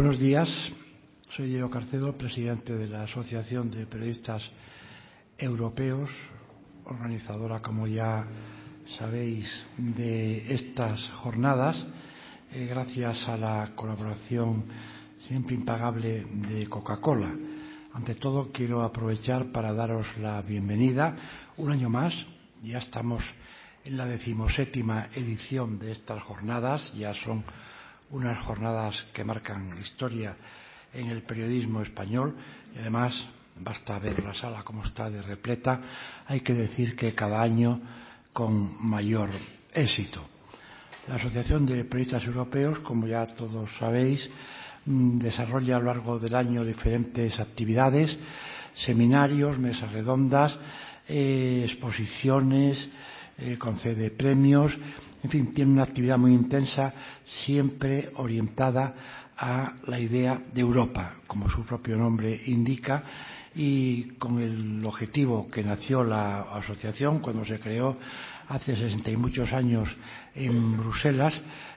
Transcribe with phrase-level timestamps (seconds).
[0.00, 0.48] Buenos días.
[1.36, 4.42] Soy Diego Carcedo, presidente de la Asociación de Periodistas
[5.36, 6.08] Europeos,
[6.86, 8.24] organizadora, como ya
[8.98, 11.76] sabéis, de estas jornadas,
[12.50, 14.64] eh, gracias a la colaboración
[15.28, 17.34] siempre impagable de Coca-Cola.
[17.92, 21.14] Ante todo, quiero aprovechar para daros la bienvenida
[21.58, 22.14] un año más.
[22.62, 23.22] Ya estamos
[23.84, 26.90] en la decimoséptima edición de estas jornadas.
[26.94, 27.44] Ya son
[28.10, 30.36] unas jornadas que marcan historia
[30.92, 32.36] en el periodismo español
[32.74, 33.14] y además
[33.56, 35.80] basta ver la sala como está de repleta.
[36.26, 37.80] Hay que decir que cada año
[38.32, 39.30] con mayor
[39.72, 40.26] éxito.
[41.08, 44.28] La Asociación de Periodistas Europeos, como ya todos sabéis,
[44.86, 48.16] Mm, desarrolla a lo largo del año diferentes actividades,
[48.86, 50.56] seminarios, mesas redondas,
[51.06, 52.88] eh, exposiciones,
[53.40, 54.76] eh, concede premios,
[55.22, 56.92] en fin, tiene una actividad muy intensa,
[57.44, 58.94] siempre orientada
[59.36, 63.02] a la idea de Europa, como su propio nombre indica,
[63.54, 67.96] y con el objetivo que nació la asociación cuando se creó
[68.48, 69.88] hace sesenta y muchos años
[70.34, 71.34] en Bruselas,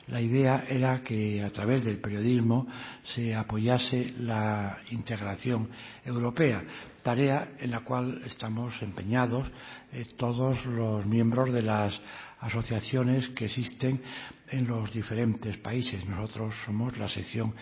[0.08, 2.68] la idea era que a través del periodismo
[3.16, 5.70] se apoyase la integración
[6.04, 6.64] europea,
[7.04, 9.52] tarea en la cual estamos empeñados
[9.92, 12.00] eh, todos los miembros de las
[12.40, 14.02] asociaciones que existen
[14.50, 16.06] en los diferentes países.
[16.06, 17.54] Nosotros somos la sección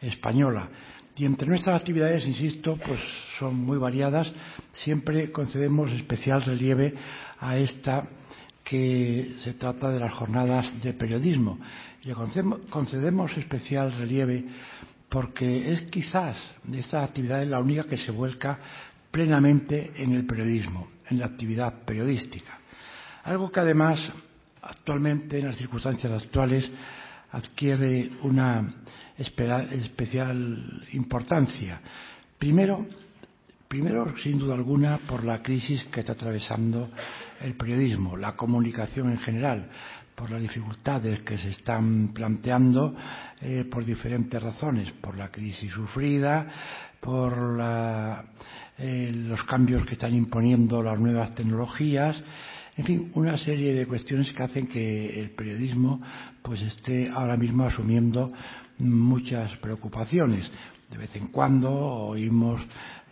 [0.00, 0.68] española.
[1.16, 3.00] Y entre nuestras actividades, insisto, pues
[3.38, 4.32] son muy variadas.
[4.72, 6.94] Siempre concedemos especial relieve
[7.40, 8.08] a esta
[8.62, 11.58] que se trata de las jornadas de periodismo.
[12.04, 12.14] Le
[12.70, 14.44] concedemos especial relieve
[15.08, 18.58] porque es quizás de estas actividades la única que se vuelca
[19.10, 22.58] plenamente en el periodismo, en la actividad periodística.
[23.24, 23.98] Algo que además
[24.62, 26.70] actualmente, en las circunstancias actuales,
[27.32, 28.74] adquiere una
[29.16, 31.80] especial importancia.
[32.38, 32.86] Primero,
[33.68, 36.88] Primero, sin duda alguna, por la crisis que está atravesando
[37.42, 39.68] el periodismo, la comunicación en general,
[40.18, 42.94] por las dificultades que se están planteando
[43.40, 46.48] eh, por diferentes razones, por la crisis sufrida,
[47.00, 48.24] por la,
[48.76, 52.20] eh, los cambios que están imponiendo las nuevas tecnologías,
[52.76, 56.02] en fin, una serie de cuestiones que hacen que el periodismo
[56.42, 58.28] pues esté ahora mismo asumiendo
[58.78, 60.50] muchas preocupaciones.
[60.90, 62.60] De vez en cuando oímos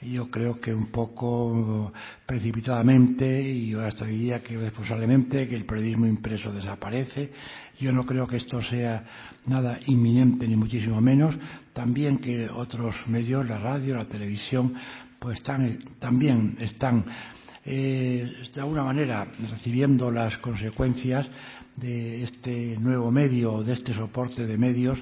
[0.03, 1.93] yo creo que un poco
[2.27, 7.31] precipitadamente y yo hasta diría que responsablemente que el periodismo impreso desaparece.
[7.81, 9.05] Yo no creo que esto sea
[9.47, 11.37] nada inminente ni muchísimo menos.
[11.73, 14.75] También que otros medios, la radio, la televisión,
[15.19, 17.05] pues están, también están
[17.65, 21.27] eh, de alguna manera recibiendo las consecuencias
[21.77, 24.99] de este nuevo medio, de este soporte de medios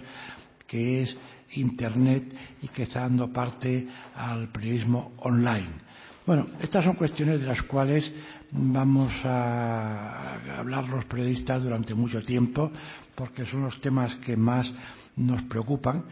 [0.66, 1.16] que es
[1.52, 5.84] Internet y que está dando parte al periodismo online.
[6.26, 8.10] Bueno, estas son cuestiones de las cuales
[8.50, 12.72] vamos a hablar los periodistas durante mucho tiempo
[13.14, 14.70] porque son los temas que más
[15.16, 16.04] nos preocupan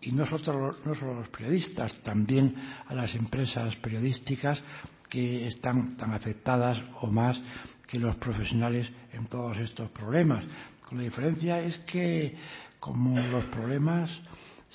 [0.00, 2.54] y no solo, no solo los periodistas, también
[2.88, 4.60] a las empresas periodísticas
[5.08, 7.40] que están tan afectadas o más
[7.86, 10.44] que los profesionales en todos estos problemas.
[10.88, 12.34] Con la diferencia es que
[12.80, 14.10] como los problemas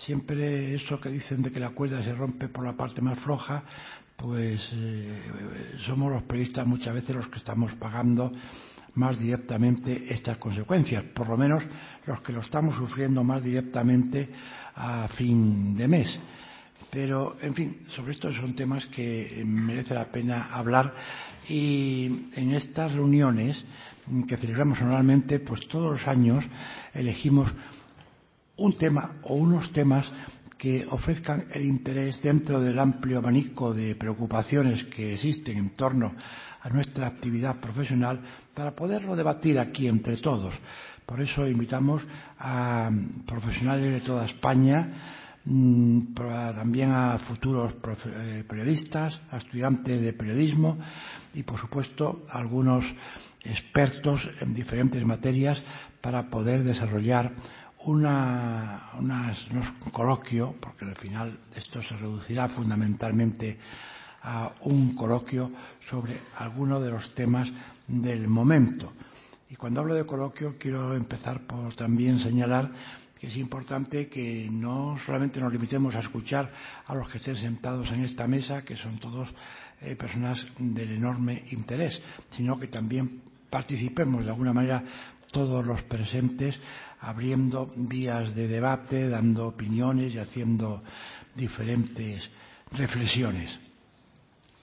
[0.06, 3.64] siempre eso que dicen de que la cuerda se rompe por la parte más floja,
[4.16, 5.22] pues eh,
[5.86, 8.32] somos los periodistas muchas veces los que estamos pagando
[8.96, 11.64] más directamente estas consecuencias, por lo menos
[12.06, 14.30] los que lo estamos sufriendo más directamente
[14.76, 16.20] a fin de mes.
[16.90, 20.96] Pero, en fin, sobre estos son temas que merece la pena hablar
[21.48, 23.64] y en estas reuniones
[24.28, 26.44] que celebramos anualmente, pues todos los años
[26.94, 27.52] elegimos
[28.58, 30.06] un tema o unos temas
[30.58, 36.16] que ofrezcan el interés dentro del amplio abanico de preocupaciones que existen en torno
[36.62, 38.20] a nuestra actividad profesional
[38.56, 40.54] para poderlo debatir aquí entre todos.
[41.06, 42.04] Por eso invitamos
[42.40, 42.90] a
[43.26, 47.76] profesionales de toda España, mm, también a futuros
[48.06, 50.78] eh, periodistas, a estudiantes de periodismo
[51.34, 52.84] y, por supuesto, a algunos
[53.42, 55.62] expertos en diferentes materias
[56.02, 57.32] para poder desarrollar
[57.88, 63.58] una, unos coloquio, porque al final esto se reducirá fundamentalmente
[64.24, 65.52] a un coloquio
[65.90, 67.48] sobre alguno de los temas
[67.88, 68.92] del momento.
[69.50, 72.70] Y cuando hablo de coloquio quiero empezar por también señalar
[73.18, 76.52] que es importante que no solamente nos limitemos a escuchar
[76.86, 79.30] a los que estén sentados en esta mesa, que son todos
[79.82, 82.00] eh, personas del enorme interés,
[82.32, 84.84] sino que también participemos de alguna manera
[85.32, 86.58] todos los presentes
[87.02, 90.84] abriendo vías de debate, dando opiniones y haciendo
[91.36, 92.24] diferentes
[92.72, 93.58] reflexiones.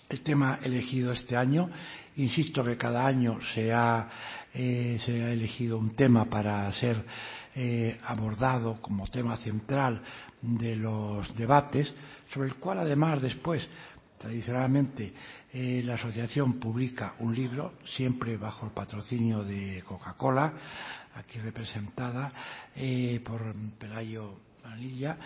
[0.09, 1.71] El tema elegido este año,
[2.17, 4.09] insisto que cada año se ha,
[4.53, 7.05] eh, se ha elegido un tema para ser
[7.57, 10.03] eh, abordado como tema central
[10.43, 11.93] de los debates,
[12.33, 13.67] sobre el cual además después,
[14.19, 15.13] tradicionalmente,
[15.53, 20.53] eh, la asociación publica un libro, siempre bajo el patrocinio de Coca-Cola,
[21.15, 22.33] aquí representada
[22.75, 24.35] eh, por Pelayo
[24.65, 25.17] Manilla,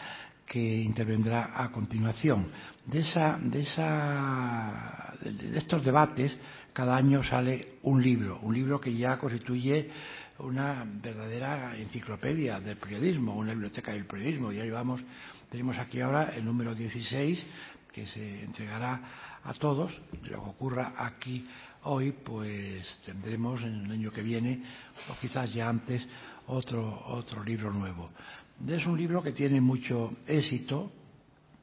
[0.47, 2.51] que intervendrá a continuación.
[2.87, 6.37] De, esa, de, esa, de estos debates,
[6.73, 9.91] cada año sale un libro, un libro que ya constituye
[10.39, 14.53] una verdadera enciclopedia del periodismo, una biblioteca del periodismo.
[14.53, 15.03] Ya llevamos,
[15.51, 17.45] tenemos aquí ahora el número 16
[17.93, 19.01] que se entregará
[19.45, 20.01] a todos.
[20.23, 21.47] Lo que ocurra aquí
[21.85, 24.63] hoy, pues tendremos en el año que viene,
[25.11, 26.07] o quizás ya antes,
[26.47, 28.11] otro, otro libro nuevo.
[28.67, 30.91] Es un libro que tiene mucho éxito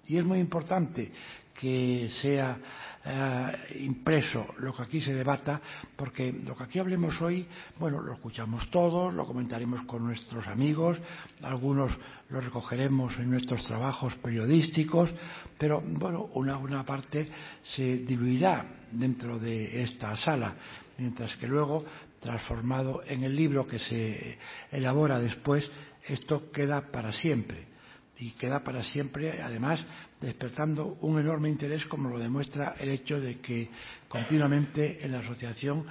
[0.08, 1.12] y es muy importante
[1.54, 2.58] que sea
[3.06, 5.62] eh, impreso lo que aquí se debata,
[5.96, 7.48] porque lo que aquí hablemos hoy,
[7.80, 10.98] bueno, lo escuchamos todos, lo comentaremos con nuestros amigos,
[11.42, 11.92] algunos
[12.30, 15.12] lo recogeremos en nuestros trabajos periodísticos,
[15.58, 17.30] pero bueno, una, parte
[17.64, 20.56] se diluirá dentro de esta sala,
[20.98, 21.86] mientras que luego,
[22.20, 24.38] transformado en el libro que se
[24.72, 25.70] elabora después,
[26.08, 27.74] esto queda para siempre.
[28.18, 29.86] Y queda para siempre, además,
[30.22, 33.70] despertando un enorme interés, como lo demuestra el hecho de que
[34.08, 35.86] continuamente en la asociación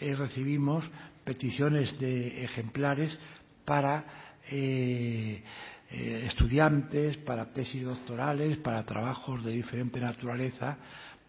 [0.00, 0.88] eh, recibimos
[1.24, 3.16] peticiones de ejemplares
[3.64, 4.04] para
[4.50, 5.42] eh,
[5.90, 10.76] eh, estudiantes, para tesis doctorales, para trabajos de diferente naturaleza,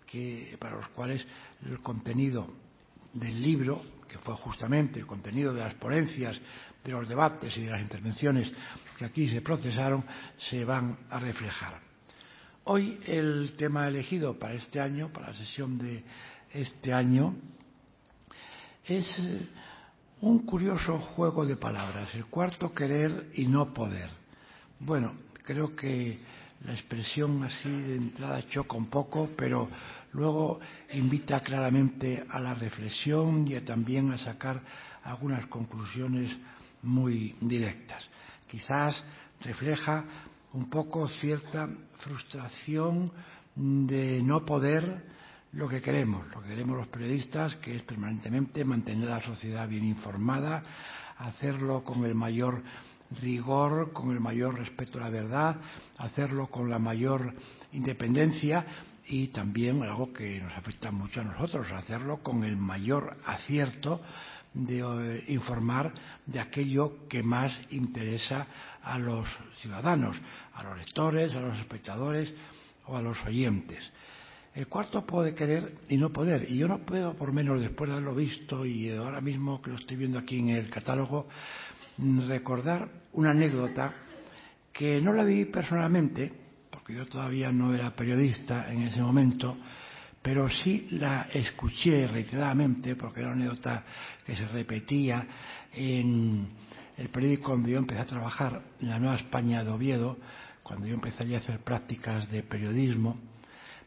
[0.06, 1.26] que, para los cuales
[1.66, 2.48] el contenido
[3.14, 6.40] del libro, que fue justamente el contenido de las ponencias
[6.84, 8.52] de los debates y de las intervenciones
[8.98, 10.04] que aquí se procesaron
[10.50, 11.80] se van a reflejar.
[12.66, 16.04] Hoy el tema elegido para este año, para la sesión de
[16.54, 17.36] este año,
[18.86, 19.48] es eh,
[20.22, 24.21] un curioso juego de palabras, el cuarto querer y no poder.
[24.84, 25.14] Bueno,
[25.44, 26.18] creo que
[26.66, 29.70] la expresión así de entrada choca un poco, pero
[30.14, 30.60] luego
[30.94, 34.60] invita claramente a la reflexión y también a sacar
[35.04, 36.36] algunas conclusiones
[36.82, 38.10] muy directas.
[38.50, 39.04] Quizás
[39.42, 40.04] refleja
[40.54, 41.70] un poco cierta
[42.00, 43.12] frustración
[43.56, 45.06] de no poder
[45.52, 49.70] lo que queremos, lo que queremos los periodistas, que es permanentemente mantener a la sociedad
[49.70, 50.64] bien informada,
[51.20, 52.64] hacerlo con el mayor
[53.20, 55.56] rigor, con el mayor respeto a la verdad,
[55.98, 57.34] hacerlo con la mayor
[57.74, 58.66] independencia
[59.08, 64.02] y también algo que nos afecta mucho a nosotros, hacerlo con el mayor acierto
[64.54, 65.94] de eh, informar
[66.26, 68.48] de aquello que más interesa
[68.84, 69.28] a los
[69.62, 70.18] ciudadanos,
[70.54, 72.34] a los lectores, a los espectadores
[72.86, 73.80] o a los oyentes.
[74.54, 76.52] El cuarto puede querer y no poder.
[76.52, 79.78] Y yo no puedo, por menos después de haberlo visto y ahora mismo que lo
[79.78, 81.28] estoy viendo aquí en el catálogo,
[81.98, 83.94] recordar una anécdota
[84.72, 86.32] que no la vi personalmente,
[86.70, 89.58] porque yo todavía no era periodista en ese momento,
[90.22, 93.84] pero sí la escuché reiteradamente porque era una anécdota
[94.26, 95.28] que se repetía
[95.74, 96.48] en
[96.98, 100.18] el periódico donde yo empecé a trabajar, en la Nueva España de Oviedo,
[100.64, 103.18] cuando yo empezaría a hacer prácticas de periodismo,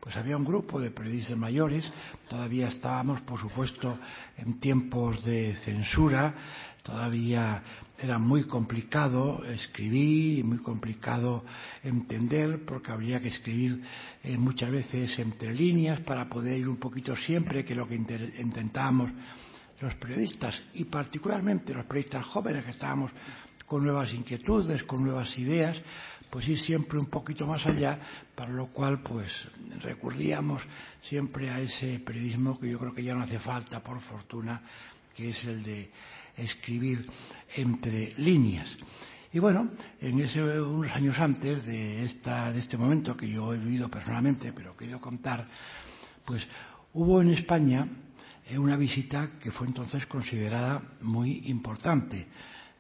[0.01, 1.91] pues había un grupo de periodistas mayores,
[2.29, 3.99] todavía estábamos, por supuesto,
[4.37, 6.35] en tiempos de censura,
[6.85, 7.63] todavía
[7.99, 11.45] era muy complicado escribir y muy complicado
[11.83, 13.83] entender porque habría que escribir
[14.23, 19.11] eh, muchas veces entre líneas para poder ir un poquito siempre que lo que intentábamos
[19.81, 23.11] los periodistas y particularmente los periodistas jóvenes que estábamos
[23.67, 25.81] con nuevas inquietudes, con nuevas ideas,
[26.29, 27.99] pues ir siempre un poquito más allá,
[28.35, 29.33] para lo cual pues
[29.81, 30.63] recurríamos
[31.03, 34.61] siempre a ese periodismo que yo creo que ya no hace falta, por fortuna,
[35.15, 35.91] que es el de
[36.37, 37.07] escribir
[37.57, 38.69] entre líneas.
[39.33, 43.59] Y bueno, en ese, unos años antes de, esta, de este momento que yo he
[43.59, 45.49] vivido personalmente, pero quiero contar,
[46.25, 46.47] pues
[46.93, 47.89] hubo en España
[48.47, 52.29] eh, una visita que fue entonces considerada muy importante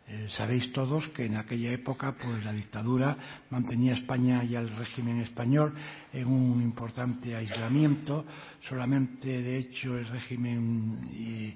[0.06, 3.16] eh, sabéis todos que en aquella época pues la dictadura
[3.48, 5.72] mantenía a España y al régimen español
[6.12, 8.26] en un importante aislamiento.
[8.68, 11.54] Solamente, de hecho, el régimen y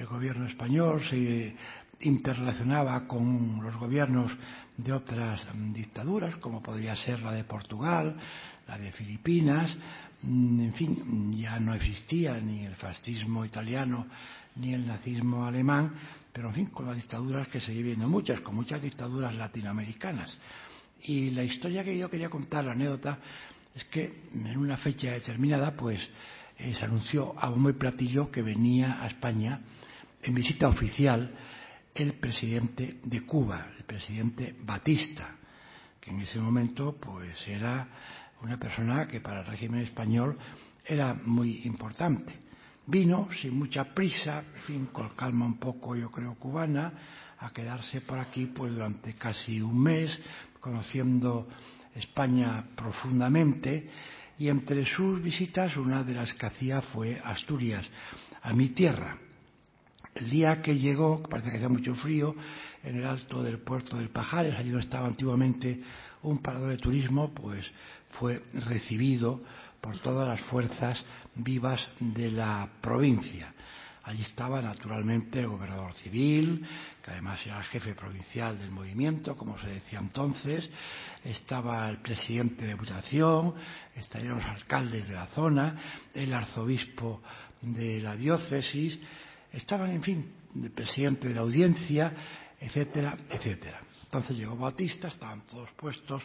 [0.00, 1.54] el gobierno español se
[2.00, 4.32] interrelacionaba con los gobiernos
[4.78, 8.16] de otras dictaduras, como podría ser la de Portugal,
[8.66, 9.76] la de Filipinas,
[10.22, 14.06] mm, en fin, ya no existía ni el fascismo italiano
[14.56, 15.92] ni el nazismo alemán,
[16.32, 20.36] pero en fin, con las dictaduras que se viviendo muchas, con muchas dictaduras latinoamericanas.
[21.02, 23.18] Y la historia que yo quería contar, la anécdota,
[23.74, 26.00] es que en una fecha determinada, pues
[26.58, 29.60] eh, se anunció a bombo y platillo que venía a España
[30.22, 31.32] en visita oficial
[31.94, 35.36] el presidente de Cuba, el presidente Batista,
[36.00, 37.88] que en ese momento pues era
[38.42, 40.38] una persona que para el régimen español
[40.84, 42.49] era muy importante.
[42.86, 46.92] Vino sin mucha prisa, fin, con calma un poco, yo creo, cubana,
[47.38, 50.18] a quedarse por aquí pues durante casi un mes,
[50.60, 51.48] conociendo
[51.94, 53.88] España profundamente
[54.38, 57.86] y entre sus visitas una de las que hacía fue Asturias,
[58.42, 59.18] a mi tierra.
[60.14, 62.34] El día que llegó, parece que hacía mucho frío,
[62.82, 65.80] en el alto del puerto del Pajares, allí donde estaba antiguamente
[66.22, 67.70] un parador de turismo, pues
[68.12, 69.42] fue recibido
[69.80, 71.02] por todas las fuerzas
[71.34, 73.52] vivas de la provincia.
[74.02, 76.66] Allí estaba naturalmente el gobernador civil,
[77.04, 80.68] que además era el jefe provincial del movimiento, como se decía entonces,
[81.22, 83.54] estaba el presidente de Diputación,
[83.94, 85.76] estaban los alcaldes de la zona,
[86.14, 87.22] el arzobispo
[87.60, 88.98] de la diócesis,
[89.52, 92.12] estaban, en fin, el presidente de la audiencia,
[92.58, 93.80] etcétera, etcétera.
[94.04, 96.22] Entonces llegó Batista, estaban todos puestos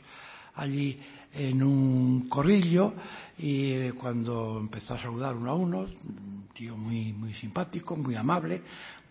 [0.55, 0.99] allí
[1.33, 2.93] en un corrillo
[3.37, 8.15] y eh, cuando empezó a saludar uno a uno, un tío muy, muy simpático, muy
[8.15, 8.61] amable,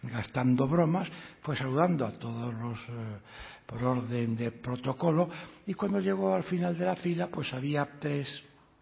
[0.02, 1.08] gastando bromas,
[1.42, 3.18] fue saludando a todos los eh,
[3.66, 5.28] por orden de protocolo
[5.66, 8.28] y cuando llegó al final de la fila pues había tres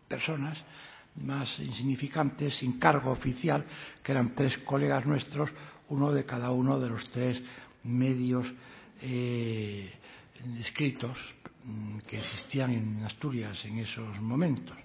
[0.09, 0.59] personas
[1.17, 3.65] más insignificantes sin cargo oficial
[4.03, 5.51] que eran tres colegas nuestros
[5.89, 7.41] uno de cada uno de los tres
[7.85, 8.47] medios
[9.03, 9.93] eh,
[10.59, 11.17] escritos
[12.07, 14.77] que existían en Asturias en esos momentos.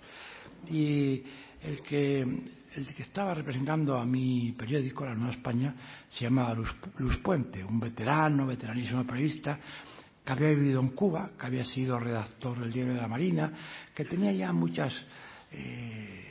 [0.70, 1.24] Y
[1.64, 5.76] el que, el que estaba representando a mi periódico, La Nueva España,
[6.10, 9.60] se llamaba Luz, Puente, un veterano, veteranísimo periodista,
[10.24, 13.52] que había vivido en Cuba, que había sido redactor del Diario de la Marina,
[13.96, 14.94] que tenía ya muchas.
[15.52, 16.24] Eh,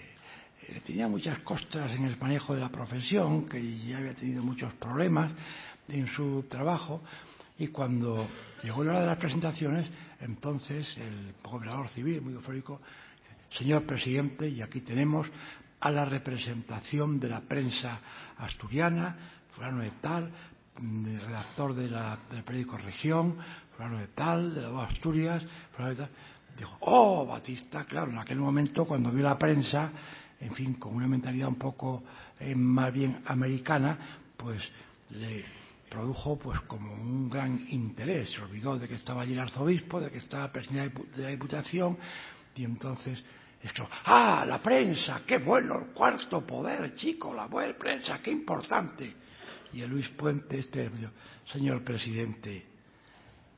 [0.85, 5.33] tenía muchas costras en el manejo de la profesión, que ya había tenido muchos problemas
[5.89, 7.03] en su trabajo,
[7.59, 8.27] y cuando
[8.63, 9.89] llegó la hora de las presentaciones,
[10.21, 12.81] entonces el gobernador civil, muy eufórico,
[13.51, 15.31] señor presidente, y aquí tenemos
[15.81, 18.01] a la representación de la prensa
[18.39, 19.17] asturiana,
[19.55, 20.31] fulano de tal,
[20.79, 23.37] redactor de la, del periódico Región,
[23.77, 26.11] fulano de tal, de la voz Asturias, fulano de tal.
[26.57, 29.91] Dijo, oh, Batista, claro, en aquel momento cuando vio la prensa,
[30.41, 32.03] en fin, con una mentalidad un poco
[32.39, 33.99] eh, más bien americana,
[34.37, 34.63] pues
[35.11, 35.45] le
[35.89, 38.31] produjo pues como un gran interés.
[38.31, 41.99] Se olvidó de que estaba allí el arzobispo, de que estaba presidente de la Diputación,
[42.55, 43.23] y entonces
[43.63, 45.23] esto, ¡ah, la prensa!
[45.27, 45.79] ¡Qué bueno!
[45.79, 49.15] El cuarto poder, chico, la buena prensa, qué importante.
[49.73, 50.91] Y el Luis Puente, este,
[51.53, 52.65] señor presidente,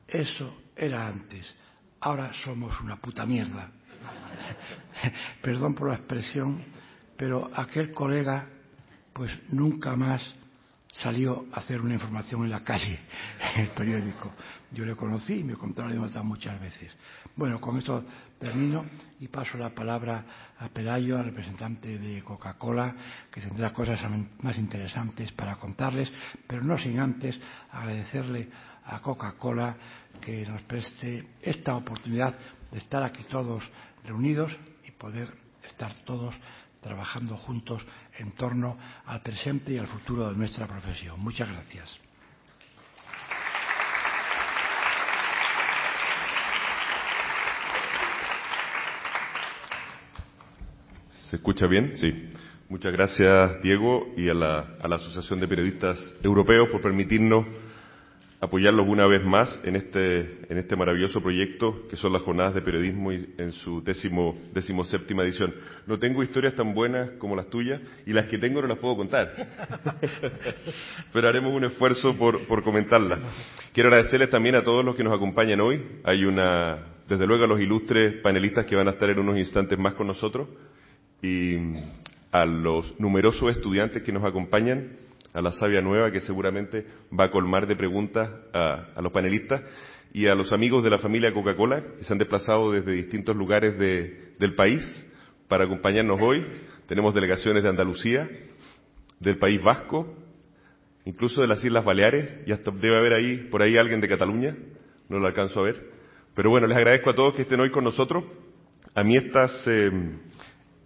[0.07, 1.53] eso era antes,
[1.99, 3.69] ahora somos una puta mierda.
[5.41, 6.63] Perdón por la expresión,
[7.15, 8.47] pero aquel colega,
[9.13, 10.21] pues nunca más
[10.93, 12.99] salió a hacer una información en la calle,
[13.55, 14.31] en el periódico.
[14.71, 16.91] Yo le conocí y me contaron la muchas veces.
[17.35, 18.03] Bueno, con esto
[18.39, 18.85] termino
[19.19, 20.25] y paso la palabra
[20.57, 22.95] a Pelayo, al representante de Coca-Cola,
[23.31, 23.99] que tendrá cosas
[24.41, 26.11] más interesantes para contarles,
[26.47, 27.39] pero no sin antes
[27.71, 28.49] agradecerle
[28.85, 29.75] a Coca-Cola
[30.21, 32.35] que nos preste esta oportunidad
[32.71, 33.67] de estar aquí todos
[34.03, 34.55] reunidos
[34.87, 36.35] y poder estar todos
[36.81, 37.85] trabajando juntos
[38.17, 41.19] en torno al presente y al futuro de nuestra profesión.
[41.19, 41.99] Muchas gracias.
[51.29, 51.95] ¿Se escucha bien?
[51.97, 52.33] Sí.
[52.69, 57.45] Muchas gracias, Diego, y a la, a la Asociación de Periodistas Europeos por permitirnos
[58.41, 62.61] apoyarlos una vez más en este, en este maravilloso proyecto que son las jornadas de
[62.61, 65.53] periodismo en su décimo, décimo séptima edición.
[65.85, 68.95] No tengo historias tan buenas como las tuyas y las que tengo no las puedo
[68.95, 69.33] contar.
[71.13, 73.19] Pero haremos un esfuerzo por, por comentarlas.
[73.73, 75.99] Quiero agradecerles también a todos los que nos acompañan hoy.
[76.05, 76.79] Hay una,
[77.09, 80.07] desde luego a los ilustres panelistas que van a estar en unos instantes más con
[80.07, 80.47] nosotros
[81.21, 81.57] y
[82.31, 85.08] a los numerosos estudiantes que nos acompañan
[85.39, 86.85] a la sabia nueva que seguramente
[87.17, 89.61] va a colmar de preguntas a, los panelistas
[90.13, 93.79] y a los amigos de la familia Coca-Cola que se han desplazado desde distintos lugares
[93.79, 94.83] del país
[95.47, 96.45] para acompañarnos hoy.
[96.87, 98.29] Tenemos delegaciones de Andalucía,
[99.19, 100.13] del País Vasco,
[101.05, 104.57] incluso de las Islas Baleares, y hasta debe haber ahí, por ahí alguien de Cataluña,
[105.07, 105.89] no lo alcanzo a ver.
[106.35, 108.25] Pero bueno, les agradezco a todos que estén hoy con nosotros.
[108.93, 109.91] A mí estas, eh,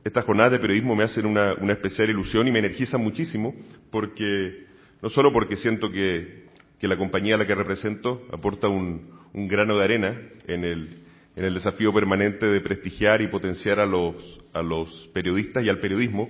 [0.04, 3.54] estas jornadas de periodismo me hacen una, una especial ilusión y me energizan muchísimo
[3.90, 4.66] porque,
[5.02, 6.46] no solo porque siento que,
[6.80, 11.04] que la compañía a la que represento aporta un, un grano de arena en el,
[11.36, 14.16] en el desafío permanente de prestigiar y potenciar a los,
[14.54, 16.30] a los periodistas y al periodismo,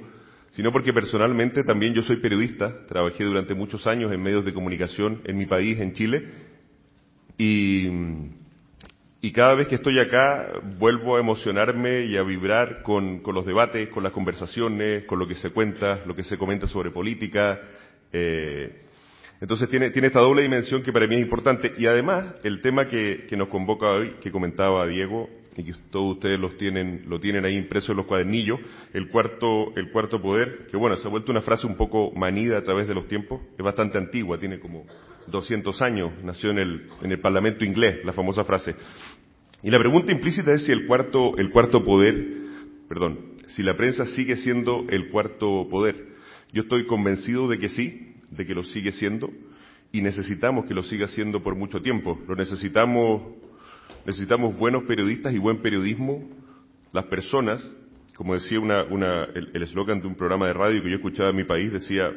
[0.51, 5.21] sino porque personalmente también yo soy periodista, trabajé durante muchos años en medios de comunicación
[5.25, 6.29] en mi país, en Chile,
[7.37, 7.89] y,
[9.23, 13.45] y cada vez que estoy acá vuelvo a emocionarme y a vibrar con, con, los
[13.45, 17.57] debates, con las conversaciones, con lo que se cuenta, lo que se comenta sobre política.
[18.11, 18.81] Eh,
[19.39, 21.71] entonces tiene, tiene esta doble dimensión que para mí es importante.
[21.77, 26.15] Y además, el tema que, que nos convoca hoy, que comentaba Diego, y que todos
[26.15, 28.59] ustedes los tienen, lo tienen ahí impreso en los cuadernillos,
[28.93, 32.57] el cuarto, el cuarto poder, que bueno, se ha vuelto una frase un poco manida
[32.57, 34.85] a través de los tiempos, es bastante antigua, tiene como
[35.27, 38.75] 200 años, nació en el, en el Parlamento inglés, la famosa frase.
[39.63, 42.15] Y la pregunta implícita es si el cuarto, el cuarto poder,
[42.89, 43.17] perdón,
[43.47, 46.07] si la prensa sigue siendo el cuarto poder.
[46.51, 49.31] Yo estoy convencido de que sí, de que lo sigue siendo,
[49.93, 52.19] y necesitamos que lo siga siendo por mucho tiempo.
[52.27, 53.21] Lo necesitamos
[54.05, 56.29] necesitamos buenos periodistas y buen periodismo.
[56.91, 57.63] Las personas,
[58.17, 61.37] como decía una, una, el eslogan de un programa de radio que yo escuchaba en
[61.37, 62.11] mi país, decía,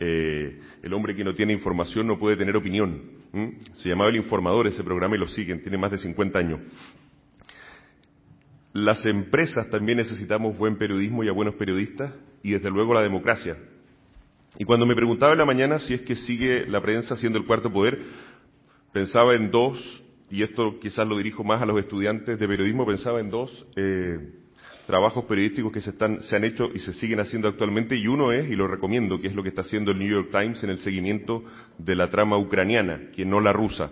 [0.00, 3.02] eh, el hombre que no tiene información no puede tener opinión.
[3.72, 6.60] Se llamaba El Informador ese programa y lo siguen, tiene más de 50 años.
[8.72, 13.56] Las empresas también necesitamos buen periodismo y a buenos periodistas y desde luego la democracia.
[14.58, 17.46] Y cuando me preguntaba en la mañana si es que sigue la prensa siendo el
[17.46, 17.98] cuarto poder,
[18.92, 23.20] pensaba en dos y esto quizás lo dirijo más a los estudiantes de periodismo, pensaba
[23.20, 24.18] en dos eh,
[24.86, 28.32] trabajos periodísticos que se, están, se han hecho y se siguen haciendo actualmente, y uno
[28.32, 30.70] es, y lo recomiendo, que es lo que está haciendo el New York Times en
[30.70, 31.44] el seguimiento
[31.78, 33.90] de la trama ucraniana, que no la rusa.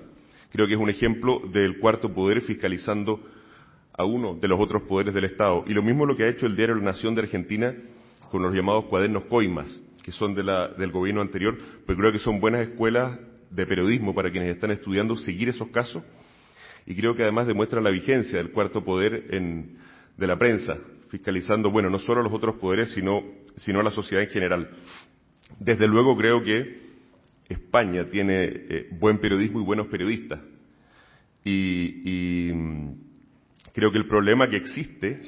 [0.50, 3.20] Creo que es un ejemplo del cuarto poder fiscalizando
[3.94, 5.64] a uno de los otros poderes del Estado.
[5.66, 7.74] Y lo mismo lo que ha hecho el diario La Nación de Argentina
[8.30, 12.18] con los llamados cuadernos Coimas, que son de la, del gobierno anterior, pero creo que
[12.18, 13.18] son buenas escuelas
[13.50, 16.02] de periodismo para quienes están estudiando seguir esos casos
[16.86, 19.78] y creo que además demuestra la vigencia del cuarto poder en,
[20.16, 20.78] de la prensa,
[21.10, 23.22] fiscalizando, bueno, no solo a los otros poderes, sino,
[23.56, 24.70] sino a la sociedad en general.
[25.58, 26.78] Desde luego creo que
[27.48, 30.40] España tiene eh, buen periodismo y buenos periodistas.
[31.44, 32.92] Y, mm,
[33.72, 35.22] creo que el problema que existe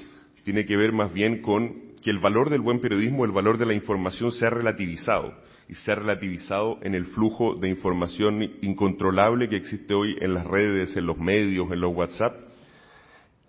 [0.45, 3.67] tiene que ver más bien con que el valor del buen periodismo, el valor de
[3.67, 5.35] la información se ha relativizado
[5.69, 10.47] y se ha relativizado en el flujo de información incontrolable que existe hoy en las
[10.47, 12.37] redes, en los medios, en los WhatsApp,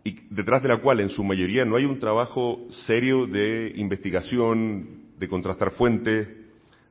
[0.05, 5.01] y detrás de la cual en su mayoría no hay un trabajo serio de investigación,
[5.17, 6.27] de contrastar fuentes,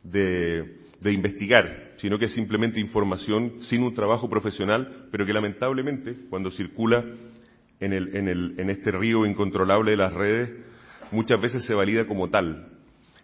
[0.03, 6.27] de, de investigar, sino que es simplemente información sin un trabajo profesional, pero que lamentablemente
[6.29, 7.05] cuando circula
[7.79, 10.51] en, el, en, el, en este río incontrolable de las redes,
[11.13, 12.69] muchas veces se valida como tal,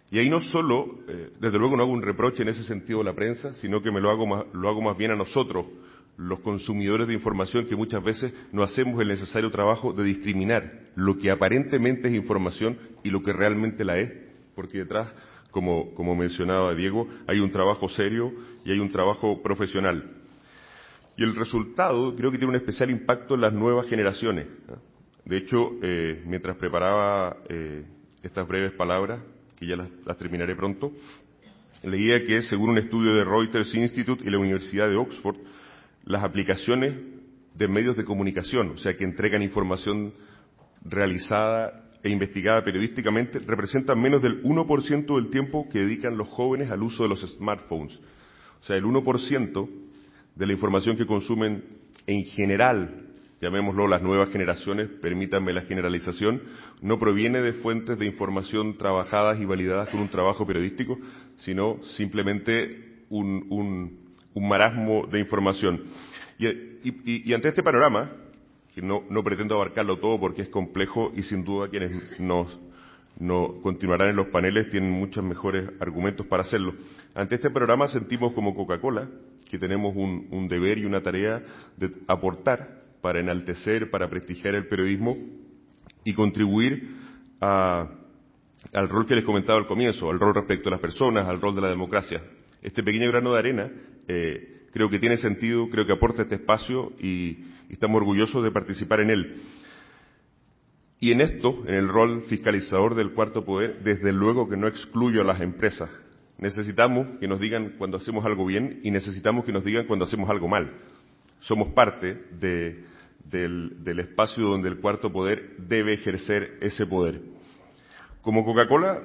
[0.09, 3.05] y ahí no solo, eh, desde luego no hago un reproche en ese sentido a
[3.05, 5.65] la prensa, sino que me lo hago, más, lo hago más bien a nosotros,
[6.21, 11.17] los consumidores de información, que muchas veces no hacemos el necesario trabajo de discriminar lo
[11.17, 14.11] que aparentemente es información y lo que realmente la es,
[14.55, 15.11] porque detrás,
[15.49, 18.31] como, como mencionaba Diego, hay un trabajo serio
[18.63, 20.17] y hay un trabajo profesional.
[21.17, 24.47] Y el resultado creo que tiene un especial impacto en las nuevas generaciones.
[25.25, 27.83] De hecho, eh, mientras preparaba eh,
[28.21, 29.21] estas breves palabras,
[29.57, 30.91] que ya las terminaré pronto,
[31.83, 35.37] leía que según un estudio de Reuters Institute y la Universidad de Oxford,
[36.05, 36.95] las aplicaciones
[37.55, 40.13] de medios de comunicación, o sea, que entregan información
[40.83, 46.81] realizada e investigada periodísticamente, representan menos del 1% del tiempo que dedican los jóvenes al
[46.81, 47.93] uso de los smartphones.
[48.61, 49.69] O sea, el 1%
[50.35, 51.63] de la información que consumen
[52.07, 53.11] en general
[53.41, 56.43] llamémoslo las nuevas generaciones, permítanme la generalización,
[56.81, 60.97] no proviene de fuentes de información trabajadas y validadas con un trabajo periodístico,
[61.37, 64.00] sino simplemente un, un,
[64.33, 65.83] un marasmo de información.
[66.37, 68.11] Y, y, y, ante este panorama,
[68.73, 72.57] que no, no, pretendo abarcarlo todo porque es complejo y sin duda quienes nos,
[73.19, 76.73] no continuarán en los paneles tienen muchos mejores argumentos para hacerlo.
[77.13, 79.09] Ante este panorama sentimos como Coca-Cola
[79.49, 81.43] que tenemos un, un deber y una tarea
[81.75, 85.17] de aportar para enaltecer, para prestigiar el periodismo
[86.05, 86.95] y contribuir
[87.41, 87.89] a,
[88.73, 91.55] al rol que les comentaba al comienzo, al rol respecto a las personas, al rol
[91.55, 92.21] de la democracia.
[92.61, 93.71] Este pequeño grano de arena
[94.13, 98.99] eh, creo que tiene sentido, creo que aporta este espacio y, estamos orgullosos de participar
[98.99, 99.35] en él.
[100.99, 105.21] Y en esto, en el rol fiscalizador del cuarto poder, desde luego que no excluyo
[105.21, 105.89] a las empresas.
[106.37, 110.29] Necesitamos que nos digan cuando hacemos algo bien y necesitamos que nos digan cuando hacemos
[110.29, 110.69] algo mal.
[111.39, 112.83] Somos parte de,
[113.23, 117.21] del, del espacio donde el cuarto poder debe ejercer ese poder.
[118.21, 119.01] Como Coca-Cola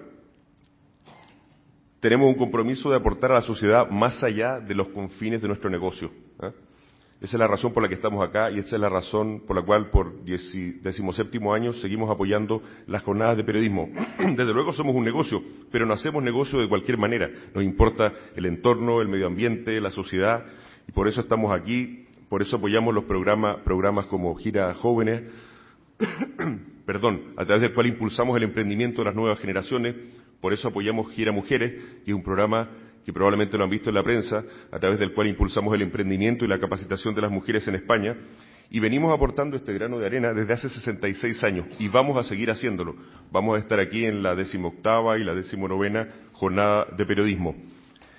[2.06, 5.68] tenemos un compromiso de aportar a la sociedad más allá de los confines de nuestro
[5.68, 6.12] negocio.
[6.40, 6.52] ¿eh?
[7.20, 9.56] Esa es la razón por la que estamos acá y esa es la razón por
[9.56, 13.88] la cual por decimoséptimo año seguimos apoyando las jornadas de periodismo.
[14.20, 15.42] Desde luego somos un negocio,
[15.72, 17.28] pero no hacemos negocio de cualquier manera.
[17.52, 20.46] Nos importa el entorno, el medio ambiente, la sociedad
[20.86, 25.24] y por eso estamos aquí, por eso apoyamos los programas, programas como Gira Jóvenes,
[26.86, 29.96] perdón, a través del cual impulsamos el emprendimiento de las nuevas generaciones,
[30.40, 31.72] por eso apoyamos Gira Mujeres,
[32.04, 32.68] que es un programa
[33.04, 36.44] que probablemente lo han visto en la prensa, a través del cual impulsamos el emprendimiento
[36.44, 38.16] y la capacitación de las mujeres en España,
[38.68, 42.50] y venimos aportando este grano de arena desde hace 66 años y vamos a seguir
[42.50, 42.96] haciéndolo.
[43.30, 47.54] Vamos a estar aquí en la decimoctava y la decimonovena jornada de periodismo.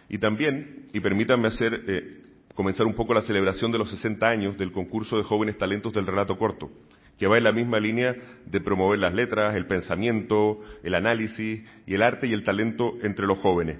[0.10, 2.22] Y también, y permítanme hacer, eh,
[2.56, 6.08] comenzar un poco la celebración de los 60 años del concurso de jóvenes talentos del
[6.08, 6.72] relato corto,
[7.18, 11.94] que va en la misma línea de promover las letras, el pensamiento, el análisis y
[11.94, 13.78] el arte y el talento entre los jóvenes.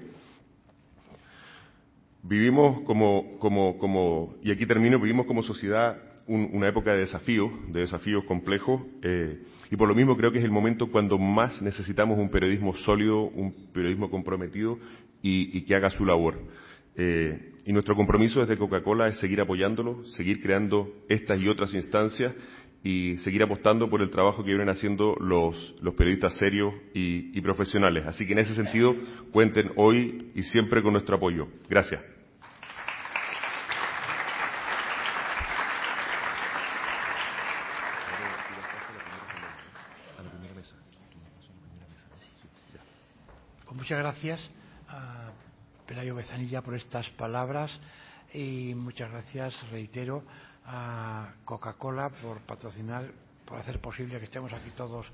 [2.22, 5.96] Vivimos como, como, como, y aquí termino, vivimos como sociedad
[6.26, 10.38] un, una época de desafíos, de desafíos complejos, eh, y por lo mismo creo que
[10.38, 14.78] es el momento cuando más necesitamos un periodismo sólido, un periodismo comprometido
[15.22, 16.38] y, y que haga su labor.
[16.96, 22.34] Eh, y nuestro compromiso desde Coca-Cola es seguir apoyándolo, seguir creando estas y otras instancias
[22.88, 28.06] y seguir apostando por el trabajo que vienen haciendo los, los periodistas serios y, profesionales.
[28.06, 28.96] Así que en ese sentido
[29.30, 31.48] cuenten hoy y siempre con nuestro apoyo.
[31.68, 32.00] Gracias.
[43.66, 44.50] Pues muchas gracias
[45.86, 47.70] Pelayo Bezanilla por estas palabras
[48.32, 50.22] y muchas gracias, reitero,
[50.70, 53.10] a Coca-Cola por patrocinar,
[53.46, 55.10] por hacer posible que estemos aquí todos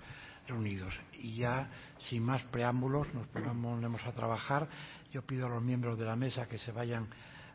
[0.49, 0.99] reunidos.
[1.13, 4.69] Y ya, sin más preámbulos, nos ponemos a trabajar.
[5.13, 7.07] Yo pido a los miembros de la mesa que se vayan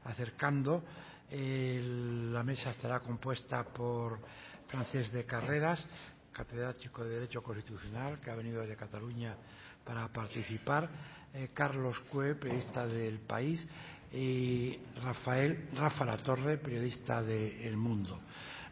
[0.06, 0.84] acercando.
[1.30, 4.20] El, la mesa estará compuesta por
[4.68, 5.86] Francés de Carreras,
[6.32, 9.36] catedrático de Derecho Constitucional, que ha venido desde Cataluña
[9.84, 10.90] para participar,
[11.34, 13.66] eh, Carlos Cue, periodista del País,
[14.14, 18.20] y Rafael Rafa La Torre, periodista de El Mundo.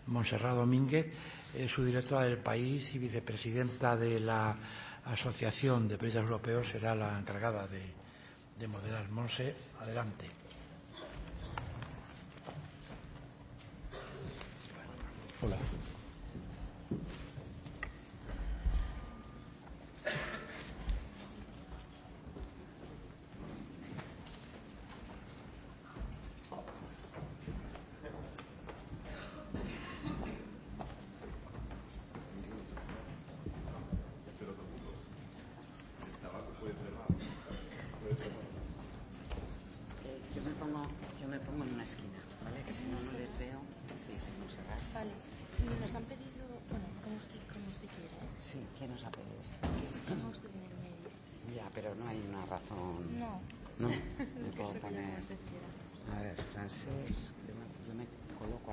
[0.08, 1.08] Montserrat Domínguez,
[1.54, 4.56] eh, su directora del país y vicepresidenta de la
[5.06, 7.84] Asociación de Periodistas Europeos, será la encargada de,
[8.58, 9.10] de moderar.
[9.10, 10.26] Monse, adelante.
[15.42, 15.58] Hola.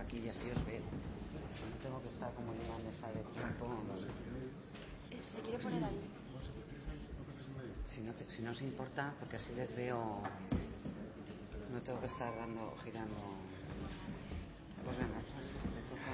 [0.05, 0.83] aquí y así os veo.
[1.53, 3.65] Si no tengo que estar como en una mesa de tiempo.
[5.09, 6.01] ¿Se quiere poner ahí?
[7.87, 10.21] Si no, te, si no os importa, porque así les veo.
[11.73, 13.15] No tengo que estar dando, girando.
[14.85, 16.13] Pues venga, Francis, te toca.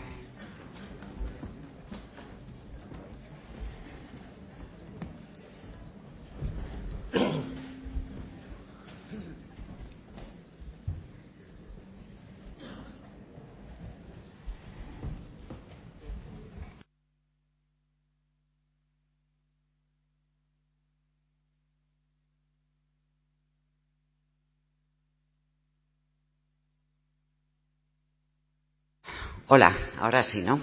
[29.53, 30.61] Hola, ahora sí, ¿no?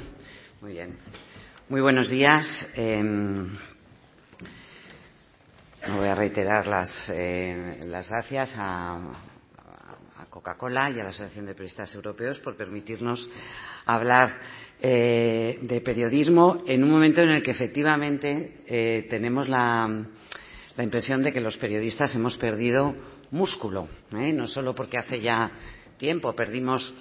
[0.62, 0.97] Muy bien.
[1.67, 2.45] Muy buenos días.
[2.78, 3.58] No
[5.97, 7.12] voy a reiterar las,
[7.84, 13.30] las gracias a, a Coca-Cola y a la Asociación de Periodistas Europeos por permitirnos
[13.86, 14.39] hablar
[14.80, 20.06] eh, de periodismo en un momento en el que efectivamente eh, tenemos la,
[20.78, 22.95] impresión de que los periodistas hemos perdido
[23.32, 24.32] músculo, ¿eh?
[24.32, 25.52] no solo porque hace ya
[25.97, 26.93] tiempo perdimos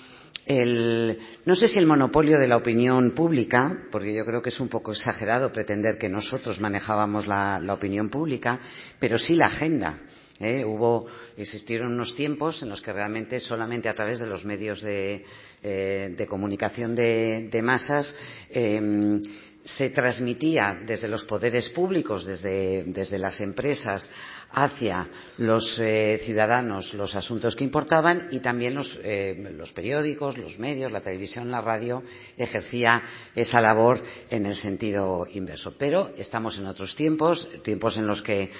[0.49, 4.69] no sé si el monopolio de la opinión pública, porque yo creo que es un
[4.69, 8.61] poco exagerado pretender que nosotros manejábamos la, opinión pública,
[9.01, 9.99] pero sí la agenda.
[10.39, 10.65] ¿eh?
[10.65, 11.07] Hubo,
[11.37, 15.25] existieron unos tiempos en los que realmente solamente a través de los medios de,
[15.63, 18.15] eh, comunicación de, masas
[18.49, 19.21] eh,
[19.67, 24.09] se transmitía desde los poderes públicos, desde, las empresas,
[24.53, 30.59] hacia los eh, ciudadanos los asuntos que importaban y también los, eh, los, periódicos, los
[30.61, 32.05] medios, la televisión, la radio
[32.39, 33.03] ejercía
[33.35, 34.01] esa labor
[34.31, 35.75] en el sentido inverso.
[35.77, 38.51] Pero estamos en otros tiempos, tiempos en los que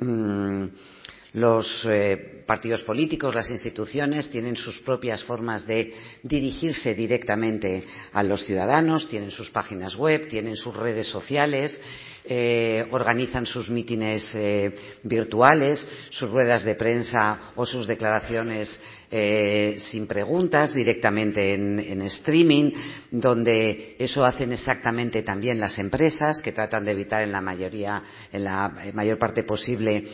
[0.00, 0.66] mmm,
[1.34, 5.92] los eh, partidos políticos, las instituciones tienen sus propias formas de
[6.22, 11.80] dirigirse directamente a los ciudadanos, tienen sus páginas web, tienen sus redes sociales,
[12.24, 18.80] eh, organizan sus mítines eh, virtuales, sus ruedas de prensa o sus declaraciones
[19.90, 22.72] sin preguntas directamente en, streaming,
[23.12, 28.42] donde eso hacen exactamente también las empresas que tratan de evitar en la mayoría, en
[28.42, 30.04] la mayor parte posible,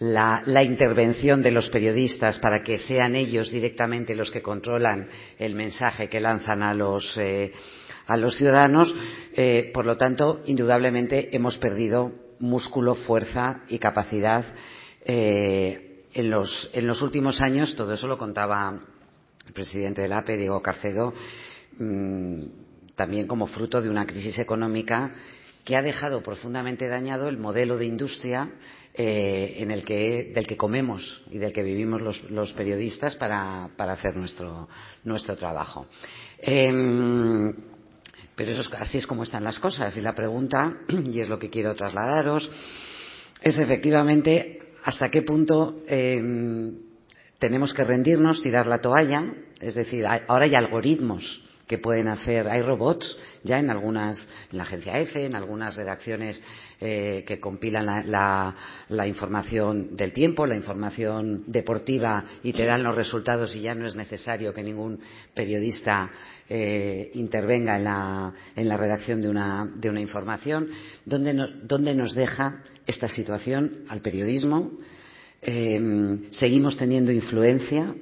[0.00, 5.08] la, intervención de los periodistas para que sean ellos directamente los que controlan
[5.38, 7.52] el mensaje que lanzan a los, eh,
[8.36, 8.94] ciudadanos.
[9.34, 14.44] Eh, por lo tanto, indudablemente hemos perdido músculo, fuerza y capacidad
[15.04, 17.76] eh, en, los, últimos años.
[17.76, 18.80] Todo eso lo contaba
[19.46, 21.12] el presidente del APE, Diego Carcedo,
[21.78, 22.44] mmm,
[22.96, 25.12] también como fruto de una crisis económica
[25.62, 28.50] que ha dejado profundamente dañado el modelo de industria
[28.94, 34.16] en el que, del que comemos y del que vivimos los, periodistas para, para, hacer
[34.16, 34.68] nuestro,
[35.04, 35.86] nuestro trabajo.
[36.38, 37.52] Eh,
[38.34, 39.96] pero eso es, así es como están las cosas.
[39.96, 42.50] Y la pregunta, y es lo que quiero trasladaros,
[43.42, 46.72] es efectivamente hasta qué punto eh,
[47.38, 49.24] tenemos que rendirnos, tirar la toalla.
[49.60, 52.48] Es decir, ahora hay algoritmos que pueden hacer.
[52.48, 56.42] Hay robots ya en algunas, en la agencia EFE, en algunas redacciones
[56.80, 63.54] eh, que compilan la, información del tiempo, la información deportiva y te dan los resultados
[63.54, 64.98] y ya no es necesario que ningún
[65.32, 66.10] periodista
[66.48, 70.70] eh, intervenga en la, en la redacción de una, de una información.
[71.04, 74.72] ¿Dónde, no, ¿Dónde nos deja esta situación al periodismo?
[75.40, 77.94] Eh, ¿Seguimos teniendo influencia?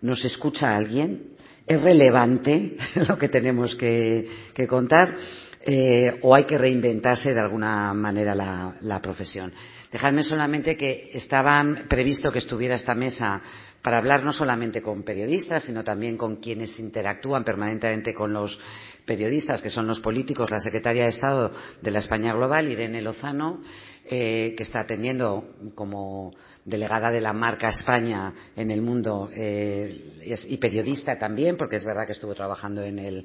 [0.00, 1.31] ¿Nos escucha alguien?
[1.66, 2.76] Es relevante
[3.08, 4.26] lo que tenemos que,
[4.68, 5.16] contar
[5.64, 9.52] eh, o hay que reinventarse de alguna manera la, la profesión.
[9.90, 13.40] Dejadme solamente que estaban previsto que estuviera esta mesa
[13.82, 18.58] para hablar no solamente con periodistas, sino también con quienes interactúan permanentemente con los
[19.04, 23.60] periodistas, que son los políticos, la secretaria de Estado de la España Global, Irene Lozano,
[24.08, 26.32] que está atendiendo como
[26.64, 32.06] delegada de la marca España en el mundo eh, y periodista también, porque es verdad
[32.06, 33.24] que estuvo trabajando en el,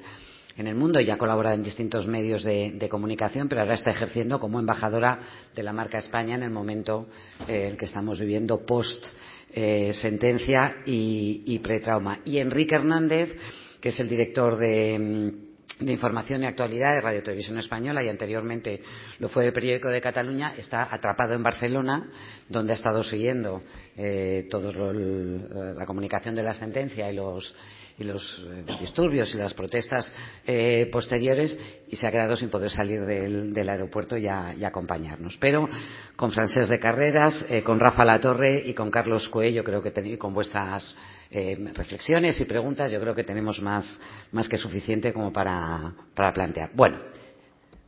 [0.56, 4.58] en mundo y ha colaborado en distintos medios de, comunicación, pero ahora está ejerciendo como
[4.58, 5.18] embajadora
[5.54, 7.06] de la marca España en el momento
[7.46, 9.04] eh, que estamos viviendo post
[9.52, 12.20] eh, sentencia y, y pretrauma.
[12.24, 13.36] Y Enrique Hernández,
[13.80, 15.47] que es el director de
[15.80, 18.80] de Información y Actualidad de Radio Televisión Española y anteriormente
[19.18, 22.10] lo fue del Periódico de Cataluña, está atrapado en Barcelona,
[22.48, 23.62] donde ha estado siguiendo
[23.96, 27.54] eh, toda la comunicación de la sentencia y los,
[27.98, 30.10] y los eh, disturbios y las protestas
[30.46, 31.58] eh, posteriores
[31.88, 35.36] y se ha quedado sin poder salir del, del aeropuerto y, acompañarnos.
[35.38, 35.68] Pero
[36.14, 40.32] con Francés de Carreras, eh, con Rafa Latorre y con Carlos Cuello, creo que con
[40.32, 40.94] vuestras
[41.30, 43.98] eh, reflexiones y preguntas, yo creo que tenemos más,
[44.30, 46.70] más que suficiente como para, para plantear.
[46.74, 46.98] Bueno,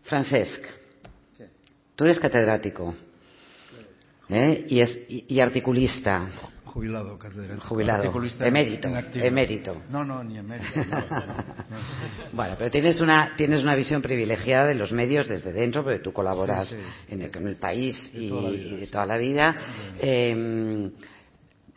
[0.03, 0.65] Francesc,
[1.95, 2.95] tú eres catedrático
[4.29, 6.29] y, es, y, y articulista.
[6.73, 7.67] Jubilado, catedrático.
[7.67, 8.05] Jubilado.
[8.41, 8.89] Emérito.
[9.15, 9.83] Emérito.
[9.91, 10.71] No, no, ni emérito.
[10.77, 11.35] No, no, no.
[12.33, 16.13] bueno, pero tienes una, tienes una visión privilegiada de los medios desde dentro, porque tú
[16.13, 17.15] colaboras Sí, sí.
[17.15, 19.57] En, el, en, el, país De y, toda la vida, y de toda la vida.
[20.01, 20.91] Eh,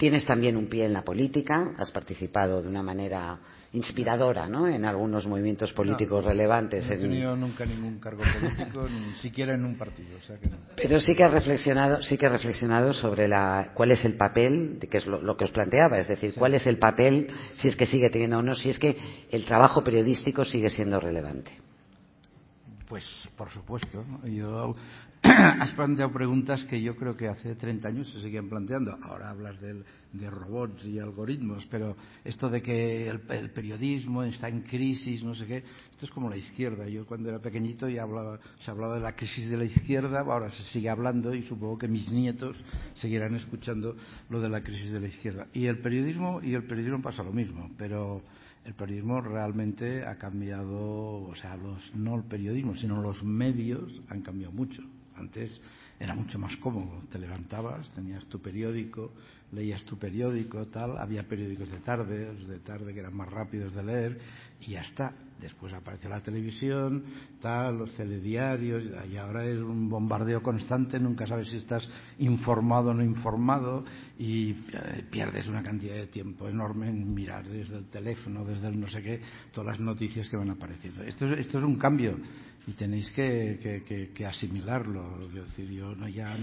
[0.04, 3.40] tienes también un pie en la política, has participado de una manera
[3.72, 4.68] inspiradora ¿no?
[4.68, 6.86] en algunos movimientos políticos no, relevantes.
[6.88, 7.02] No he en...
[7.04, 10.18] tenido nunca ningún cargo político, ni siquiera en un partido.
[10.18, 10.58] O sea que no.
[10.76, 14.78] Pero sí que has reflexionado, sí que has reflexionado sobre la, cuál es el papel,
[14.92, 16.38] que es lo, lo que os planteaba, es decir, sí.
[16.38, 18.98] cuál es el papel, si es que sigue teniendo o no, si es que
[19.32, 21.52] el trabajo periodístico sigue siendo relevante.
[22.90, 23.06] Pues,
[23.38, 24.04] por supuesto.
[24.26, 24.76] Yo
[25.62, 28.98] has planteado preguntas que yo creo que hace 30 años se seguían planteando.
[29.04, 34.50] Ahora hablas del, de robots y algoritmos, pero esto de que el, el, periodismo está
[34.50, 36.90] en crisis, no sé qué, esto es como la izquierda.
[36.90, 40.52] Yo cuando era pequeñito ya hablaba, se hablaba de la crisis de la izquierda, ahora
[40.52, 42.58] se sigue hablando y supongo que mis nietos
[42.96, 43.96] seguirán escuchando
[44.30, 45.48] lo de la crisis de la izquierda.
[45.54, 48.22] Y el periodismo, y el periodismo pasa lo mismo, pero
[48.66, 54.22] el periodismo realmente ha cambiado, o sea, los, no el periodismo, sino los medios han
[54.22, 54.84] cambiado mucho.
[55.16, 55.62] Antes
[56.00, 57.00] era mucho más cómodo.
[57.12, 59.12] Te levantabas, tenías tu periódico,
[59.54, 63.74] leías tu periódico, tal, había periódicos de tarde, los de tarde que eran más rápidos
[63.74, 64.20] de leer,
[64.62, 65.14] y ya está.
[65.40, 67.04] Después apareció la televisión,
[67.42, 71.88] tal, los telediarios, y ahora es un bombardeo constante, nunca sabes si estás
[72.20, 73.84] informado o no informado,
[74.18, 78.80] y eh, pierdes una cantidad de tiempo enorme en mirar desde el teléfono, desde el
[78.80, 79.22] no sé qué,
[79.52, 81.04] todas las noticias que van apareciendo.
[81.04, 82.18] Esto es, esto es un cambio
[82.66, 85.28] y tenéis que, que, asimilarlo.
[85.28, 86.36] Es decir, yo no, ya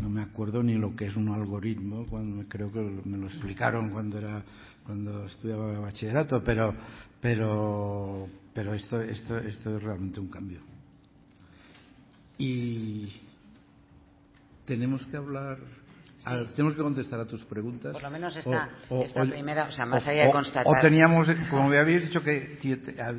[0.00, 3.90] no, me acuerdo ni lo que es un algoritmo, cuando creo que me lo explicaron
[3.90, 4.44] cuando era
[4.84, 6.74] cuando estudiaba bachillerato, pero
[7.20, 10.60] pero pero esto esto esto es realmente un cambio.
[12.36, 13.12] Y
[14.66, 15.58] tenemos que hablar
[16.24, 16.54] Sí.
[16.56, 17.92] Tenemos que contestar a tus preguntas.
[17.92, 20.66] Por lo menos esta, o, o, esta o, primera, o sea, más allá de constatar.
[20.66, 22.58] O teníamos, como me habéis dicho, que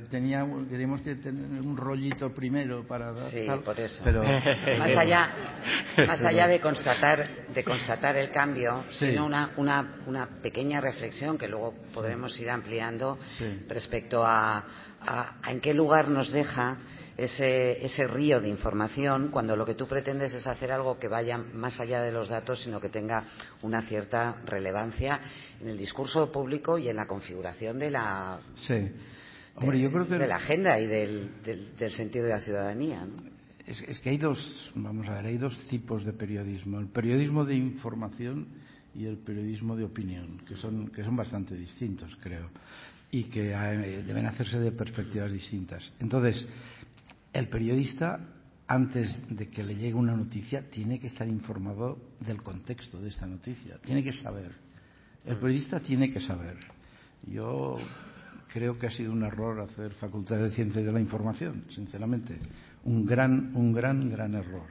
[0.09, 3.29] teníamos, queríamos que tener un rollito primero para dar.
[3.31, 4.01] Sí, tal, por eso.
[4.03, 4.23] Pero,
[4.79, 5.33] más allá,
[6.07, 9.07] más allá de constatar, de constatar el cambio, Sí.
[9.11, 13.65] sino una, una, una pequeña reflexión que luego podremos ir ampliando Sí.
[13.67, 14.63] respecto a,
[15.01, 16.77] a, a en qué lugar nos deja
[17.17, 21.37] ese, ese río de información cuando lo que tú pretendes es hacer algo que vaya
[21.37, 23.23] más allá de los datos, sino que tenga
[23.61, 25.19] una cierta relevancia
[25.61, 28.39] en el discurso público y en la configuración de la,
[30.33, 31.29] agenda y del,
[31.91, 33.07] sentido de la ciudadanía.
[33.65, 36.79] es, que hay dos, vamos a ver, hay dos tipos de periodismo.
[36.79, 38.47] El periodismo de información
[38.93, 42.49] y el periodismo de opinión, que son, que son bastante distintos, creo,
[43.11, 45.91] y que eh, deben hacerse de perspectivas distintas.
[45.99, 46.47] Entonces,
[47.35, 48.19] el periodista,
[48.65, 53.27] antes de que le llegue una noticia, tiene que estar informado del contexto de esta
[53.27, 54.53] noticia, tiene que saber.
[55.25, 56.55] El periodista tiene que saber.
[57.27, 57.77] Yo
[58.53, 62.37] creo que ha sido un error hacer facultad de ciencias de la información, sinceramente.
[62.85, 64.67] Un gran, un gran, gran error.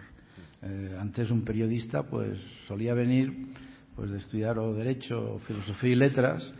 [0.63, 3.49] Eh, antes un periodista pues solía venir
[3.95, 6.51] pues de estudiar o derecho filosofía y letras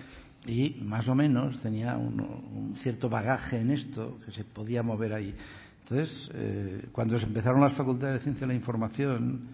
[0.47, 5.15] y más o menos tenía un, un cierto bagaje en esto que se podía mover
[5.15, 5.35] ahí.
[5.85, 9.49] Entonces, eh, cuando se empezaron las facultades de ciencia de la información,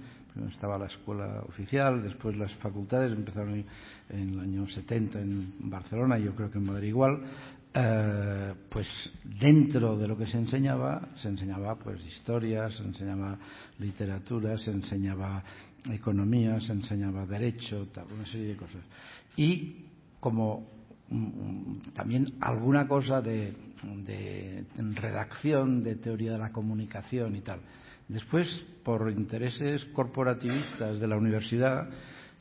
[0.53, 3.65] estaba la escuela oficial, después las facultades empezaron
[4.09, 7.21] en el año 70 en Barcelona, yo creo que en Madrid igual,
[7.75, 8.89] eh, pues
[9.41, 13.37] dentro de lo que se enseñaba, se enseñaba pues historia, se enseñaba
[13.81, 15.43] literatura, se enseñaba
[15.91, 18.83] economía, se enseñaba derecho, una serie de cosas.
[19.37, 19.87] Y
[20.21, 20.81] como
[21.95, 24.65] también alguna cosa de, de
[24.95, 27.61] redacción, de teoría de la comunicación y tal.
[28.09, 28.49] Después,
[28.83, 31.89] por intereses corporativistas de la universidad,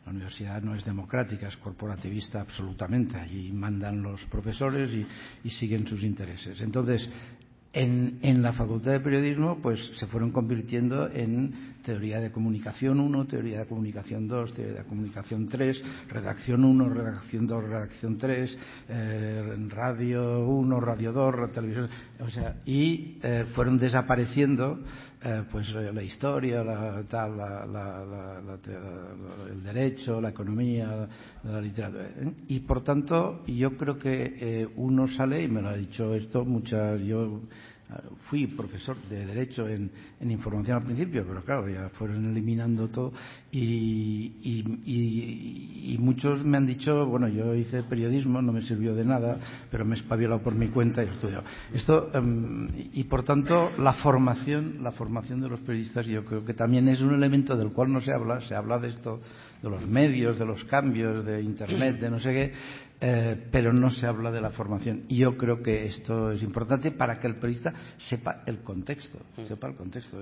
[0.06, 3.18] la universidad no es democrática, es corporativista absolutamente.
[3.18, 5.06] Allí mandan los profesores y,
[5.44, 6.60] y siguen sus intereses.
[6.62, 7.08] Entonces,
[7.74, 13.26] en, en, la Facultad de Periodismo pues se fueron convirtiendo en teoría de comunicación 1,
[13.26, 18.58] teoría de comunicación 2, teoría de comunicación 3, redacción 1, redacción 2, redacción 3,
[18.90, 24.80] eh, radio 1, radio 2, televisión, o sea, y eh, fueron desapareciendo
[25.22, 28.60] eh, pues la historia, la, tal, la, la,
[29.52, 31.08] el derecho, la economía,
[31.44, 32.10] la literatura.
[32.48, 36.46] Y por tanto, yo creo que eh, uno sale, y me lo ha dicho esto
[36.46, 37.42] muchas, yo
[38.30, 39.90] fui profesor de Derecho en,
[40.22, 43.12] información al principio, pero claro, ya fueron eliminando todo
[43.52, 48.94] y, y, y, y, muchos me han dicho, bueno, yo hice periodismo, no me sirvió
[48.94, 49.40] de nada,
[49.72, 51.44] pero me he espabilado por mi cuenta y he estudiado.
[51.74, 56.54] Esto, um, y por tanto, la formación, la formación de los periodistas yo creo que
[56.54, 59.20] también es un elemento del cual no se habla, se habla de esto,
[59.64, 62.54] de los medios, de los cambios, de Internet, de no sé qué,
[63.00, 65.06] pero no se habla de la formación.
[65.08, 69.68] Y yo creo que esto es importante para que el periodista sepa el contexto, sepa
[69.68, 70.20] el contexto.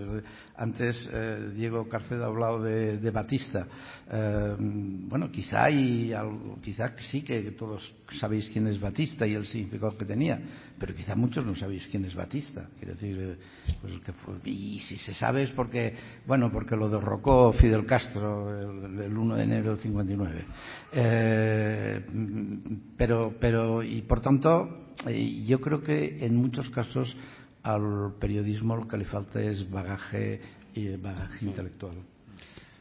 [0.56, 3.66] Antes eh, Diego Carcedo ha hablado de, Batista.
[4.12, 9.46] Eh, bueno, quizá hay algo, quizá sí que todos sabéis quién es Batista y el
[9.46, 10.40] significado que tenía,
[10.80, 12.70] pero quizá muchos no sabéis quién es Batista.
[12.78, 13.38] Quiero decir,
[13.82, 18.60] pues que fue, y si se sabe es porque, bueno, porque lo derrocó Fidel Castro
[18.60, 20.46] el, el 1 de enero del 59.
[20.94, 22.06] Eh,
[22.98, 27.16] pero, pero, y por tanto, eh, yo creo que en muchos casos
[27.64, 30.40] al periodismo lo que le falta es bagaje
[30.74, 31.98] y bagaje intelectual.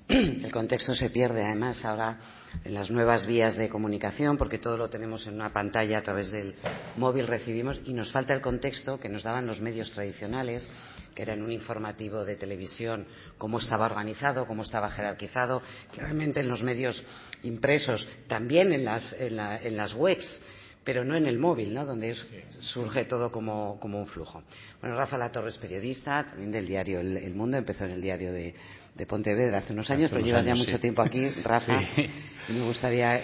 [0.08, 2.18] El contexto se pierde, además, ahora
[2.64, 6.30] en las nuevas vías de comunicación, porque todo lo tenemos en una pantalla a través
[6.30, 6.54] del
[6.96, 10.68] móvil, recibimos, y nos falta el contexto que nos daban los medios tradicionales,
[11.12, 15.60] que era en un informativo de televisión, cómo estaba organizado, cómo estaba jerarquizado,
[15.92, 17.02] que realmente en los medios
[17.42, 20.40] impresos, también en las, en la, en las webs,
[20.84, 21.84] pero no en el móvil, ¿no?
[21.84, 22.14] donde
[22.60, 24.44] surge todo como, un flujo.
[24.80, 28.32] Bueno, Rafa La Torre es periodista, también del diario el Mundo, empezó en el diario
[28.32, 28.54] de,
[28.96, 30.78] de Pontevedra hace unos años, Hace pero unos llevas ya mucho sí.
[30.78, 32.10] tiempo aquí, Rafa, Sí.
[32.48, 33.22] y me gustaría eh,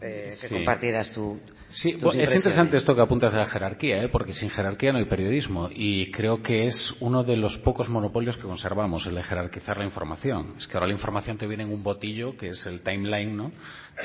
[0.00, 0.54] que Sí.
[0.54, 1.40] compartieras tu.
[1.70, 4.08] Sí, tus es interesante esto que apuntas de la jerarquía, ¿eh?
[4.08, 8.36] porque sin jerarquía no hay periodismo y creo que es uno de los pocos monopolios
[8.36, 10.54] que conservamos, el de jerarquizar la información.
[10.56, 13.50] Es que ahora la información te viene en un botillo, que es el timeline, ¿no?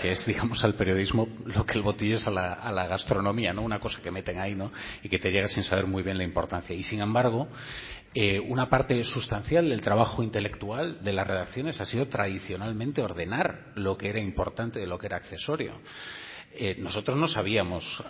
[0.01, 3.53] que es, digamos, al periodismo lo que el botillo es a la, a la gastronomía,
[3.53, 3.61] ¿no?
[3.61, 4.71] una cosa que meten ahí ¿no?
[5.03, 6.75] y que te llega sin saber muy bien la importancia.
[6.75, 7.49] Y sin embargo,
[8.47, 14.09] una parte sustancial del trabajo intelectual de las redacciones ha sido tradicionalmente ordenar lo que
[14.09, 15.79] era importante de lo que era accesorio.
[16.53, 18.03] Eh, nosotros no sabíamos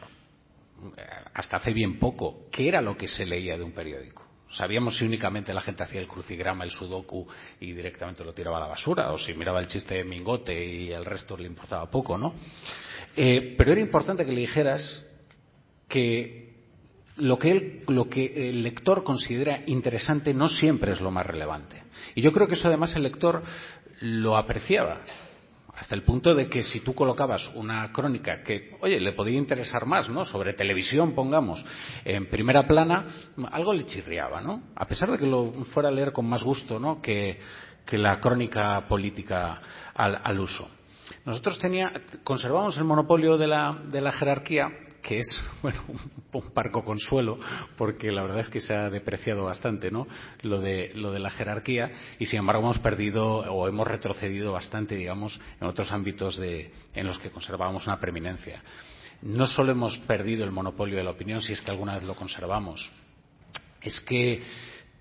[0.97, 1.01] eh,
[1.33, 4.25] hasta hace bien poco qué era lo que se leía de un periódico.
[4.51, 7.27] Sabíamos si únicamente la gente hacía el crucigrama, el sudoku
[7.59, 10.91] y directamente lo tiraba a la basura, o si miraba el chiste de Mingote y
[10.91, 12.33] el resto le importaba poco, ¿no?
[13.15, 15.05] Eh, pero era importante que le dijeras
[15.87, 16.48] que
[17.19, 21.83] lo que, él, lo que el lector considera interesante no siempre es lo más relevante.
[22.15, 23.41] Y yo creo que eso además el lector
[24.01, 25.01] lo apreciaba.
[25.75, 29.85] Hasta el punto de que si tú colocabas una crónica que, oye, le podía interesar
[29.85, 30.25] más, ¿no?
[30.25, 31.63] Sobre televisión, pongamos,
[32.03, 33.05] en primera plana,
[33.51, 34.63] algo le chirriaba, ¿no?
[34.75, 37.01] A pesar de que lo fuera a leer con más gusto, ¿no?
[37.01, 37.39] Que,
[37.85, 39.61] que la crónica política
[39.93, 40.69] al, al uso.
[41.25, 41.93] Nosotros tenía,
[42.25, 44.67] conservamos el monopolio de la, de la jerarquía,
[45.09, 47.39] que es, bueno, un, parco consuelo,
[47.77, 50.07] porque la verdad es que se ha depreciado bastante, ¿no?
[50.43, 55.67] Lo de, la jerarquía, y sin embargo hemos perdido o hemos retrocedido bastante, digamos, en
[55.67, 58.61] otros ámbitos en los que conservábamos una preeminencia.
[59.23, 62.15] No solo hemos perdido el monopolio de la opinión, si es que alguna vez lo
[62.15, 62.91] conservamos,
[63.81, 64.43] es que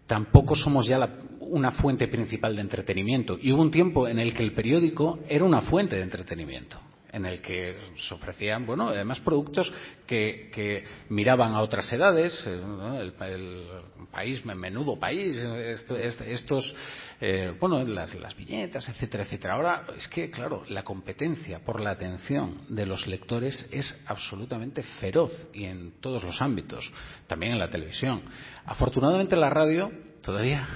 [0.06, 3.38] tampoco somos ya una fuente principal de entretenimiento.
[3.40, 6.80] Y hubo un tiempo en el que el periódico era una fuente de entretenimiento
[7.12, 9.72] en el que se ofrecían, bueno, además productos
[10.06, 13.00] que, que miraban a otras edades, eh, ¿no?
[13.00, 13.66] el, el,
[14.10, 16.74] país, menudo país, esto, estos,
[17.20, 19.54] eh, bueno, las, las viñetas, etcétera, etcétera.
[19.54, 25.32] Ahora es que, claro, la competencia por la atención de los lectores es absolutamente feroz
[25.52, 26.90] y en todos los ámbitos,
[27.26, 28.22] también en la televisión.
[28.64, 29.90] Afortunadamente la radio
[30.22, 30.66] todavía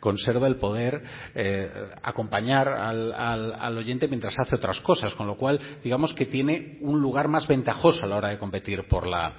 [0.00, 1.02] conserva el poder
[1.34, 1.70] eh,
[2.02, 7.28] acompañar al, oyente mientras hace otras cosas, con lo cual digamos que tiene un lugar
[7.28, 9.34] más ventajoso a la hora de competir por la,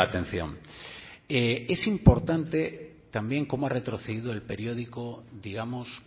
[0.00, 0.58] atención.
[1.28, 6.02] Eh, es importante también cómo ha retrocedido el periódico, digamos,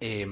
[0.00, 0.26] eh,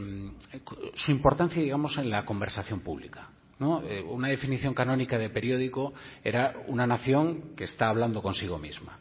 [0.95, 3.29] su importancia, digamos, en la conversación pública.
[3.61, 5.93] Eh, una definición canónica de periódico
[6.25, 8.99] era una nación que está hablando consigo misma.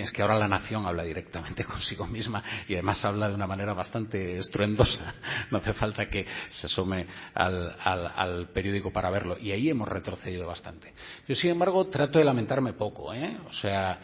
[0.00, 3.74] Es que ahora la nación habla directamente consigo misma y además habla de una manera
[3.74, 5.14] bastante estruendosa.
[5.50, 9.36] No hace falta que se asome al, periódico para verlo.
[9.38, 10.94] Y ahí hemos retrocedido bastante.
[11.28, 13.12] Yo, sin embargo, trato de lamentarme poco.
[13.12, 13.36] ¿eh?
[13.48, 14.00] O sea,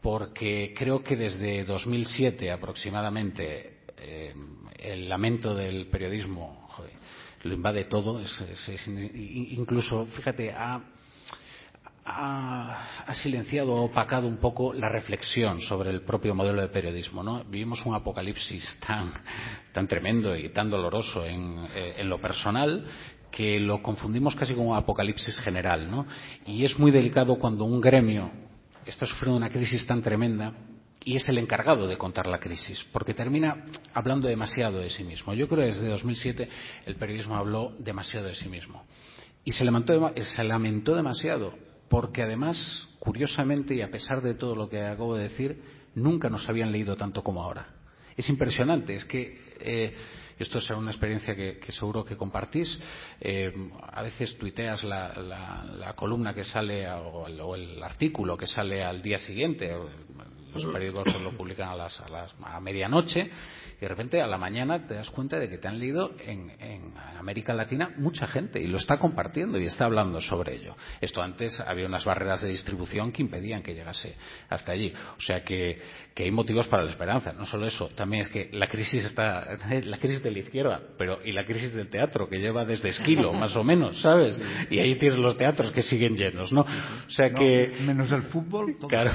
[0.00, 4.34] porque creo que desde 2007 aproximadamente eh,
[4.78, 6.68] el lamento del periodismo
[7.42, 8.20] lo invade todo.
[8.20, 10.82] Es, incluso, fíjate, ha
[12.10, 17.22] ha, silenciado o opacado un poco la reflexión sobre el propio modelo de periodismo.
[17.22, 17.44] ¿no?
[17.44, 22.86] Vivimos un apocalipsis tan, tremendo y tan doloroso en, eh, en, lo personal
[23.30, 25.90] que lo confundimos casi con un apocalipsis general.
[25.90, 26.06] ¿no?
[26.46, 28.30] Y es muy delicado cuando un gremio
[28.86, 30.52] está sufriendo una crisis tan tremenda
[31.04, 35.32] y es el encargado de contar la crisis, porque termina hablando demasiado de sí mismo.
[35.32, 36.48] Yo creo que desde 2007
[36.86, 38.84] el periodismo habló demasiado de sí mismo.
[39.44, 41.54] Y se lamentó, se lamentó demasiado
[41.90, 45.60] porque además, curiosamente, y a pesar de todo lo que acabo de decir,
[45.96, 47.66] nunca nos habían leído tanto como ahora.
[48.16, 49.92] Es impresionante, es que eh,
[50.38, 52.80] esto es una experiencia que, que seguro que compartís.
[53.20, 53.52] Eh,
[53.92, 58.46] a veces tuiteas la, la, la, columna que sale o el, o el, artículo que
[58.46, 59.74] sale al día siguiente.
[60.52, 63.30] Los periódicos lo publican a, las, a, las, a medianoche
[63.76, 66.50] y de repente a la mañana te das cuenta de que te han leído en,
[66.58, 70.76] en, América Latina mucha gente y lo está compartiendo y está hablando sobre ello.
[71.00, 74.16] Esto antes había unas barreras de distribución que impedían que llegase
[74.48, 74.92] hasta allí.
[75.16, 75.80] O sea que,
[76.16, 77.32] hay motivos para la esperanza.
[77.32, 81.18] No solo eso, también es que la crisis está, la crisis de la izquierda, pero
[81.24, 84.38] y la crisis del teatro que lleva desde Esquilo, más o menos, ¿sabes?
[84.70, 86.60] Y ahí tienes los teatros que siguen llenos, ¿no?
[86.60, 87.72] O sea que.
[87.80, 88.76] No, menos el fútbol.
[88.88, 89.12] Claro.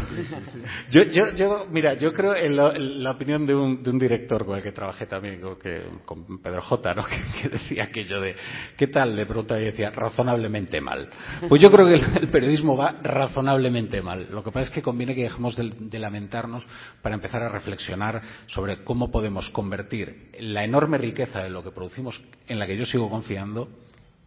[0.89, 1.03] Yo,
[1.33, 4.63] yo, mira, yo creo en, en la opinión de un, de un director con el
[4.63, 7.03] que trabajé también, con, que, con Pedro J, ¿no?
[7.15, 8.35] Que, que, decía aquello de,
[8.77, 9.15] ¿qué tal?
[9.15, 11.09] Le preguntaba y decía, razonablemente mal.
[11.47, 14.27] Pues yo creo que el, el, periodismo va razonablemente mal.
[14.31, 16.65] Lo que pasa es que conviene que dejemos de, de lamentarnos
[17.01, 22.21] para empezar a reflexionar sobre cómo podemos convertir la enorme riqueza de lo que producimos,
[22.47, 23.69] en la que yo sigo confiando,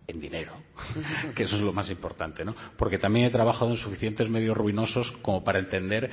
[0.09, 0.53] en dinero,
[1.37, 2.55] que eso es lo más importante, ¿no?
[2.77, 6.11] Porque también he trabajado en suficientes medios ruinosos como para entender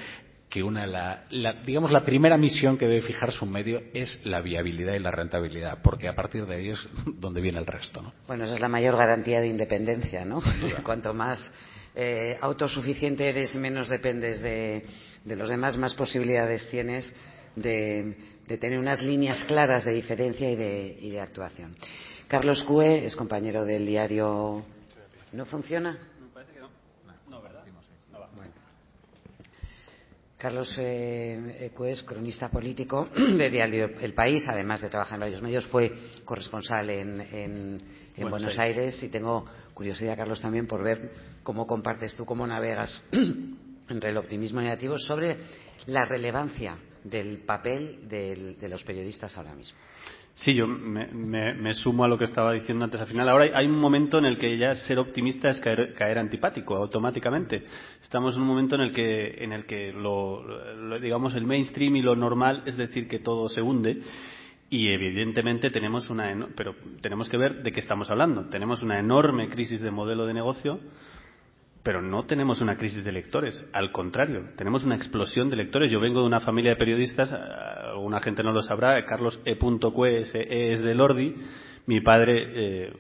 [0.50, 4.41] que una la, la, digamos la primera misión que debe fijarse un medio es la
[4.41, 6.80] viabilidad y la rentabilidad, porque a partir de ahí es
[7.20, 8.14] donde viene el resto, ¿no?
[8.28, 10.41] Bueno, esa es la mayor garantía de independencia, ¿no?
[10.84, 11.52] Cuanto más
[11.96, 14.86] eh, autosuficiente eres, menos dependes de,
[15.24, 17.12] de los demás, más posibilidades tienes
[17.56, 18.16] de,
[18.48, 21.76] de tener unas líneas claras de diferencia y de, y de actuación.
[22.28, 24.64] Carlos Cue es compañero del diario.
[25.32, 25.98] ¿No funciona?
[30.38, 35.42] Carlos eh, Cue es cronista político de Diario El País, además de trabajar en varios
[35.42, 35.92] medios, fue
[36.26, 37.82] corresponsal en, en,
[38.16, 39.02] en Buenos, Aires.
[39.02, 41.12] Y tengo curiosidad, Carlos, también por ver
[41.44, 43.04] cómo compartes tú, cómo navegas
[43.90, 45.38] entre el optimismo negativo sobre
[45.86, 49.78] la relevancia del papel de los periodistas ahora mismo.
[50.36, 53.30] Sí, yo me, sumo a lo que estaba diciendo antes al final.
[53.30, 57.64] Ahora hay un momento en el que ya ser optimista es caer, antipático automáticamente.
[58.04, 60.44] Estamos en un momento en el que, en el que lo,
[61.00, 64.02] digamos, el mainstream y lo normal es decir que todo se hunde.
[64.70, 68.50] Y evidentemente tenemos una, pero tenemos que ver de qué estamos hablando.
[68.50, 70.82] Tenemos una enorme crisis de modelo de negocio
[71.86, 75.92] pero no tenemos una crisis de lectores, al contrario, tenemos una explosión de lectores.
[75.92, 79.56] Yo vengo de una familia de periodistas, alguna gente no lo sabrá, Carlos E.
[79.56, 81.36] Cue es de Lordi.
[81.86, 82.94] Mi padre eh,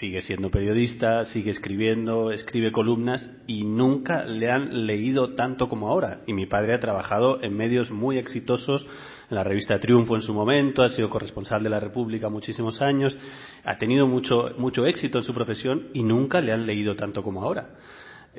[0.00, 6.22] sigue siendo periodista, sigue escribiendo, escribe columnas y nunca le han leído tanto como ahora.
[6.26, 8.86] Y mi padre ha trabajado en medios muy exitosos,
[9.28, 13.14] en la revista Triunfo en su momento, ha sido corresponsal de la República muchísimos años,
[13.62, 17.42] ha tenido mucho, mucho éxito en su profesión y nunca le han leído tanto como
[17.42, 17.68] ahora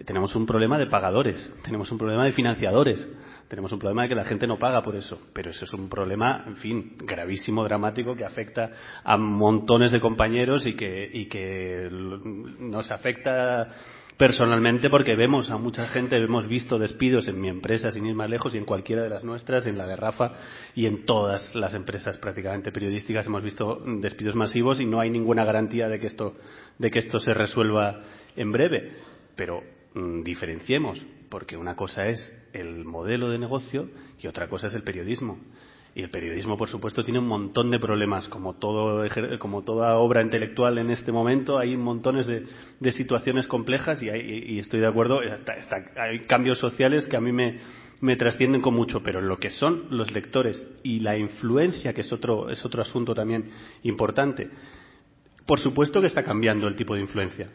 [0.06, 3.08] tenemos un problema de pagadores, tenemos un problema de financiadores,
[3.48, 5.88] tenemos un problema de que la gente no paga por eso, pero eso es un
[5.88, 8.72] problema, en fin, gravísimo, dramático, que afecta
[9.04, 13.70] a montones de compañeros y que, y que nos afecta
[14.18, 18.30] personalmente porque vemos a mucha gente, hemos visto despidos en mi empresa, sin ir más
[18.30, 20.32] lejos, y en cualquiera de las nuestras, en la de Rafa
[20.74, 25.46] y en todas las empresas prácticamente periodísticas hemos visto despidos masivos y no hay ninguna
[25.46, 26.36] garantía de que esto,
[26.80, 28.02] de que esto se resuelva
[28.36, 28.98] en breve.
[29.36, 29.62] Pero
[29.96, 33.90] diferenciemos, porque una cosa es el modelo de negocio
[34.20, 35.40] y otra cosa es el periodismo.
[35.96, 39.06] Y el periodismo, por supuesto, tiene un montón de problemas, como, todo,
[39.38, 42.48] como toda obra intelectual en este momento, hay montones de,
[42.80, 45.22] de situaciones complejas y, hay, y, estoy de acuerdo,
[45.96, 47.60] hay cambios sociales que a mí me,
[48.02, 52.12] me trascienden con mucho, pero lo que son los lectores y la influencia, que es
[52.12, 53.52] otro, es otro asunto también
[53.84, 54.50] importante,
[55.46, 57.50] por supuesto que está cambiando el tipo de influencia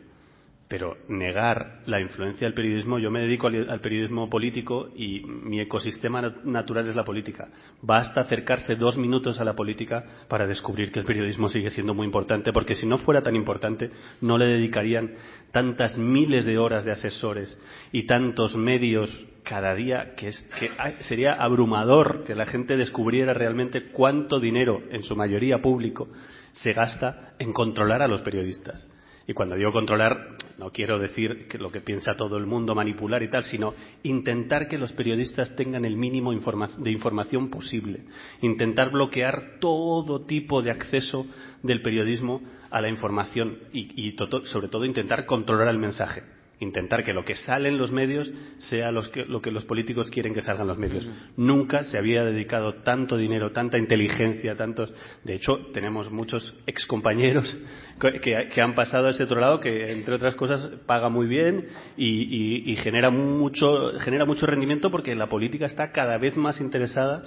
[0.68, 6.20] pero negar la influencia del periodismo, yo me dedico al, periodismo político y mi ecosistema
[6.44, 7.48] natural es la política.
[7.80, 12.04] Basta acercarse dos minutos a la política para descubrir que el periodismo sigue siendo muy
[12.04, 13.90] importante, porque si no fuera tan importante,
[14.20, 15.14] no le dedicarían
[15.52, 17.58] tantas miles de horas de asesores
[17.90, 20.70] y tantos medios cada día que, es, que
[21.04, 26.08] sería abrumador que la gente descubriera realmente cuánto dinero, en su mayoría público,
[26.52, 28.86] se gasta en controlar a los periodistas
[29.29, 33.29] y cuando digo controlar, no quiero decir lo que piensa todo el mundo, manipular y
[33.29, 38.05] tal, sino intentar que los periodistas tengan el mínimo de información posible.
[38.41, 41.26] Intentar bloquear todo tipo de acceso
[41.62, 47.24] del periodismo a la información y sobre todo intentar controlar el mensaje intentar que lo
[47.24, 50.66] que sale en los medios sea los que, lo que los políticos quieren que salgan
[50.66, 51.06] los medios.
[51.06, 51.32] Uh -huh.
[51.36, 54.92] Nunca se había dedicado tanto dinero, tanta inteligencia, tantos.
[55.24, 57.56] De hecho, tenemos muchos excompañeros
[58.00, 61.26] que, que, que han pasado a ese otro lado que, entre otras cosas, paga muy
[61.26, 66.36] bien y, y, y genera, mucho, genera mucho rendimiento porque la política está cada vez
[66.36, 67.22] más interesada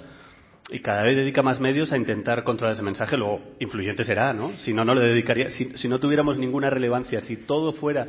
[0.70, 3.16] y cada vez dedica más medios a intentar controlar ese mensaje.
[3.16, 4.50] Luego, influyente será, ¿no?
[4.58, 5.50] Si no, no le dedicaría.
[5.50, 8.06] Si, si no tuviéramos ninguna relevancia, si todo fuera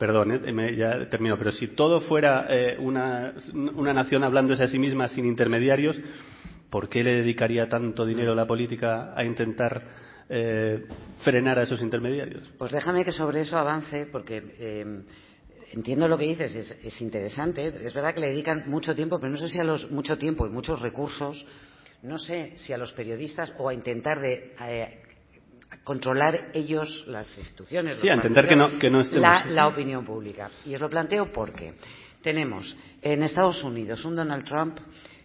[0.00, 4.78] perdón, eh, ya termino, pero si todo fuera eh, una, una nación hablándose a sí
[4.78, 6.00] misma sin intermediarios,
[6.70, 9.82] ¿por qué le dedicaría tanto dinero la política a intentar
[10.30, 10.86] eh,
[11.22, 12.50] frenar a esos intermediarios?
[12.56, 15.02] Pues déjame que sobre eso avance, porque eh,
[15.72, 17.66] entiendo lo que dices, es, es interesante.
[17.66, 20.46] Es verdad que le dedican mucho tiempo, pero no sé si a los mucho tiempo
[20.46, 21.46] y muchos recursos,
[22.02, 25.02] no sé si a los periodistas o a intentar de eh,
[25.84, 27.98] controlar ellos las instituciones.
[28.00, 29.22] Sí, a entender que no, que no estemos...
[29.22, 30.50] la, la opinión pública.
[30.66, 31.74] Y os lo planteo porque
[32.22, 34.78] tenemos en Estados Unidos un Donald Trump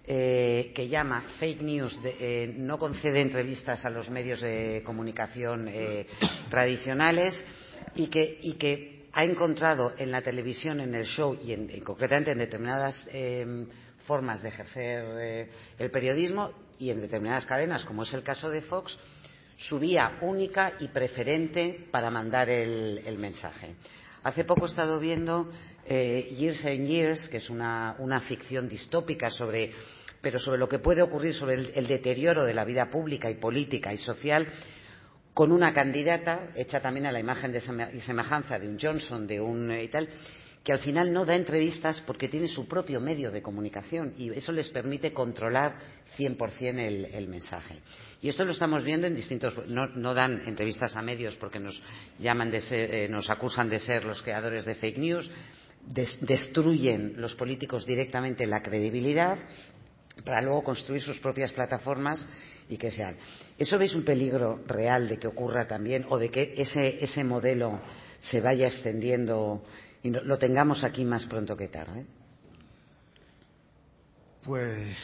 [0.07, 5.67] eh, que llama fake news, de, eh, no concede entrevistas a los medios de comunicación
[5.67, 6.05] eh,
[6.49, 7.33] tradicionales
[7.95, 11.81] y que, y que ha encontrado en la televisión, en el show y, en, y
[11.81, 13.65] concretamente en determinadas eh,
[14.05, 18.61] formas de ejercer eh, el periodismo y en determinadas cadenas, como es el caso de
[18.61, 18.99] Fox,
[19.57, 23.75] su vía única y preferente para mandar el, mensaje.
[24.23, 25.51] Hace poco he estado viendo
[25.85, 29.71] eh, Years and Years, que es una, ficción distópica sobre
[30.21, 33.93] pero sobre lo que puede ocurrir sobre el, deterioro de la vida pública y política
[33.93, 34.47] y social
[35.35, 37.53] con una candidata hecha también a la imagen
[37.93, 40.09] y semejanza de un Johnson, de un eh, y tal,
[40.65, 44.51] que al final no da entrevistas porque tiene su propio medio de comunicación y eso
[44.51, 45.77] les permite controlar
[46.17, 47.75] 100% el, el mensaje.
[48.19, 49.55] Y esto lo estamos viendo en distintos.
[49.67, 51.79] No, dan entrevistas a medios porque nos,
[52.17, 55.29] llaman de ser, eh, nos acusan de ser los creadores de fake news,
[55.85, 59.37] des, destruyen los políticos directamente la credibilidad
[60.25, 62.25] para luego construir sus propias plataformas
[62.69, 63.17] y que sean.
[63.59, 67.79] ¿Eso veis un peligro real de que ocurra también o de que ese, ese modelo
[68.19, 69.63] se vaya extendiendo
[70.05, 72.05] y lo tengamos aquí más pronto que tarde?
[74.45, 74.95] Pues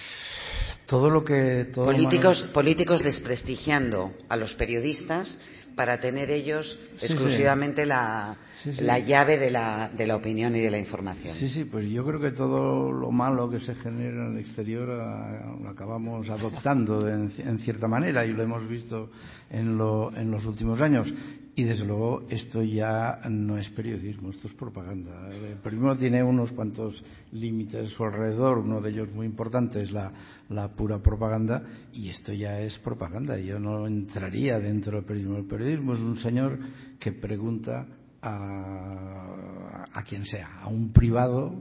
[0.86, 5.40] todo lo que todo políticos lo políticos desprestigiando a los periodistas
[5.76, 7.88] para tener ellos Sí, exclusivamente sí.
[7.88, 11.36] la, Sí, la llave de la, de la opinión y de la información.
[11.36, 14.92] Sí, sí, pues yo creo que todo lo malo que se genera en el exterior
[14.92, 19.10] ah, lo acabamos adoptando en, en cierta manera y lo hemos visto
[19.50, 21.12] en, lo- en los últimos años.
[21.54, 25.30] Y desde luego esto ya no es periodismo, esto es propaganda.
[25.30, 29.92] El periodismo tiene unos cuantos límites a su alrededor, uno de ellos muy importante es
[29.92, 30.14] la,
[30.48, 33.38] la pura propaganda y esto ya es propaganda.
[33.38, 35.38] Yo no entraría dentro del periodismo.
[35.38, 36.58] El periodismo es un señor
[36.98, 37.86] que pregunta
[38.22, 41.54] a, a quien sea, a un privado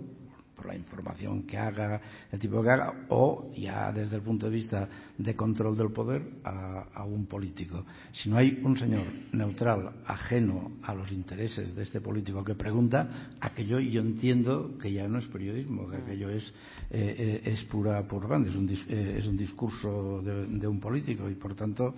[0.60, 2.00] por la información que haga,
[2.30, 6.22] el tipo que haga, o ya desde el punto de vista de control del poder
[6.44, 7.84] a, un político.
[8.12, 13.30] Si no hay un señor neutral, ajeno a los intereses de este político que pregunta,
[13.40, 16.44] aquello yo entiendo que ya no es periodismo, que aquello es,
[16.90, 20.78] eh, eh, es pura propaganda, es un, dis, eh, es un discurso de, de un
[20.78, 21.94] político y por tanto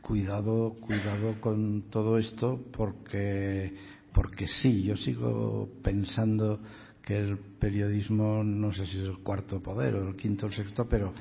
[0.00, 3.74] cuidado, cuidado con todo esto porque,
[4.12, 6.60] porque sí, yo sigo pensando
[7.06, 10.54] que el periodismo, no sé si es el cuarto poder o el quinto o el
[10.56, 11.14] sexto, pero,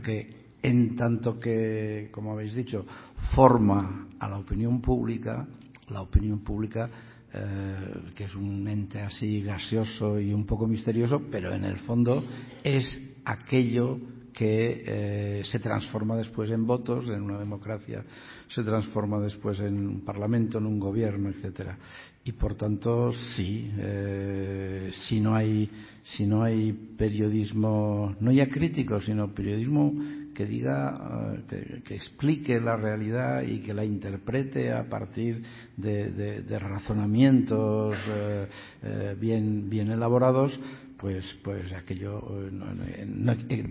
[0.00, 2.86] que en tanto que, como habéis dicho,
[3.34, 5.44] forma a la opinión pública,
[5.88, 6.88] la opinión pública,
[7.32, 12.24] eh, que es un ente así gaseoso y un poco misterioso, pero en el fondo
[12.62, 13.98] es aquello
[14.32, 18.04] que eh, se transforma después en votos, en una democracia,
[18.48, 21.76] se transforma después en un parlamento, en un gobierno, etcétera.
[22.24, 25.70] Y por tanto, sí, eh, si no hay
[26.04, 29.94] si no hay periodismo, no ya crítico, sino periodismo
[30.34, 35.42] que diga, uh, que, que, explique la realidad y que la interprete a partir
[35.76, 38.46] de, razonamientos eh,
[38.82, 40.58] eh, bien, bien elaborados,
[40.98, 42.20] pues, pues aquello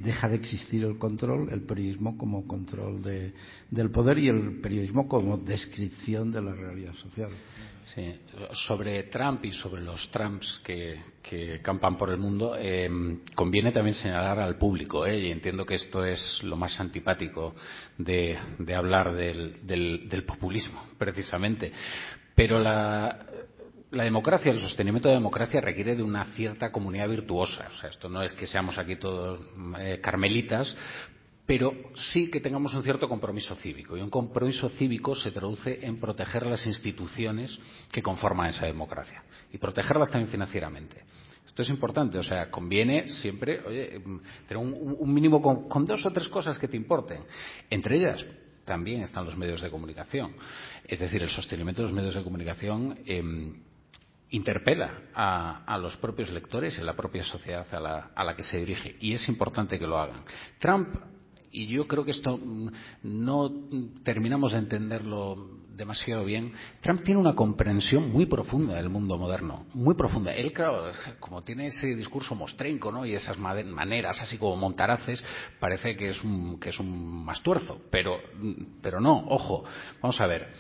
[0.03, 3.33] deja de existir el control, el periodismo como control de,
[3.69, 7.29] del poder y el periodismo como descripción de la realidad social.
[7.85, 8.19] Sí.
[8.65, 11.13] Sobre Trump y sobre los Trumps que,
[11.61, 12.89] campan por el mundo, eh,
[13.33, 15.19] conviene también señalar al público, ¿eh?
[15.19, 17.55] y entiendo que esto es lo más antipático
[17.97, 18.37] de,
[18.75, 21.71] hablar del, populismo, precisamente.
[22.35, 23.25] Pero la,
[23.93, 27.69] la democracia, el sostenimiento de la democracia requiere de una cierta comunidad virtuosa.
[27.71, 29.39] O sea, esto no es que seamos aquí todos
[29.79, 30.75] eh, carmelitas,
[31.45, 33.97] pero sí que tengamos un cierto compromiso cívico.
[33.97, 37.59] Y un compromiso cívico se traduce en proteger las instituciones
[37.91, 41.03] que conforman esa democracia y protegerlas también financieramente.
[41.45, 43.59] Esto es importante, o sea, conviene siempre
[44.47, 47.25] tener un, mínimo con, con dos o tres cosas que te importen.
[47.69, 48.25] Entre ellas,
[48.65, 50.35] también están los medios de comunicación.
[50.85, 53.21] Es decir, el sostenimiento de los medios de comunicación eh,
[54.29, 58.35] interpela a, a, los propios lectores y a la propia sociedad a la, a la
[58.35, 58.95] que se dirige.
[58.99, 60.23] Y es importante que lo hagan.
[60.59, 60.87] Trump
[61.53, 62.39] y yo creo que esto
[63.03, 63.51] no
[64.03, 66.51] terminamos de entenderlo demasiado bien.
[66.81, 70.33] Trump tiene una comprensión muy profunda del mundo moderno, muy profunda.
[70.33, 73.05] Él, claro, como tiene ese discurso mostrenco, ¿no?
[73.05, 75.23] Y esas maneras así como montaraces,
[75.59, 77.81] parece que es un, que es un mastuerzo.
[77.91, 78.17] Pero,
[78.81, 79.63] pero no, ojo,
[80.01, 80.53] vamos a ver.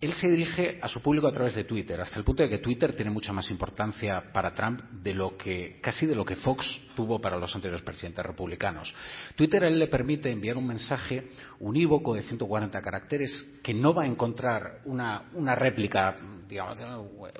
[0.00, 2.58] Él se dirige a su público a través de Twitter, hasta el punto de que
[2.58, 6.80] Twitter tiene mucha más importancia para Trump de lo que, casi de lo que Fox
[6.94, 8.94] tuvo para los anteriores presidentes republicanos.
[9.34, 14.04] Twitter a él le permite enviar un mensaje unívoco de 140 caracteres que no va
[14.04, 15.24] a encontrar una,
[15.56, 16.16] réplica,
[16.48, 16.78] digamos,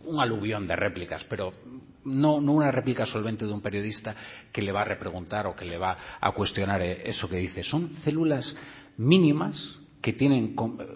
[0.04, 1.52] un aluvión de réplicas, pero
[2.06, 4.16] no, no una réplica solvente de un periodista
[4.50, 7.62] que le va a repreguntar o que le va a cuestionar eso que dice.
[7.62, 8.56] Son células
[8.96, 10.54] mínimas que tienen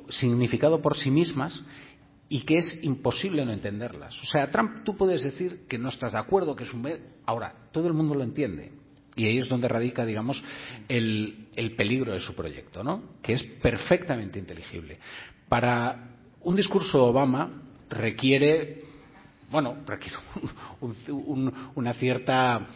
[0.09, 1.63] significado por sí mismas
[2.29, 4.19] y que es imposible no entenderlas.
[4.23, 6.89] O sea, Trump tú puedes decir que no estás de acuerdo, que es un...
[7.27, 8.73] Ahora, todo el mundo lo entiende.
[9.15, 10.43] Y ahí es donde radica, digamos,
[10.89, 13.17] el, el peligro de su proyecto, ¿no?
[13.23, 14.99] Que es perfectamente inteligible.
[15.49, 18.83] Para un discurso de Obama requiere
[19.53, 20.17] bueno, requiere
[20.81, 22.67] un, un, una cierta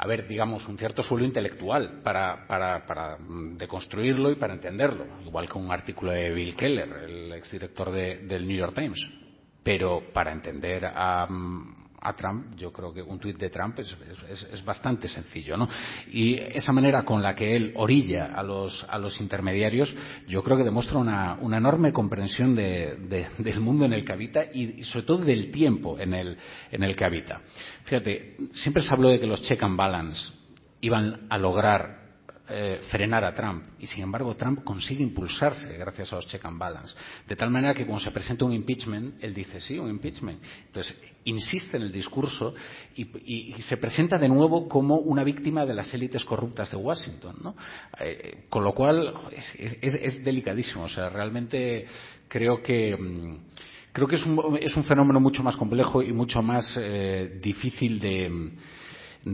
[0.00, 5.48] a ver, digamos, un cierto suelo intelectual para, para, para deconstruirlo y para entenderlo, igual
[5.48, 9.00] que un artículo de Bill Keller, el exdirector de, del New York Times.
[9.64, 11.26] Pero para entender a,
[12.00, 13.96] a Trump, yo creo que un tuit de Trump es,
[14.52, 15.68] es, bastante sencillo, ¿no?
[16.12, 19.94] Y esa manera con la que él orilla a los, a los intermediarios,
[20.26, 24.12] yo creo que demuestra una, una enorme comprensión de, de, del mundo en el que
[24.12, 26.36] habita y, y, sobre todo del tiempo en el,
[26.70, 27.40] en el que habita.
[27.84, 30.32] Fíjate, siempre se habló de que los check and balance
[30.80, 31.97] iban a lograr
[32.90, 33.64] frenar a Trump.
[33.78, 36.94] Y sin embargo, Trump consigue impulsarse gracias a los check and balance.
[37.26, 40.42] De tal manera que cuando se presenta un impeachment, él dice sí, un impeachment.
[40.66, 42.54] Entonces, insiste en el discurso
[42.96, 46.76] y, y, y se presenta de nuevo como una víctima de las élites corruptas de
[46.76, 47.36] Washington.
[47.42, 47.54] ¿no?
[48.00, 50.84] Eh, con lo cual, es, es, es, delicadísimo.
[50.84, 51.86] O sea, realmente
[52.28, 52.96] creo que.
[52.96, 53.36] Mmm,
[53.92, 57.98] creo que es un, es un fenómeno mucho más complejo y mucho más eh, difícil
[57.98, 58.52] de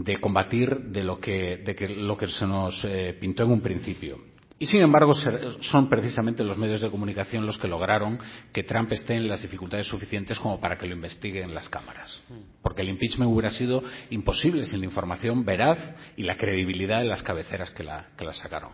[0.03, 3.61] de combatir de lo que, de que, lo que se nos eh, pintó en un
[3.61, 4.19] principio.
[4.59, 8.19] Y sin embargo, son precisamente los medios de comunicación los que lograron
[8.53, 12.23] que Trump esté en las dificultades suficientes como para que lo investiguen las cámaras.
[12.63, 15.79] Porque el impeachment hubiera sido imposible sin la información veraz
[16.17, 18.73] y la credibilidad de las cabeceras que la, que sacaron.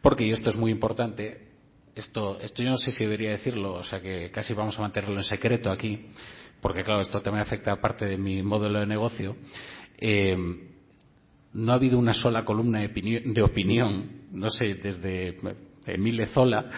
[0.00, 1.48] Porque, y esto es muy importante,
[1.96, 5.16] esto, esto yo no sé si debería decirlo, o sea que casi vamos a mantenerlo
[5.16, 6.06] en secreto aquí,
[6.60, 9.36] porque claro, esto también afecta a parte de mi modelo de negocio
[10.00, 10.36] eh,
[11.52, 15.36] no ha habido una sola columna de, de opinión, no sé, desde
[15.86, 16.70] Emile Zola,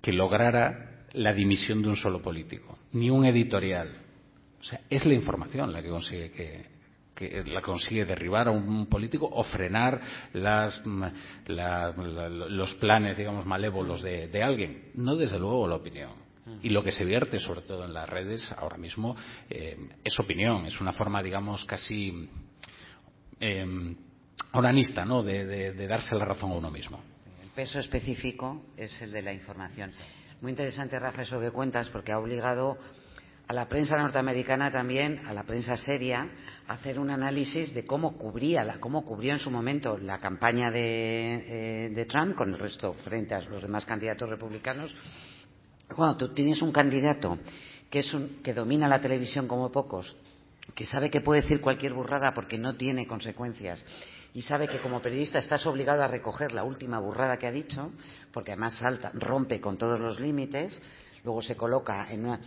[0.00, 3.90] que lograra la dimisión de un solo político, ni un editorial.
[4.60, 9.28] O sea, es la información la que consigue que, la consigue derribar a un político
[9.30, 10.00] o frenar
[10.32, 10.82] las,
[11.46, 14.90] la, la, los planes, digamos, malévolos de alguien.
[14.94, 16.23] No, desde luego, la opinión.
[16.62, 19.16] Y lo que se vierte, sobre todo en las redes, ahora mismo,
[19.48, 22.28] eh, es opinión, es una forma, digamos, casi
[23.40, 23.96] eh,
[24.52, 25.22] oranista, ¿no?
[25.22, 27.00] De, darse la razón a uno mismo.
[27.42, 29.92] El peso específico es el de la información.
[30.40, 32.76] Muy interesante, Rafa, eso que cuentas, porque ha obligado
[33.46, 36.28] a la prensa norteamericana también, a la prensa seria,
[36.66, 41.86] a hacer un análisis de cómo cubría, cómo cubrió en su momento la campaña de,
[41.86, 44.94] eh, de Trump con el resto frente a los demás candidatos republicanos
[45.88, 47.38] cuando tú tienes un candidato
[47.90, 50.16] que, es un, que domina la televisión como pocos,
[50.74, 53.84] que sabe que puede decir cualquier burrada porque no tiene consecuencias
[54.34, 57.92] y sabe que como periodista estás obligado a recoger la última burrada que ha dicho,
[58.32, 60.82] porque además salta, rompe con todos los límites,
[61.22, 62.40] luego se coloca en una.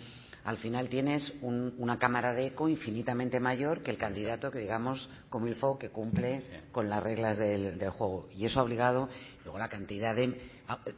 [0.43, 5.09] Al final tienes un, una cámara de eco infinitamente mayor que el candidato que, digamos,
[5.29, 8.27] como el FO, que cumple con las reglas del, del juego.
[8.33, 9.09] Y eso ha obligado,
[9.43, 10.39] luego la cantidad de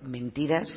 [0.04, 0.68] mentiras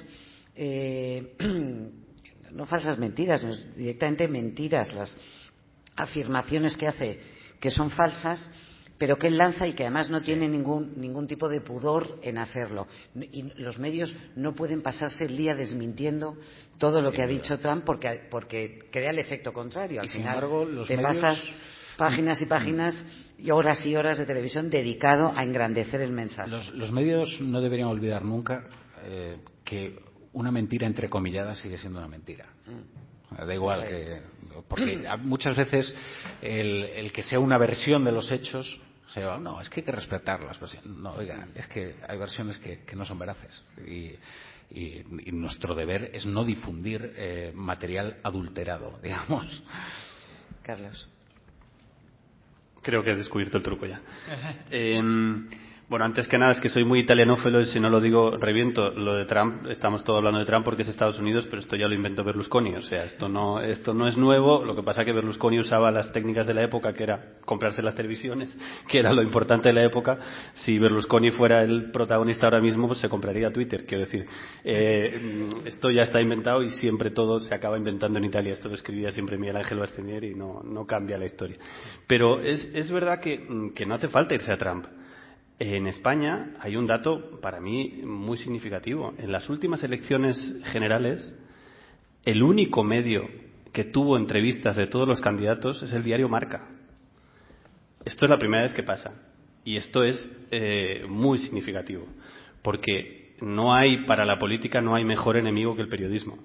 [2.53, 5.17] no falsas mentiras, no, directamente mentiras, las
[5.97, 7.21] afirmaciones que hace
[7.61, 8.51] que son falsas,
[8.99, 12.39] pero que él lanza y que además no tiene ningún, ningún tipo de pudor en
[12.39, 12.89] hacerlo.
[13.15, 16.37] Y los medios no pueden pasarse el día desmintiendo
[16.79, 20.01] todo lo que ha dicho Trump porque, porque crea el efecto contrario.
[20.01, 21.17] Al y final embargo, los te medios...
[21.17, 21.51] pasas
[21.97, 23.07] páginas y páginas
[23.39, 26.51] y horas y horas de televisión dedicado a engrandecer el mensaje.
[26.51, 28.67] Los, los medios no deberían olvidar nunca
[29.05, 29.99] eh, que
[30.33, 32.47] una mentira entrecomillada sigue siendo una mentira.
[33.31, 34.23] Da igual que.
[34.69, 35.95] Porque muchas veces
[36.43, 38.81] el, el, que sea una versión de los hechos.
[39.07, 40.89] O sea, no, es que hay que respetar las versiones.
[40.91, 43.63] No, oiga, es que hay versiones que, que no son veraces.
[43.87, 44.15] Y,
[44.71, 49.63] y, y, nuestro deber es no difundir eh, material adulterado, digamos.
[50.63, 51.09] Carlos.
[52.81, 54.01] Creo que has descubierto el truco ya.
[54.71, 55.01] eh,
[55.93, 58.93] bueno, antes que nada es que soy muy italianófilo y si no lo digo reviento.
[58.93, 61.87] Lo de Trump, estamos todos hablando de Trump porque es Estados Unidos, pero esto ya
[61.87, 62.75] lo inventó Berlusconi.
[62.77, 64.65] O sea, esto no, esto no es nuevo.
[64.65, 67.83] Lo que pasa es que Berlusconi usaba las técnicas de la época, que era comprarse
[67.83, 68.57] las televisiones,
[68.89, 70.19] que era lo importante de la época.
[70.65, 73.85] Si Berlusconi fuera el protagonista ahora mismo, pues se compraría Twitter.
[73.85, 74.25] Quiero decir,
[74.65, 78.55] eh, esto ya está inventado y siempre todo se acaba inventando en Italia.
[78.55, 81.59] Esto lo escribía siempre Miguel Ángel Bastenier y no, cambia la historia.
[82.07, 83.45] Pero es, es verdad que
[83.87, 84.87] no hace falta irse a Trump.
[85.65, 89.15] En España hay un dato para mí muy significativo.
[89.17, 91.33] En las últimas elecciones generales,
[92.25, 93.29] el único medio
[93.73, 96.69] que tuvo entrevistas de todos los candidatos es el diario Marca.
[98.05, 99.13] Esto es la primera vez que pasa.
[99.65, 102.09] Y esto es eh, muy significativo.
[102.63, 106.39] Porque no hay, para la política, no hay mejor enemigo que el periodismo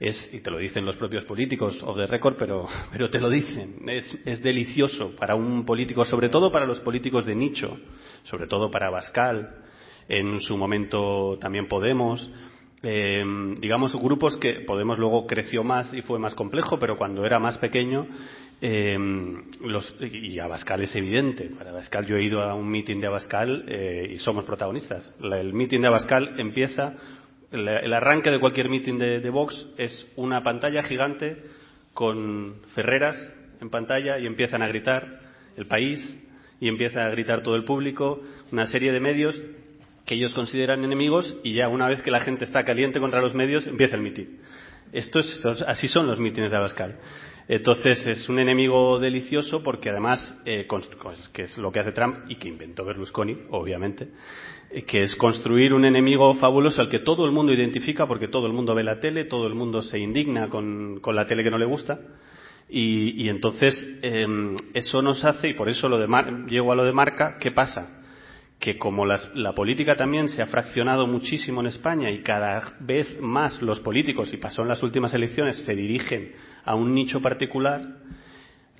[0.00, 3.28] es, y te lo dicen los propios políticos of the record, pero, pero te lo
[3.28, 7.78] dicen, es, es delicioso para un político, sobre todo para los políticos de nicho,
[8.24, 9.56] sobre todo para Bascal,
[10.08, 12.30] en su momento también Podemos,
[12.82, 13.22] eh,
[13.60, 17.58] digamos, grupos que Podemos luego creció más y fue más complejo, pero cuando era más
[17.58, 18.06] pequeño,
[18.60, 18.96] eh,
[19.60, 21.50] los, y Abascal es evidente.
[21.56, 25.12] Para Abascal yo he ido a un mitin de Abascal eh, y somos protagonistas.
[25.20, 26.94] El mitin de Abascal empieza,
[27.50, 31.36] el, arranque de cualquier mitin de, Vox es una pantalla gigante
[31.94, 33.16] con Ferreras
[33.60, 35.20] en pantalla y empiezan a gritar
[35.56, 36.16] el país
[36.60, 38.20] y empieza a gritar todo el público,
[38.52, 39.40] una serie de medios
[40.04, 43.34] que ellos consideran enemigos y ya una vez que la gente está caliente contra los
[43.34, 44.40] medios empieza el mitin.
[44.92, 46.96] Esto es, así son los mítines de Abascal.
[47.46, 50.66] Entonces es un enemigo delicioso porque además, eh,
[51.32, 54.08] que es lo que hace Trump y que inventó Berlusconi, obviamente,
[54.86, 58.52] que es construir un enemigo fabuloso al que todo el mundo identifica porque todo el
[58.52, 61.58] mundo ve la tele, todo el mundo se indigna con, con la tele que no
[61.58, 61.98] le gusta.
[62.68, 64.26] Y, y entonces eh,
[64.74, 66.06] eso nos hace, y por eso lo de
[66.48, 67.98] llego a lo de marca, ¿qué pasa?
[68.58, 73.20] que como las, la política también se ha fraccionado muchísimo en España y cada vez
[73.20, 76.32] más los políticos, y pasó en las últimas elecciones, se dirigen
[76.64, 77.98] a un nicho particular,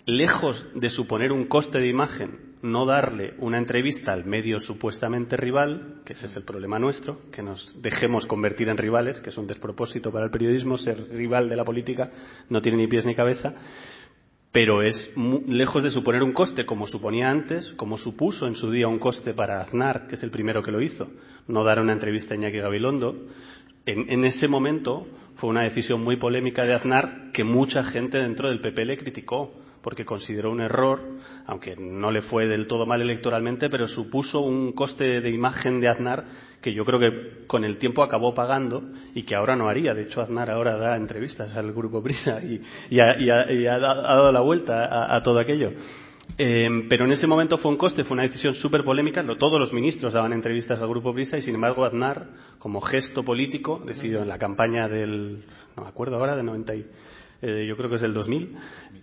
[0.04, 6.02] lejos de suponer un coste de imagen, no darle una entrevista al medio supuestamente rival,
[6.04, 9.46] que ese es el problema nuestro, que nos dejemos convertir en rivales, que es un
[9.46, 12.10] despropósito para el periodismo, ser rival de la política
[12.48, 13.54] no tiene ni pies ni cabeza,
[14.50, 15.12] pero es
[15.46, 19.34] lejos de suponer un coste como suponía antes, como supuso en su día un coste
[19.34, 21.10] para Aznar, que es el primero que lo hizo,
[21.46, 23.26] no dar una entrevista a Iñaki Gabilondo.
[23.84, 25.06] En, en ese momento
[25.36, 29.52] fue una decisión muy polémica de Aznar que mucha gente dentro del PP le criticó
[29.82, 31.00] porque consideró un error,
[31.46, 35.88] aunque no le fue del todo mal electoralmente, pero supuso un coste de imagen de
[35.88, 36.24] Aznar
[36.60, 38.82] que yo creo que con el tiempo acabó pagando
[39.14, 39.94] y que ahora no haría.
[39.94, 42.60] De hecho, Aznar ahora da entrevistas al Grupo Prisa y,
[42.90, 45.72] y, ha, y, ha, y ha, dado la vuelta a, a todo aquello.
[46.36, 49.24] Eh, pero en ese momento fue un coste, fue una decisión súper polémica.
[49.38, 53.82] Todos los ministros daban entrevistas al Grupo Prisa y, sin embargo, Aznar, como gesto político,
[53.84, 55.44] decidió en la campaña del,
[55.76, 56.86] no me acuerdo ahora, de 90 y,
[57.40, 58.56] yo creo que es del 2000,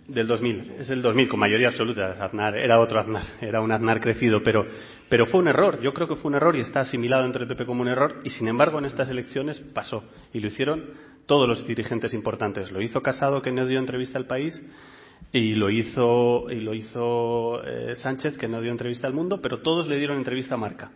[0.08, 2.22] del 2000, es el 2000 con mayoría absoluta.
[2.22, 4.66] Aznar era otro Aznar, era un Aznar crecido, pero,
[5.08, 5.80] pero fue un error.
[5.80, 8.20] Yo creo que fue un error y está asimilado entre el PP como un error.
[8.24, 10.84] Y sin embargo, en estas elecciones pasó y lo hicieron
[11.26, 12.70] todos los dirigentes importantes.
[12.70, 14.60] Lo hizo Casado, que no dio entrevista al país,
[15.32, 19.60] y lo hizo, y lo hizo eh, Sánchez, que no dio entrevista al mundo, pero
[19.60, 20.90] todos le dieron entrevista a Marca.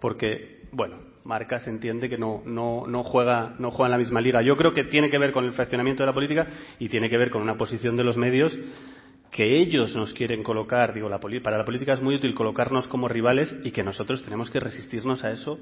[0.00, 4.20] Porque, bueno, Marca se entiende que no, no, no, juega, no juega en la misma
[4.20, 4.42] liga.
[4.42, 6.46] Yo creo que tiene que ver con el fraccionamiento de la política
[6.78, 8.56] y tiene que ver con una posición de los medios
[9.32, 13.08] que ellos nos quieren colocar, digo, la para la política es muy útil colocarnos como
[13.08, 15.58] rivales y que nosotros tenemos que resistirnos a eso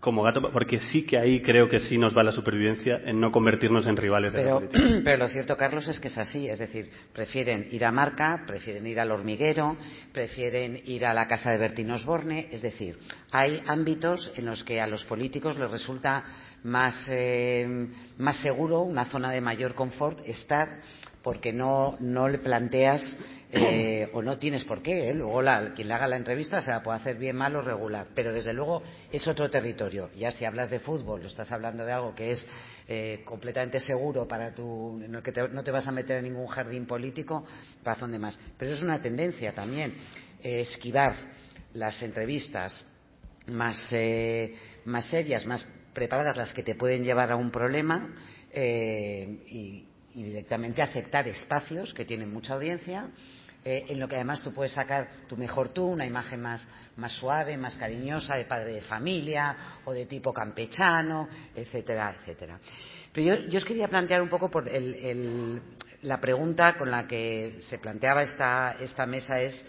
[0.00, 3.30] como gato, porque sí que ahí creo que sí nos va la supervivencia en no
[3.30, 5.00] convertirnos en rivales de pero, la política.
[5.04, 8.86] Pero lo cierto, Carlos, es que es así, es decir, prefieren ir a Marca, prefieren
[8.86, 9.76] ir al hormiguero,
[10.12, 12.96] prefieren ir a la casa de Bertín Osborne, es decir,
[13.32, 16.24] hay ámbitos en los que a los políticos les resulta
[16.62, 17.66] más, eh,
[18.16, 20.80] más seguro, una zona de mayor confort, estar
[21.24, 23.02] porque no, no le planteas
[23.50, 25.08] eh, o no tienes por qué.
[25.08, 25.14] ¿eh?
[25.14, 25.40] Luego
[25.74, 28.52] quien le haga la entrevista se la puede hacer bien, mal o regular, pero desde
[28.52, 30.10] luego es otro territorio.
[30.14, 32.46] Ya si hablas de fútbol, estás hablando de algo que es
[32.86, 36.46] eh, completamente seguro para tu, en el que no te vas a meter en ningún
[36.46, 37.42] jardín político,
[37.82, 38.38] razón de más.
[38.58, 39.94] Pero es una tendencia también
[40.42, 41.14] esquivar
[41.72, 42.84] las entrevistas
[43.46, 43.94] más,
[44.84, 48.14] más serias, más preparadas, las que te pueden llevar a un problema
[48.54, 53.08] y, y directamente aceptar espacios que tienen mucha audiencia,
[53.64, 57.12] eh, en lo que además tú puedes sacar tu mejor tú, una imagen más, más
[57.12, 59.56] suave, más cariñosa de padre de familia
[59.86, 62.60] o de tipo campechano, etcétera, etcétera.
[63.12, 65.62] Pero yo, yo os quería plantear un poco por el, el,
[66.02, 69.64] la pregunta con la que se planteaba esta, esta mesa es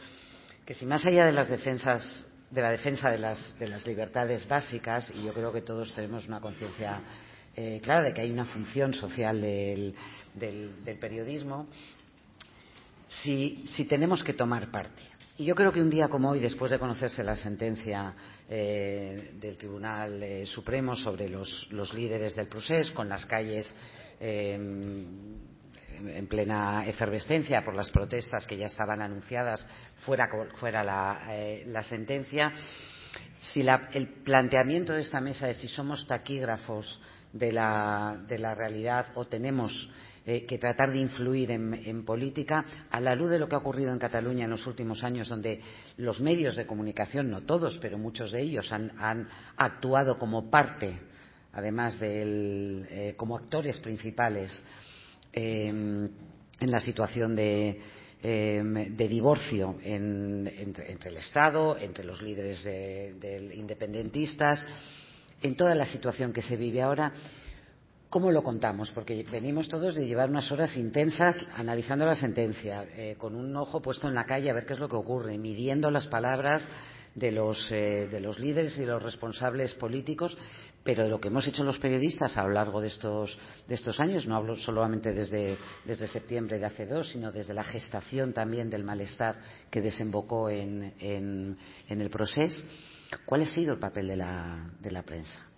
[0.65, 4.47] que si más allá de las defensas de la defensa de las, de las libertades
[4.47, 7.01] básicas, y yo creo que todos tenemos una conciencia
[7.55, 9.95] eh, clara de que hay una función social del,
[10.36, 11.67] del, periodismo,
[13.07, 15.01] si, si tenemos que tomar parte.
[15.38, 18.13] Y yo creo que un día como hoy, después de conocerse la sentencia
[18.49, 23.73] eh, del Tribunal eh, Supremo sobre los, líderes del procés, con las calles
[24.19, 24.53] eh,
[26.07, 29.65] en plena efervescencia por las protestas que ya estaban anunciadas,
[30.05, 32.53] fuera, fuera la, eh, la sentencia,
[33.39, 36.99] si la, el planteamiento de esta mesa es si somos taquígrafos
[37.33, 39.89] de la, de la realidad o tenemos
[40.26, 43.99] que tratar de influir en, política a la luz de lo que ha ocurrido en
[43.99, 45.61] Cataluña en los últimos años, donde
[45.97, 50.97] los medios de comunicación, no todos, pero muchos de ellos, han, actuado como parte,
[51.53, 54.51] además del, eh, como actores principales
[55.32, 57.80] eh, en la situación de,
[58.23, 64.65] eh, de divorcio en, entre, el Estado, entre los líderes de, de independentistas
[65.41, 67.13] en toda la situación que se vive ahora,
[68.16, 68.91] ¿Cómo lo contamos?
[68.91, 73.82] Porque venimos todos de llevar unas horas intensas analizando la sentencia, eh, con un ojo
[73.82, 76.66] puesto en la calle a ver qué es lo que ocurre, midiendo las palabras
[77.13, 80.38] de los, eh, de los líderes y los responsables políticos,
[80.82, 84.38] pero de lo que hemos hecho los periodistas a lo largo de estos, años, no
[84.38, 85.57] hablo solamente desde,
[86.07, 91.57] septiembre de hace dos, sino desde la gestación también del malestar que desembocó en,
[91.89, 92.63] el proceso,
[93.26, 95.54] ¿cuál ha sido el papel de la prensa?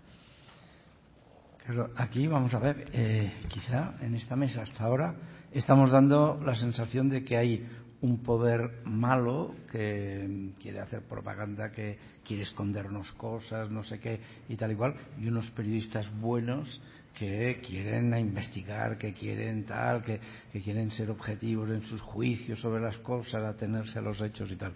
[1.67, 5.13] Pero aquí vamos a ver, eh, quizá en esta mesa hasta ahora
[5.51, 7.67] estamos dando la sensación de que hay
[7.99, 14.55] un poder malo que quiere hacer propaganda, que quiere escondernos cosas, no sé qué y
[14.55, 16.79] tal y cual, y unos periodistas buenos
[17.13, 20.21] que quieren investigar, que quieren tal, que,
[20.63, 24.71] quieren ser objetivos en sus juicios sobre las cosas, atenerse a los hechos y tal.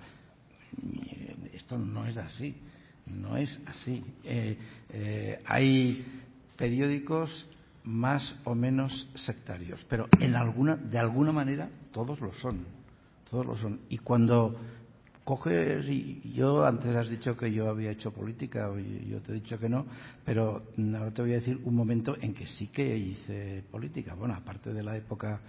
[1.54, 2.54] Esto no es así,
[3.06, 4.04] no es así.
[4.26, 4.58] Eh,
[4.90, 6.21] eh, hay
[6.62, 7.48] periódicos
[7.84, 12.68] más o menos sectarios, pero en alguna, de alguna manera todos lo son,
[13.32, 13.80] todos lo son.
[13.90, 14.56] Y cuando
[15.24, 19.36] coges, y yo antes has dicho que yo había hecho política, y yo te he
[19.36, 19.88] dicho que no,
[20.24, 24.36] pero ahora te voy a decir un momento en que sí que hice política, bueno,
[24.36, 25.42] aparte de la época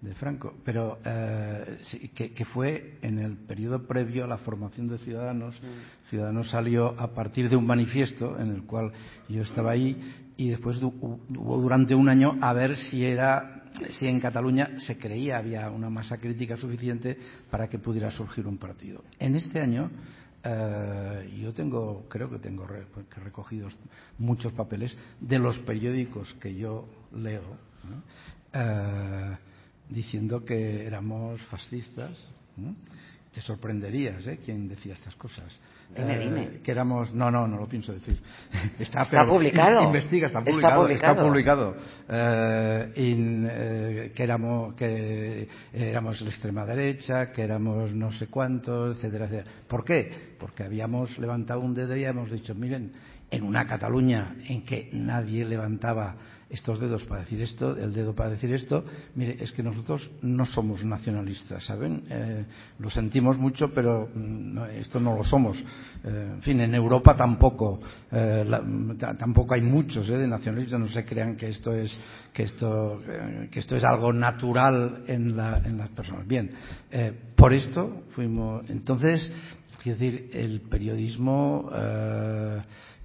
[0.00, 4.88] de Franco, pero eh, sí, que, que, fue en el periodo previo a la formación
[4.88, 5.54] de Ciudadanos.
[5.60, 6.08] Mm.
[6.08, 8.92] Ciudadanos salió a partir de un manifiesto en el cual
[9.28, 13.64] yo estaba ahí y después hubo durante un año a ver si era
[13.98, 17.14] si en Cataluña se creía había una masa crítica suficiente
[17.50, 19.04] para que pudiera surgir un partido.
[19.18, 19.90] En este año
[20.42, 22.66] eh, yo tengo, creo que tengo
[23.22, 23.76] recogidos
[24.16, 27.58] muchos papeles de los periódicos que yo leo,
[28.54, 29.36] eh,
[29.90, 32.16] diciendo que éramos fascistas.
[33.32, 34.40] Te sorprenderías, ¿eh?
[34.44, 35.52] ¿Quién decía estas cosas?
[35.96, 36.48] Dime, eh, dime.
[36.62, 37.12] Que éramos.
[37.14, 38.20] No, no, no lo pienso decir.
[38.78, 39.82] Está, está publicado.
[39.82, 40.88] Investiga, está publicado.
[40.88, 41.14] Está publicado.
[41.14, 41.76] Está publicado.
[42.08, 48.96] Eh, in, eh, que éramos que éramos la extrema derecha, que éramos no sé cuántos,
[48.96, 49.50] etcétera, etcétera.
[49.68, 50.34] ¿Por qué?
[50.38, 52.92] Porque habíamos levantado un dedo y hemos dicho, miren,
[53.30, 56.16] en una Cataluña en que nadie levantaba
[56.50, 58.84] estos dedos para decir esto, el dedo para decir esto.
[59.14, 62.02] Mire, es que nosotros no somos nacionalistas, ¿saben?
[62.10, 62.44] Eh,
[62.80, 65.58] lo sentimos mucho, pero no, esto no lo somos.
[65.58, 67.80] Eh, en fin, en Europa tampoco,
[68.10, 68.44] eh,
[69.16, 70.80] tampoco hay muchos de nacionalistas.
[70.80, 71.96] No se crean que esto es
[72.32, 73.00] que esto
[73.50, 76.26] que esto es algo natural en, la, en las personas.
[76.26, 76.50] Bien,
[77.36, 78.68] por esto fuimos.
[78.68, 79.32] Entonces,
[79.82, 81.70] quiero decir, el periodismo.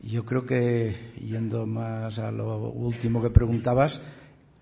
[0.02, 4.00] Yo creo que, yendo más a lo último que preguntabas,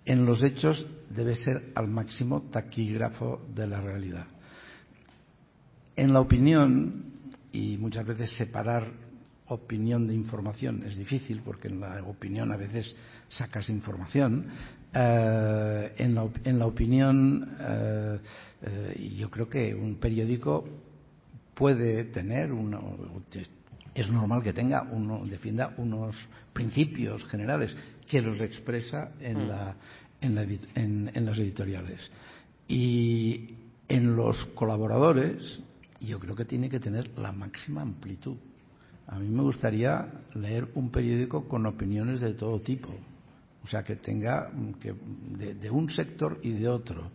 [0.05, 4.27] en los hechos debe ser al máximo taquígrafo de la realidad.
[5.95, 7.05] En la opinión,
[7.51, 8.91] y muchas veces separar
[9.47, 12.95] opinión de información es difícil, porque en la opinión a veces
[13.29, 14.47] sacas información,
[14.93, 18.19] eh, en, la, en, la, opinión eh,
[18.61, 20.65] eh, yo creo que un periódico
[21.53, 22.79] puede tener una,
[23.95, 26.15] es normal que tenga uno defienda unos
[26.51, 27.75] principios generales
[28.07, 29.75] que los expresa en, la,
[30.21, 31.99] en, la, en, en las editoriales.
[32.67, 33.55] Y
[33.87, 35.61] en los colaboradores
[35.99, 38.37] yo creo que tiene que tener la máxima amplitud.
[39.07, 42.93] A mí me gustaría leer un periódico con opiniones de todo tipo
[43.63, 44.93] o sea que tenga que
[45.37, 47.11] de, de un sector y de otro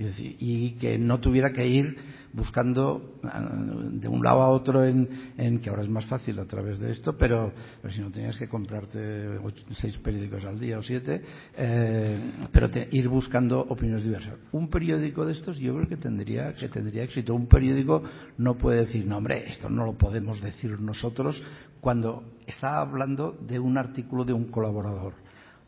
[0.00, 1.96] y, que no tuviera que ir
[2.32, 6.78] buscando de un lado a otro en, en, que ahora es más fácil a través
[6.78, 10.82] de esto, pero, pero si no tenías que comprarte ocho, seis periódicos al día o
[10.82, 11.22] siete,
[11.56, 12.18] eh,
[12.52, 14.34] pero te, ir buscando opiniones diversas.
[14.52, 17.34] Un periódico de estos yo creo que tendría, que tendría éxito.
[17.34, 18.02] Un periódico
[18.38, 21.42] no puede decir, no hombre, esto no lo podemos decir nosotros
[21.80, 25.14] cuando está hablando de un artículo de un colaborador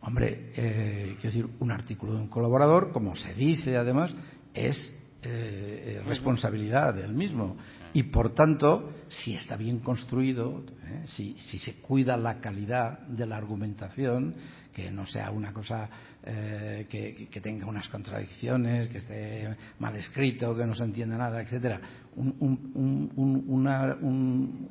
[0.02, 4.14] Hombre, eh, quiero decir, un artículo de un colaborador, como se dice además,
[4.52, 4.92] es
[5.22, 7.56] eh, responsabilidad del mismo.
[7.94, 13.26] Y por tanto, si está bien construido, eh, si, si, se cuida la calidad de
[13.26, 14.34] la argumentación,
[14.72, 15.88] que no sea una cosa
[16.24, 21.42] eh, que, que, tenga unas contradicciones, que esté mal escrito, que no se entienda nada,
[21.42, 21.80] etcétera,
[22.16, 23.96] un, un, un, una,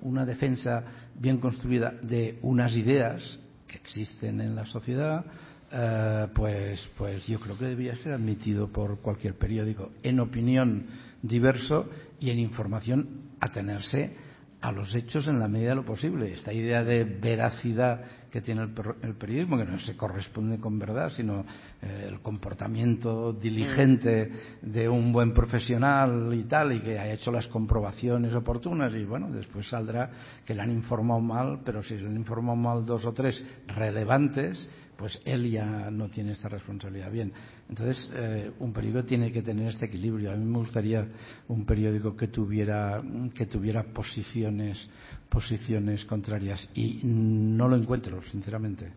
[0.02, 0.84] una defensa
[1.16, 3.40] bien construida de unas ideas
[3.72, 5.26] que existen en la sociedad,
[5.72, 10.88] eh, pues, pues yo creo que debería ser admitido por cualquier periódico en opinión
[11.22, 14.16] diverso y en información atenerse
[14.60, 16.34] a los hechos en la medida de lo posible.
[16.34, 18.02] Esta idea de veracidad
[18.32, 21.46] que tiene el, periodismo, que no se corresponde con verdad, sino
[21.82, 27.48] eh, el comportamiento diligente de un buen profesional y tal, y que ha hecho las
[27.48, 30.10] comprobaciones oportunas, y bueno, después saldrá
[30.46, 34.70] que le han informado mal, pero si le han informado mal dos o tres relevantes,
[35.02, 37.12] pues él ya no tiene esta responsabilidad.
[37.12, 37.34] Bien,
[37.68, 40.32] entonces eh, un periódico tiene que tener este equilibrio.
[40.32, 41.08] A mí me gustaría
[41.48, 43.02] un periódico que tuviera
[43.36, 44.88] que tuviera posiciones
[45.28, 48.92] posiciones contrarias y no lo encuentro, sinceramente.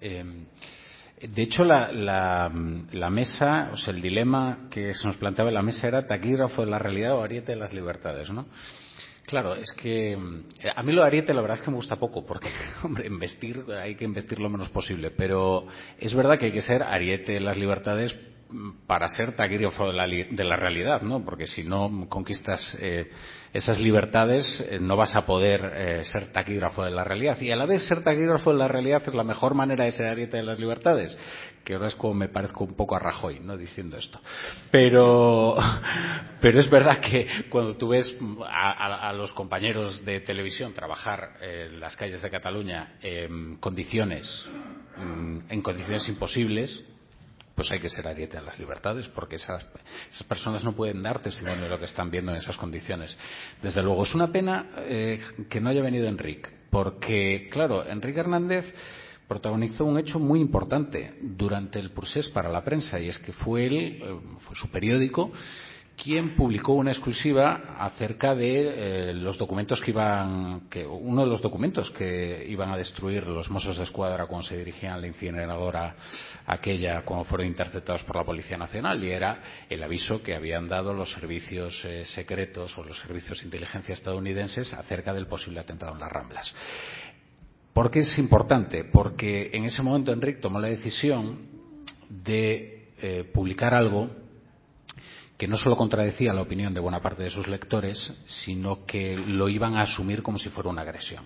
[0.00, 0.24] Eh,
[1.20, 2.50] de hecho, la, la,
[2.92, 6.64] la, mesa, o sea, el dilema que se nos planteaba en la mesa era taquígrafo
[6.64, 8.46] de la realidad o ariete de las libertades, ¿no?
[9.24, 11.96] Claro, es que eh, a mí lo de Ariete la verdad es que me gusta
[11.96, 12.48] poco, porque,
[12.82, 15.66] hombre, investir hay que investir lo menos posible, pero
[15.98, 18.16] es verdad que hay que ser Ariete de las libertades
[18.86, 21.24] para ser taquígrafo de la, de la realidad, ¿no?
[21.24, 23.10] Porque si no conquistas eh,
[23.52, 27.40] esas libertades, eh, no vas a poder eh, ser taquígrafo de la realidad.
[27.40, 30.06] Y a la vez ser taquígrafo de la realidad es la mejor manera de ser
[30.06, 31.16] ariete de las libertades.
[31.64, 33.56] Que ahora es como me parezco un poco a Rajoy, ¿no?
[33.56, 34.20] Diciendo esto.
[34.70, 35.56] Pero,
[36.40, 38.14] pero es verdad que cuando tú ves
[38.46, 44.48] a, a, los compañeros de televisión trabajar en las calles de Cataluña en condiciones,
[45.48, 46.84] en condiciones imposibles,
[47.54, 49.64] pues hay que ser ariete a las libertades, porque esas,
[50.10, 53.16] esas personas no pueden dar testimonio de lo que están viendo en esas condiciones.
[53.62, 58.64] Desde luego, es una pena eh, que no haya venido Enrique, porque, claro, Enrique Hernández
[59.28, 63.66] protagonizó un hecho muy importante durante el procés para la prensa, y es que fue
[63.66, 65.32] él, eh, fue su periódico,
[65.96, 71.40] quien publicó una exclusiva acerca de eh, los documentos que iban, que uno de los
[71.40, 75.94] documentos que iban a destruir los Mossos de Escuadra cuando se dirigían a la incineradora
[76.46, 80.92] aquella cuando fueron interceptados por la Policía Nacional y era el aviso que habían dado
[80.92, 86.00] los servicios eh, secretos o los servicios de inteligencia estadounidenses acerca del posible atentado en
[86.00, 86.52] las Ramblas.
[87.72, 88.84] ¿Por qué es importante?
[88.84, 91.38] Porque en ese momento Enrique tomó la decisión
[92.08, 94.10] de eh, publicar algo
[95.38, 99.48] que no solo contradecía la opinión de buena parte de sus lectores, sino que lo
[99.48, 101.24] iban a asumir como si fuera una agresión.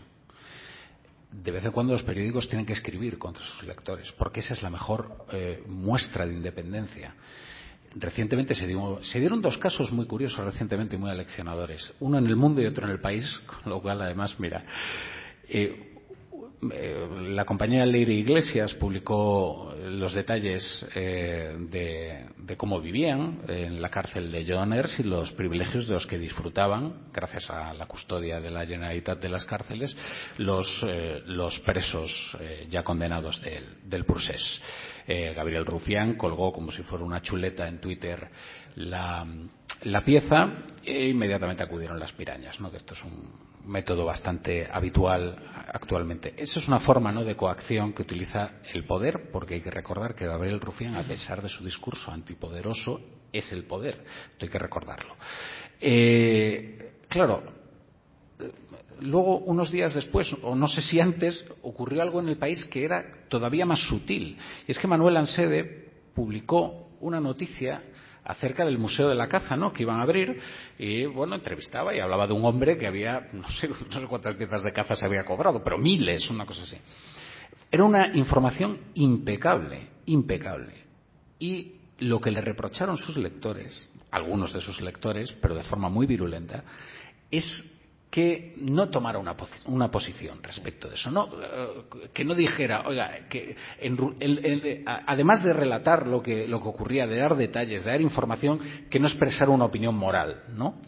[1.30, 4.62] De vez en cuando los periódicos tienen que escribir contra sus lectores, porque esa es
[4.62, 7.14] la mejor eh, muestra de independencia.
[7.96, 12.36] Recientemente se, dio, se, dieron dos casos muy curiosos recientemente muy aleccionadores, uno en el
[12.36, 14.64] mundo y otro en el país, con lo cual además, mira,
[15.48, 15.85] eh,
[16.62, 24.46] la compañía Leire Iglesias publicó los detalles eh, de, cómo vivían en la cárcel de
[24.46, 29.20] Joners y los privilegios de los que disfrutaban, gracias a la custodia de la Generalitat
[29.20, 29.94] de las cárceles,
[30.38, 31.22] los, eh,
[31.64, 34.60] presos eh, ya condenados del, del procés.
[35.06, 38.28] Gabriel Rufián colgó como si fuera una chuleta en Twitter
[38.74, 39.24] la,
[39.82, 40.52] la pieza
[40.84, 42.70] e inmediatamente acudieron las pirañas, ¿no?
[42.70, 45.36] que esto es un método bastante habitual
[45.72, 46.34] actualmente.
[46.36, 47.24] Esa es una forma ¿no?
[47.24, 51.42] de coacción que utiliza el poder, porque hay que recordar que Gabriel Rufián, a pesar
[51.42, 53.00] de su discurso antipoderoso,
[53.32, 54.04] es el poder.
[54.32, 55.16] Esto hay que recordarlo.
[55.80, 57.42] Eh, claro,
[59.00, 62.84] luego, unos días después, o no sé si antes, ocurrió algo en el país que
[62.84, 64.38] era todavía más sutil.
[64.66, 67.82] Y es que Manuel Ansede publicó una noticia
[68.26, 69.72] acerca del Museo de la Caza, ¿no?
[69.72, 70.38] Que iban a abrir
[70.78, 73.68] y, bueno, entrevistaba y hablaba de un hombre que había, no sé,
[74.08, 76.76] cuántas piezas de caza se había cobrado, pero miles, una cosa así.
[77.70, 80.72] Era una información impecable, impecable.
[81.38, 86.06] Y lo que le reprocharon sus lectores, algunos de sus lectores, pero de forma muy
[86.06, 86.64] virulenta,
[87.30, 87.64] es
[88.16, 89.36] que no tomara una,
[89.66, 91.28] una posición respecto de eso, no,
[92.14, 93.94] que no dijera, oiga, que en,
[95.04, 98.98] además de relatar lo que, lo que ocurría, de dar detalles, de dar información, que
[98.98, 100.80] no expresara una opinión moral, ¿no?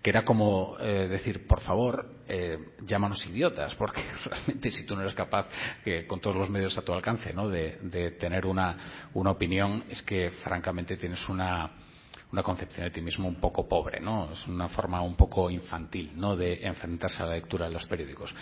[0.00, 2.56] que era como eh, decir, por favor, eh,
[2.86, 5.48] llámanos idiotas, porque realmente si tú no eres capaz,
[5.82, 7.48] que con todos los medios a tu alcance, ¿no?
[7.48, 11.72] de, de tener una, una opinión, es que francamente tienes una,
[12.32, 14.32] una concepción de ti mismo un poco pobre, ¿no?
[14.32, 16.36] Es una forma un poco infantil, ¿no?
[16.36, 18.34] De enfrentarse a la lectura de los periódicos.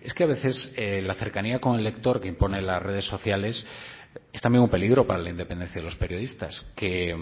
[0.00, 3.64] Es que a veces eh, la cercanía con el lector que impone las redes sociales
[4.32, 7.14] es también un peligro para la independencia de los periodistas, que,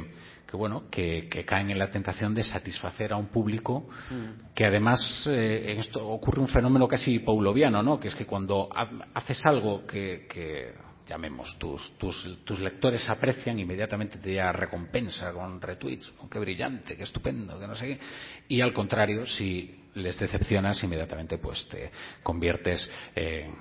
[0.48, 4.54] que bueno, que, que, caen en la tentación de satisfacer a un público mm.
[4.54, 7.98] que además eh, en esto ocurre un fenómeno casi pauloviano, ¿no?
[7.98, 10.72] Que es que cuando ha, haces algo que, que
[11.06, 16.96] llamemos, tus, tus, tus lectores aprecian, inmediatamente te da recompensa con retweets, con qué brillante,
[16.96, 18.00] qué estupendo, que no sé qué.
[18.48, 21.90] Y al contrario, si les decepcionas, inmediatamente pues te
[22.22, 23.54] conviertes en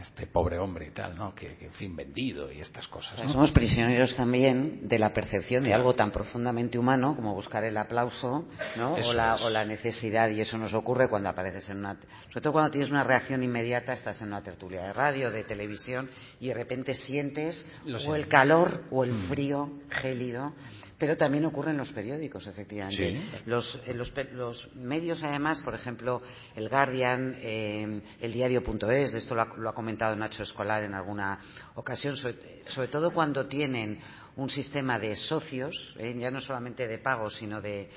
[0.00, 1.34] este pobre hombre y tal, ¿no?
[1.34, 3.18] Que, que en fin, vendido y estas cosas.
[3.18, 3.28] ¿no?
[3.28, 8.46] Somos prisioneros también de la percepción de algo tan profundamente humano como buscar el aplauso,
[8.76, 8.94] ¿no?
[8.94, 11.96] O la, o la necesidad, y eso nos ocurre cuando apareces en una.
[12.28, 16.10] Sobre todo cuando tienes una reacción inmediata, estás en una tertulia de radio, de televisión,
[16.40, 19.28] y de repente sientes Lo o el calor o el Mm.
[19.28, 20.52] frío gélido.
[21.02, 23.02] Pero también ocurre en los periódicos, efectivamente.
[23.46, 26.22] Los, eh, los, medios, además, por ejemplo,
[26.54, 31.40] el Guardian, eh, el diario.es, de esto lo ha, comentado Nacho Escolar en alguna
[31.74, 33.98] ocasión, sobre, todo cuando tienen
[34.36, 37.88] un sistema de socios, eh, ya no solamente de pagos, sino de,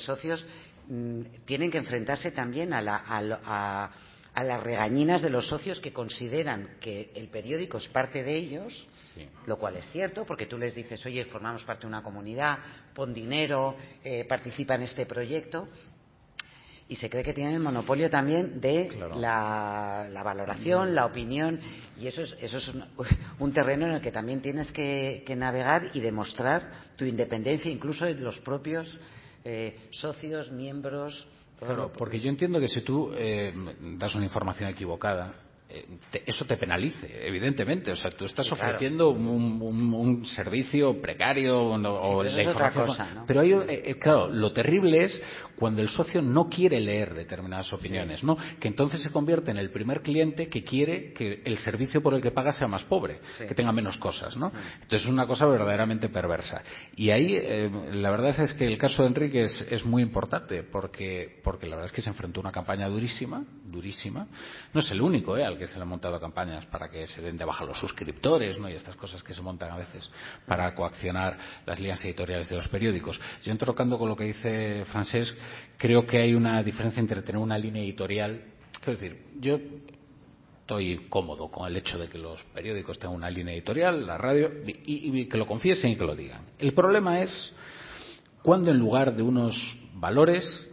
[0.00, 0.44] socios,
[0.88, 3.90] mm, tienen que enfrentarse también a, la- a lo- a-
[4.34, 8.84] a las regañinas de los socios que consideran que el periódico es parte de ellos.
[9.46, 12.58] Lo cual es cierto, porque tú les dices, oye, formamos parte de una comunidad,
[12.94, 15.68] pon dinero, eh, participa en este proyecto,
[16.88, 21.60] y se cree que tienen el monopolio también de la, valoración, la opinión,
[21.98, 22.84] y eso es, eso es un,
[23.38, 28.06] un terreno en el que también tienes que, que navegar y demostrar tu independencia, incluso
[28.06, 28.98] en los propios
[29.44, 31.26] eh, socios, miembros.
[31.58, 33.52] Claro, porque yo entiendo que si tú eh,
[33.96, 35.34] das una información equivocada,
[36.26, 37.92] eso te penalice, evidentemente.
[37.92, 38.64] O sea, tú estás claro.
[38.68, 42.86] ofreciendo un, un- un servicio precario o, no- o pero la es otra información.
[42.86, 43.24] cosa, ¿no?
[43.26, 45.22] Pero hay, eh, eh, claro, lo terrible es
[45.58, 48.36] cuando el socio no quiere leer determinadas opiniones, ¿no?
[48.60, 52.22] Que entonces se convierte en el primer cliente que quiere que el servicio por el
[52.22, 53.46] que paga sea más pobre, Sí.
[53.46, 54.52] que tenga menos cosas, ¿no?
[54.74, 56.62] Entonces es una cosa verdaderamente perversa.
[56.96, 60.62] Y ahí eh, la verdad es que el caso de Enrique es, es muy importante
[60.62, 64.26] porque, porque la verdad es que se enfrentó a una campaña durísima, durísima.
[64.72, 65.44] No es el único ¿eh?
[65.44, 68.58] al que se le han montado campañas para que se den de baja los suscriptores
[68.58, 68.68] ¿no?
[68.68, 70.10] y estas cosas que se montan a veces
[70.46, 71.36] para coaccionar
[71.66, 73.20] las líneas editoriales de los periódicos.
[73.42, 75.36] Yo entrocando con lo que dice Francesc,
[75.76, 78.42] creo que hay una diferencia entre tener una línea editorial,
[78.82, 79.58] quiero decir, yo
[80.60, 84.50] estoy cómodo con el hecho de que los periódicos tengan una línea editorial, la radio,
[84.66, 86.42] y, que lo confiesen y que lo digan.
[86.58, 87.52] El problema es
[88.42, 90.68] cuando en lugar de unos valores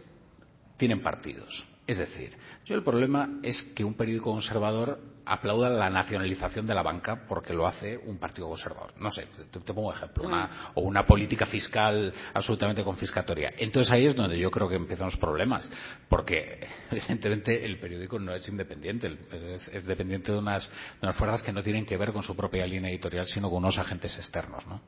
[0.76, 1.64] tienen partidos.
[1.86, 2.32] Es decir,
[2.66, 7.52] yo el problema es que un periódico conservador aplauda la nacionalización de la banca porque
[7.52, 8.94] lo hace un partido conservador.
[8.98, 13.52] No sé, te, te pongo un ejemplo, una, o una política fiscal absolutamente confiscatoria.
[13.58, 15.68] Entonces ahí es donde yo creo que empiezan los problemas,
[16.08, 21.42] porque evidentemente el periódico no es independiente, es, es dependiente de unas, de unas fuerzas
[21.42, 24.66] que no tienen que ver con su propia línea editorial, sino con unos agentes externos,
[24.66, 24.80] ¿no?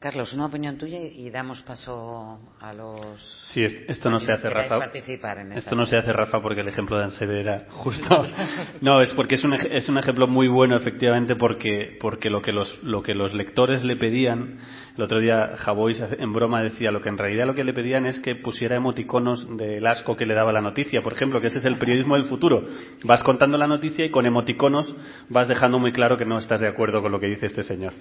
[0.00, 3.20] Carlos, una opinión tuya y damos paso a los.
[3.52, 4.78] Sí, es- esto no se hace, Rafa.
[4.78, 8.26] participar en Esto no se hace, Rafa, porque el ejemplo de Ansebe era justo.
[8.80, 12.50] No, es porque es un, es un ejemplo muy bueno, efectivamente, porque, porque lo, que
[12.50, 14.58] los, lo que los lectores le pedían,
[14.96, 18.06] el otro día Javois en broma decía, lo que en realidad lo que le pedían
[18.06, 21.58] es que pusiera emoticonos del asco que le daba la noticia, por ejemplo, que ese
[21.58, 22.64] es el periodismo del futuro.
[23.04, 24.94] Vas contando la noticia y con emoticonos
[25.28, 27.92] vas dejando muy claro que no estás de acuerdo con lo que dice este señor.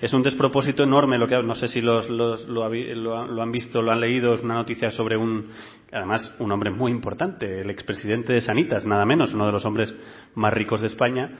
[0.00, 3.82] Es un despropósito enorme lo que, no sé si los, los- lo, lo han visto,
[3.82, 5.48] lo han leído, es una noticia sobre un,
[5.92, 9.94] además, un hombre muy importante, el expresidente de Sanitas, nada menos, uno de los hombres
[10.34, 11.30] más ricos de España,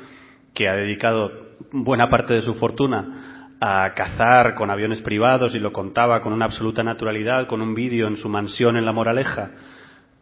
[0.55, 1.33] que ha dedicado
[1.73, 6.45] buena parte de su fortuna a cazar con aviones privados y lo contaba con una
[6.45, 9.51] absoluta naturalidad, con un vídeo en su mansión en La Moraleja.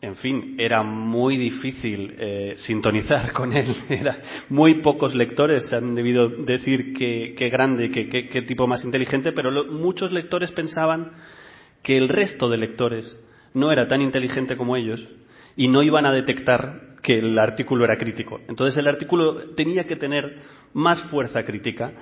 [0.03, 3.67] En fin, era muy difícil eh, sintonizar con él.
[3.89, 4.19] Era,
[4.49, 9.31] muy pocos lectores han debido decir qué qué grande, qué, qué- qué tipo más inteligente,
[9.31, 11.13] pero lo- muchos lectores pensaban
[11.85, 13.17] que el resto de lectores
[13.55, 15.07] no era tan inteligente como ellos
[15.57, 18.41] y no iban a detectar que el artículo era crítico.
[18.49, 20.41] Entonces el artículo tenía que tener
[20.75, 21.93] más fuerza crítica.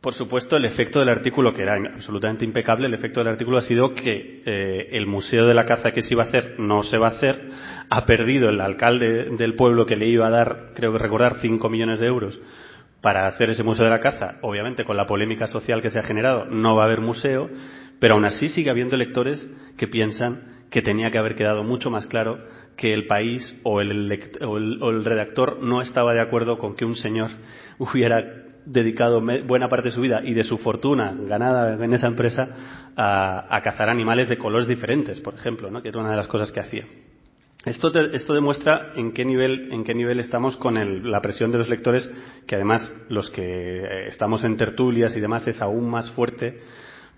[0.00, 3.62] Por supuesto, el efecto del artículo, que era absolutamente impecable, el efecto del artículo ha
[3.62, 6.96] sido que eh, el Museo de la Caza que se iba a hacer no se
[6.96, 7.50] va a hacer.
[7.90, 11.68] Ha perdido el alcalde del pueblo que le iba a dar, creo que recordar, 5
[11.68, 12.40] millones de euros
[13.02, 14.36] para hacer ese Museo de la Caza.
[14.40, 17.50] Obviamente, con la polémica social que se ha generado, no va a haber museo,
[17.98, 19.46] pero aún así sigue habiendo lectores
[19.76, 22.38] que piensan que tenía que haber quedado mucho más claro
[22.76, 26.74] que el país o el, o el- o el redactor no estaba de acuerdo con
[26.74, 27.30] que un señor
[27.78, 28.24] hubiera
[28.66, 32.48] dedicado buena parte de su vida y de su fortuna ganada en esa empresa
[32.96, 35.82] a, a cazar animales de colores diferentes, por ejemplo, ¿no?
[35.82, 36.84] que era una de las cosas que hacía.
[37.64, 41.52] Esto, te- esto demuestra en qué nivel, en qué nivel estamos con el- la presión
[41.52, 42.08] de los lectores,
[42.46, 43.42] que además los que
[43.82, 46.58] eh, estamos en tertulias y demás es aún más fuerte,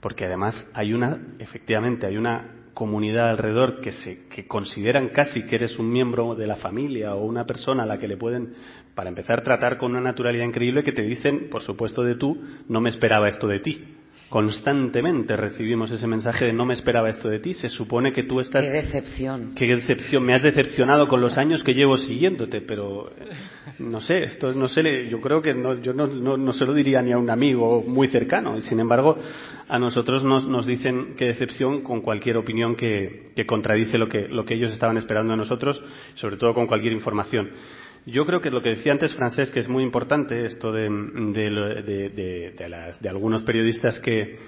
[0.01, 5.57] porque además hay una, efectivamente, hay una comunidad alrededor que se que consideran casi que
[5.57, 8.55] eres un miembro de la familia o una persona a la que le pueden,
[8.95, 12.81] para empezar, tratar con una naturalidad increíble que te dicen, por supuesto de tú, no
[12.81, 13.83] me esperaba esto de ti.
[14.33, 18.41] constantemente recibimos ese mensaje de no me esperaba esto de ti, se supone que tú
[18.41, 18.65] estás...
[18.65, 19.55] Qué decepción.
[19.55, 23.11] Qué decepción, me has decepcionado con los años que llevo siguiéndote, pero
[23.79, 26.73] no sé, esto no sé, yo creo que no, yo no, no, no se lo
[26.73, 29.19] diría ni a un amigo muy cercano, y sin embargo
[29.69, 34.29] a nosotros nos, nos dicen qué decepción con cualquier opinión que, que contradice lo que,
[34.29, 35.83] lo que ellos estaban esperando de nosotros,
[36.15, 37.51] sobre todo con cualquier información.
[38.05, 42.11] Yo creo que lo que decía antes Francés, que es muy importante, esto de, de,
[42.11, 44.39] de, de las, algunos periodistas que,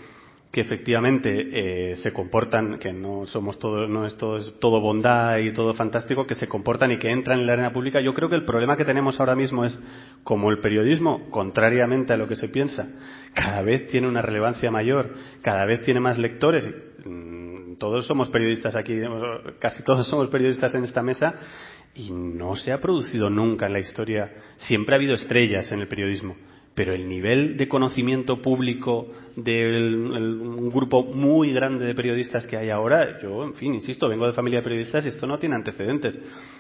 [0.55, 5.52] que efectivamente eh, se comportan, que no somos todo, no es todo, todo, bondad y
[5.52, 8.01] todo fantástico, que se comportan y que entran en la arena pública.
[8.01, 9.78] Yo creo que el problema que tenemos ahora mismo es
[10.22, 12.89] como el periodismo, contrariamente a lo que se piensa,
[13.35, 16.72] cada vez tiene una relevancia mayor, cada vez tiene más lectores.
[17.05, 19.01] Mm, todos somos periodistas aquí,
[19.59, 21.35] casi todos somos periodistas en esta mesa
[21.95, 24.33] y no se ha producido nunca en la historia.
[24.57, 26.37] Siempre ha habido estrellas en el periodismo,
[26.75, 29.07] pero el nivel de conocimiento público
[29.37, 34.27] de un grupo muy grande de periodistas que hay ahora, yo, en fin, insisto, vengo
[34.27, 36.19] de familia de periodistas y esto no tiene antecedentes.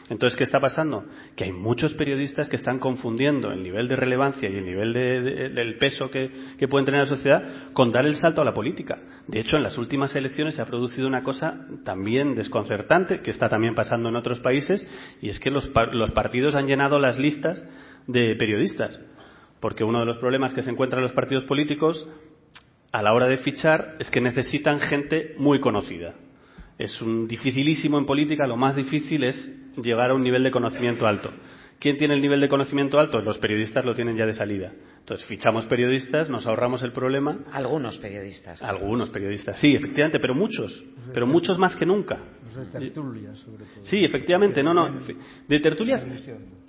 [0.08, 1.04] Entonces, ¿qué está pasando?
[1.34, 5.22] Que hay muchos periodistas que están confundiendo el nivel de relevancia y el nivel de,
[5.22, 8.44] de, del peso que, que pueden tener en la sociedad con dar el salto a
[8.44, 8.96] la política.
[9.26, 13.48] De hecho, en las últimas elecciones se ha producido una cosa también desconcertante, que está
[13.48, 14.86] también pasando en otros países,
[15.22, 17.64] y es que los, los partidos han llenado las listas
[18.06, 19.00] de periodistas.
[19.64, 22.06] Porque uno de los problemas que se encuentran los partidos políticos
[22.92, 26.16] a la hora de fichar es que necesitan gente muy conocida.
[26.76, 29.50] Es un dificilísimo en política, lo más difícil es
[29.82, 31.30] llegar a un nivel de conocimiento alto.
[31.78, 33.22] ¿Quién tiene el nivel de conocimiento alto?
[33.22, 34.70] Los periodistas lo tienen ya de salida.
[35.04, 37.40] Entonces, fichamos periodistas, nos ahorramos el problema.
[37.52, 38.62] Algunos periodistas.
[38.62, 40.82] Algunos periodistas, sí, efectivamente, pero muchos.
[41.12, 42.18] Pero muchos más que nunca.
[42.42, 43.84] Los de tertulias, sobre todo.
[43.84, 44.88] Sí, efectivamente, no, no.
[45.46, 46.06] De tertulias,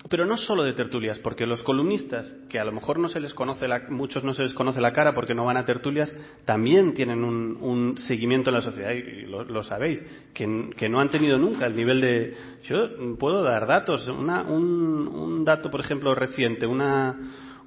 [0.10, 3.34] pero no solo de tertulias, porque los columnistas, que a lo mejor no se les
[3.34, 6.14] conoce la, muchos no se les conoce la cara porque no van a tertulias,
[6.44, 10.04] también tienen un, un seguimiento en la sociedad, y lo, lo sabéis,
[10.34, 12.36] que, que, no han tenido nunca el nivel de.
[12.66, 14.06] Yo puedo dar datos.
[14.10, 17.16] Una, un, un dato, por ejemplo, reciente, una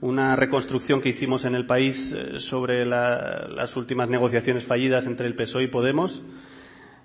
[0.01, 1.97] una reconstrucción que hicimos en el país
[2.49, 6.23] sobre la, las últimas negociaciones fallidas entre el PSOE y Podemos,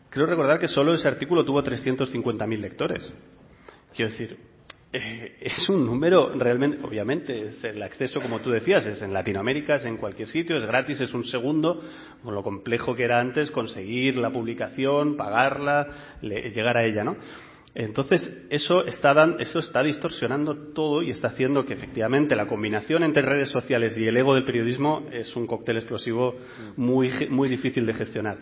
[0.10, 3.12] creo recordar que solo ese artículo tuvo 350.000 lectores.
[3.96, 4.38] Quiero decir,
[4.96, 9.78] eh, es un número realmente, obviamente, es el acceso, como tú decías, es en Latinoamérica,
[9.78, 11.82] es en cualquier sitio, es gratis, es un segundo,
[12.24, 15.88] con lo complejo que era antes conseguir la publicación, pagarla,
[16.22, 17.18] le, llegar a ella, ¿no?
[17.76, 23.04] Entonces, eso está, dan, eso está distorsionando todo y está haciendo que efectivamente la combinación
[23.04, 26.36] entre redes sociales y el ego del periodismo es un cóctel explosivo
[26.78, 28.38] muy, muy difícil de gestionar.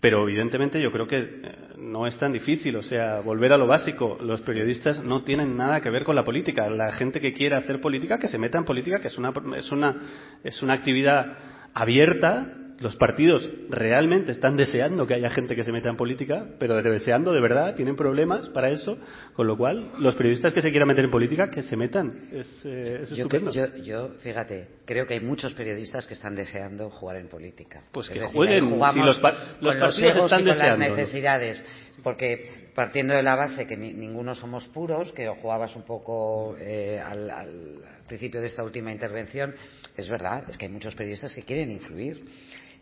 [0.00, 1.42] Pero evidentemente yo creo que
[1.78, 4.18] no es tan difícil, o sea, volver a lo básico.
[4.20, 6.68] Los periodistas no tienen nada que ver con la política.
[6.68, 9.70] La gente que quiera hacer política, que se meta en política, que es una, es
[9.70, 9.96] una,
[10.42, 11.38] es una actividad
[11.72, 16.80] abierta los partidos realmente están deseando que haya gente que se meta en política, pero
[16.82, 18.98] deseando de verdad, tienen problemas para eso,
[19.32, 22.28] con lo cual los periodistas que se quieran meter en política, que se metan.
[22.32, 23.50] Es, eh, es yo, estupendo.
[23.50, 27.82] yo, yo, fíjate, creo que hay muchos periodistas que están deseando jugar en política.
[27.92, 30.52] Pues que decir, jueguen, jugamos si los, pa los con partidos los están y con
[30.52, 30.78] deseando.
[30.78, 31.64] las necesidades,
[32.02, 37.00] porque partiendo de la base que ni, ninguno somos puros, que jugabas un poco eh,
[37.00, 39.54] al, al principio de esta última intervención,
[39.96, 42.22] es verdad, es que hay muchos periodistas que quieren influir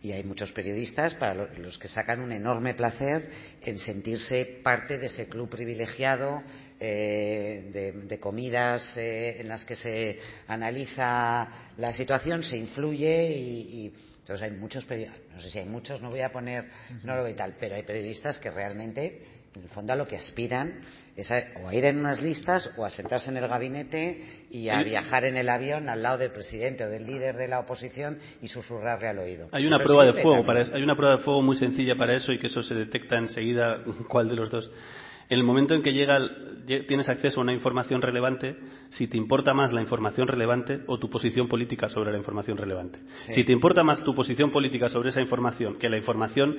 [0.04, 3.26] y hay muchos periodistas para los que sacan un enorme placer
[3.62, 6.42] en sentirse parte de ese club privilegiado
[6.78, 11.48] eh, de, comidas eh, en las que se analiza
[11.78, 16.10] la situación, se influye y, entonces hay muchos periodistas, no sé si hay muchos, no
[16.10, 16.68] voy a poner,
[17.02, 19.22] no lo veo tal, pero hay periodistas que realmente,
[19.54, 20.80] en el fondo, a lo que aspiran
[21.62, 25.24] o a ir en unas listas o a sentarse en el gabinete y a viajar
[25.24, 29.08] en el avión al lado del presidente o del líder de la oposición y susurrarle
[29.08, 29.48] al oído.
[29.52, 30.44] Hay una prueba de fuego.
[30.72, 33.84] Hay una prueba de fuego muy sencilla para eso y que eso se detecta enseguida
[34.08, 34.70] cuál de los dos.
[35.28, 36.18] En el momento en que llega,
[36.66, 38.56] tienes acceso a una información relevante,
[38.96, 42.98] si te importa más la información relevante o tu posición política sobre la información relevante.
[43.26, 43.34] Sí.
[43.34, 46.56] Si te importa más tu posición política sobre esa información que la información,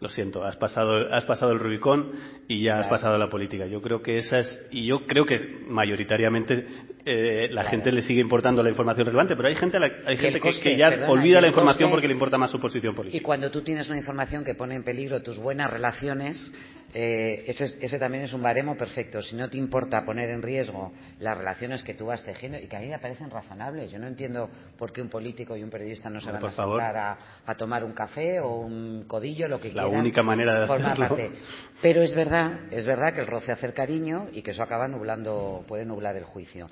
[0.00, 2.12] lo siento, has pasado, has pasado el Rubicón
[2.46, 3.66] y ya has pasado la política.
[3.66, 6.66] Yo creo que esa es, y yo creo que mayoritariamente
[7.04, 7.68] eh, la Claro.
[7.70, 10.76] gente le sigue importando la información relevante, pero hay gente, hay gente que, coste, que
[10.76, 13.16] ya perdona, olvida la información coste- porque le importa más su posición política.
[13.16, 16.52] Y cuando tú tienes una información que pone en peligro tus buenas relaciones,
[16.94, 19.20] eh, ese, ese también es un baremo perfecto.
[19.22, 22.76] Si no te importa poner en riesgo las relaciones que tú vas tejiendo y que
[22.76, 23.90] a mí me parecen razonables.
[23.90, 26.56] Yo no entiendo por qué un político y un periodista no se Hombre, van a
[26.56, 30.00] sentar a, a tomar un café o un codillo, lo que Es la quieran.
[30.00, 30.94] única manera de hacerlo.
[31.08, 31.30] parte.
[31.82, 34.88] Pero es verdad, es verdad que el roce hace el cariño y que eso acaba
[34.88, 36.68] nublando, puede nublar el juicio.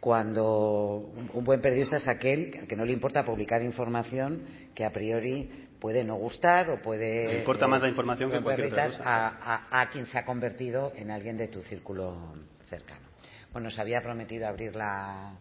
[0.00, 4.42] cuando un buen periodista es aquel que no le importa publicar información
[4.74, 8.86] que a priori puede no gustar o puede importa más la información que cualquier otra
[8.88, 9.02] cosa.
[9.04, 12.34] A, a, a quien se ha convertido en alguien de tu círculo
[12.68, 13.07] cercano.
[13.52, 15.32] Bueno, se había prometido abrir la,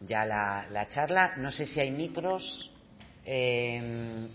[0.00, 1.36] ya la, la charla.
[1.36, 2.70] No sé si hay micros.
[3.24, 4.28] Eh,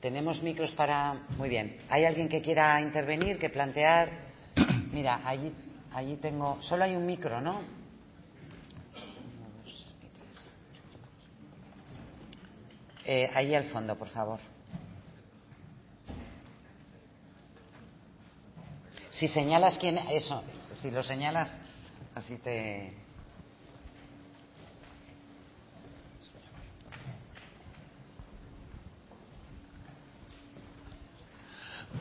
[0.00, 1.12] Tenemos micros para.
[1.36, 1.76] Muy bien.
[1.90, 4.10] ¿Hay alguien que quiera intervenir, que plantear?
[4.92, 5.52] Mira, allí,
[5.92, 6.60] allí tengo.
[6.62, 7.60] Solo hay un micro, ¿no?
[13.04, 14.38] Eh, allí al fondo, por favor.
[19.10, 19.98] Si señalas quién.
[19.98, 20.42] Eso,
[20.80, 21.54] si lo señalas,
[22.14, 22.94] así te.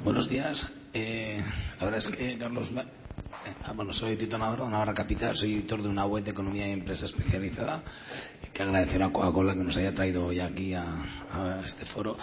[0.03, 0.69] Buenos días.
[0.93, 1.43] Eh,
[1.77, 2.69] la verdad es que, Carlos,
[3.65, 6.71] ah, bueno, soy Tito Navarro, Navarra Capital, soy editor de una web de economía y
[6.71, 7.83] empresa especializada.
[8.53, 12.17] Que agradecer a Coca-Cola que nos haya traído hoy aquí a este foro.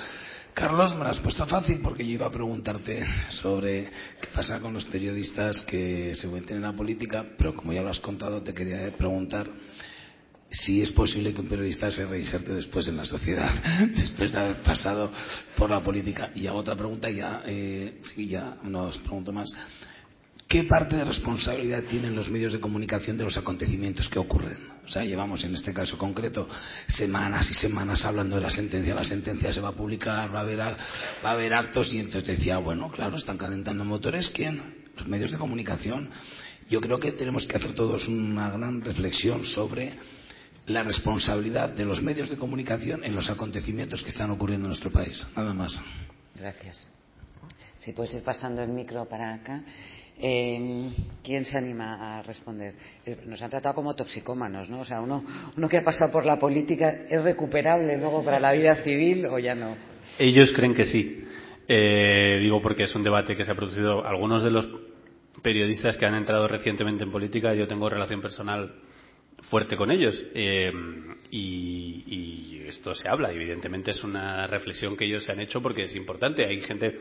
[0.56, 4.72] Carlos, me lo has puesto fácil porque yo iba a preguntarte sobre qué pasa con
[4.72, 8.54] los periodistas que se meten en la política, pero como ya lo has contado, te
[8.54, 9.50] quería preguntar
[10.50, 13.50] si es posible que un periodista se reinserte después en la sociedad,
[13.96, 15.12] después de haber pasado
[15.58, 16.30] por la política.
[16.34, 19.48] Y hago otra pregunta, ya, eh, sí, ya no os pregunto más.
[20.48, 24.75] ¿Qué parte de responsabilidad tienen los medios de comunicación de los acontecimientos que ocurren?
[24.86, 26.48] O sea, llevamos en este caso concreto
[26.86, 28.94] semanas y semanas hablando de la sentencia.
[28.94, 30.76] La sentencia se va a publicar, va a haber, va
[31.22, 34.30] a haber actos y entonces decía, bueno, claro, están calentando motores.
[34.30, 34.86] ¿Quién?
[34.96, 36.10] Los medios de comunicación.
[36.70, 39.94] Yo creo que tenemos que hacer todos una gran reflexión sobre
[40.66, 44.90] la responsabilidad de los medios de comunicación en los acontecimientos que están ocurriendo en nuestro
[44.90, 45.26] país.
[45.36, 45.80] Nada más.
[46.34, 46.88] Gracias.
[47.78, 49.62] Si puedes ir pasando el micro para acá.
[50.18, 50.90] Eh,
[51.22, 52.74] ¿Quién se anima a responder?
[53.04, 54.80] Eh, nos han tratado como toxicómanos, ¿no?
[54.80, 55.22] O sea, uno,
[55.68, 59.54] que ha pasado por la política, ¿es recuperable luego para la vida civil o ya
[59.54, 59.76] no?
[60.18, 61.24] Ellos creen que sí.
[61.68, 64.06] Eh, digo porque es un debate que se ha producido.
[64.06, 64.68] Algunos de los
[65.42, 68.74] periodistas que han entrado recientemente en política, yo tengo relación personal
[69.50, 70.24] fuerte con ellos.
[71.30, 75.82] Y, y, esto se habla, evidentemente es una reflexión que ellos se han hecho porque
[75.82, 76.44] es importante.
[76.44, 76.98] Hay gente,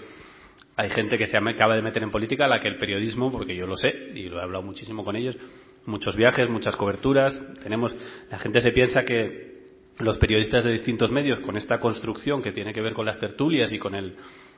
[0.78, 3.56] hay gente que se acaba de meter en política a la que el periodismo, porque
[3.56, 5.38] yo lo sé y lo he hablado muchísimo con ellos,
[5.86, 7.42] muchos viajes, muchas coberturas.
[7.64, 7.96] Tenemos,
[8.30, 9.56] la gente se piensa que
[10.00, 13.72] los periodistas de distintos medios, con esta construcción que tiene que ver con las tertulias
[13.72, 14.18] y con el,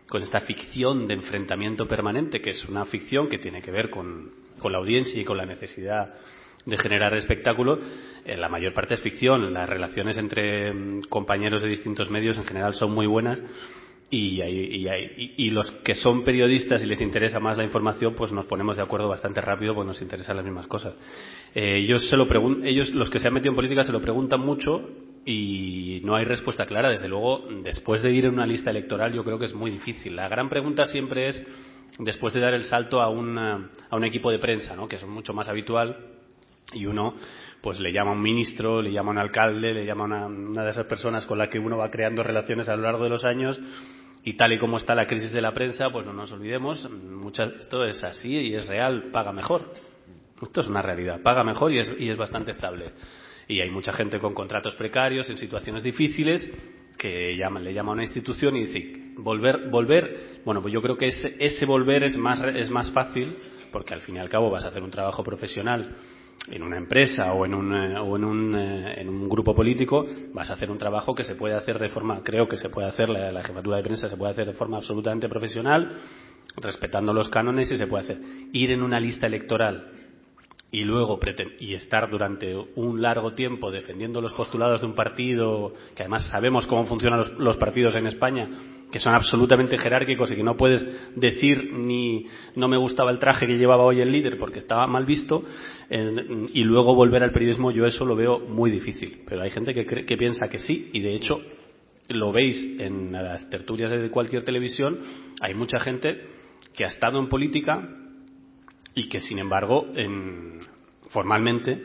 [0.09, 4.31] con esta ficción de enfrentamiento permanente, que es una ficción que tiene que ver con,
[4.57, 6.15] con la audiencia y con la necesidad
[6.65, 7.79] de generar espectáculo,
[8.25, 9.53] eh, la mayor parte es ficción.
[9.53, 13.39] Las relaciones entre mm, compañeros de distintos medios en general son muy buenas
[14.09, 18.31] y, y, y, y, los que son periodistas y les interesa más la información, pues
[18.31, 20.95] nos ponemos de acuerdo bastante rápido, pues nos interesan las mismas cosas.
[21.53, 22.25] Eh, ellos, se lo
[22.63, 24.89] ellos, los que se han metido en política, se lo preguntan mucho
[25.25, 26.89] y no hay respuesta clara.
[26.89, 30.15] Desde luego, después de ir en una lista electoral, yo creo que es muy difícil.
[30.15, 31.45] La gran pregunta siempre es,
[31.99, 34.87] después de dar el salto a, una, a un equipo de prensa, ¿no?
[34.87, 35.97] que es mucho más habitual,
[36.71, 37.15] y uno
[37.61, 40.27] pues le llama a un ministro, le llama a un alcalde, le llama a una,
[40.27, 43.09] una, de esas personas con la que uno va creando relaciones a lo largo de
[43.09, 43.59] los años
[44.27, 47.45] y tal y como está la crisis de la prensa, pues no nos olvidemos, mucha,
[47.45, 49.61] esto es así y es real, paga mejor.
[50.41, 52.91] Esto es una realidad, paga mejor y es, y es bastante estable.
[53.47, 56.51] Y hay mucha gente con contratos precarios, en situaciones difíciles,
[56.97, 61.07] que le llama a una institución y dice, volver, volver, bueno, pues yo creo que
[61.07, 63.37] ese, ese volver es más, es más fácil,
[63.71, 65.95] porque al fin y al cabo vas a hacer un trabajo profesional
[66.49, 70.53] en una empresa o en un, o en un, en un grupo político, vas a
[70.53, 73.31] hacer un trabajo que se puede hacer de forma, creo que se puede hacer, la,
[73.31, 75.99] la jefatura de prensa se puede hacer de forma absolutamente profesional,
[76.55, 78.19] respetando los cánones y se puede hacer.
[78.53, 79.91] Ir en una lista electoral
[80.71, 81.19] y luego
[81.59, 86.67] y estar durante un largo tiempo defendiendo los postulados de un partido, que además sabemos
[86.67, 88.49] cómo funcionan los, los partidos en España,
[88.91, 90.85] que son absolutamente jerárquicos y que no puedes
[91.15, 95.05] decir ni no me gustaba el traje que llevaba hoy el líder porque estaba mal
[95.05, 95.43] visto
[95.89, 99.23] y luego volver al periodismo yo eso lo veo muy difícil.
[99.27, 101.41] Pero hay gente que, cree, que piensa que sí y de hecho
[102.09, 104.99] lo veis en las tertulias de cualquier televisión
[105.41, 106.21] hay mucha gente
[106.73, 107.89] que ha estado en política
[108.95, 110.61] y que sin embargo en,
[111.09, 111.83] formalmente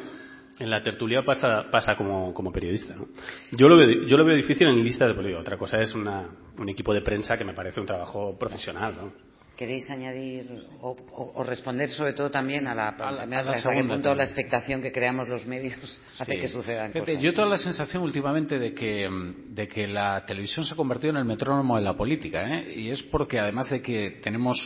[0.62, 2.94] en la tertulia pasa, pasa como, como periodista.
[2.94, 3.04] ¿no?
[3.50, 5.40] Yo, lo veo, yo lo veo difícil en listas de política.
[5.40, 8.94] Otra cosa es una, un equipo de prensa que me parece un trabajo profesional.
[8.96, 9.12] ¿no?
[9.56, 10.48] ¿Queréis añadir
[10.80, 13.84] o, o, o, responder sobre todo también a la, a la, a la hasta qué
[13.84, 15.74] punto la expectación que creamos los medios
[16.20, 16.40] hace sí.
[16.40, 17.20] que sucedan cosas?
[17.20, 19.08] Yo tengo la sensación últimamente de que,
[19.48, 22.48] de que la televisión se ha convertido en el metrónomo de la política.
[22.48, 22.72] ¿eh?
[22.76, 24.58] Y es porque además de que tenemos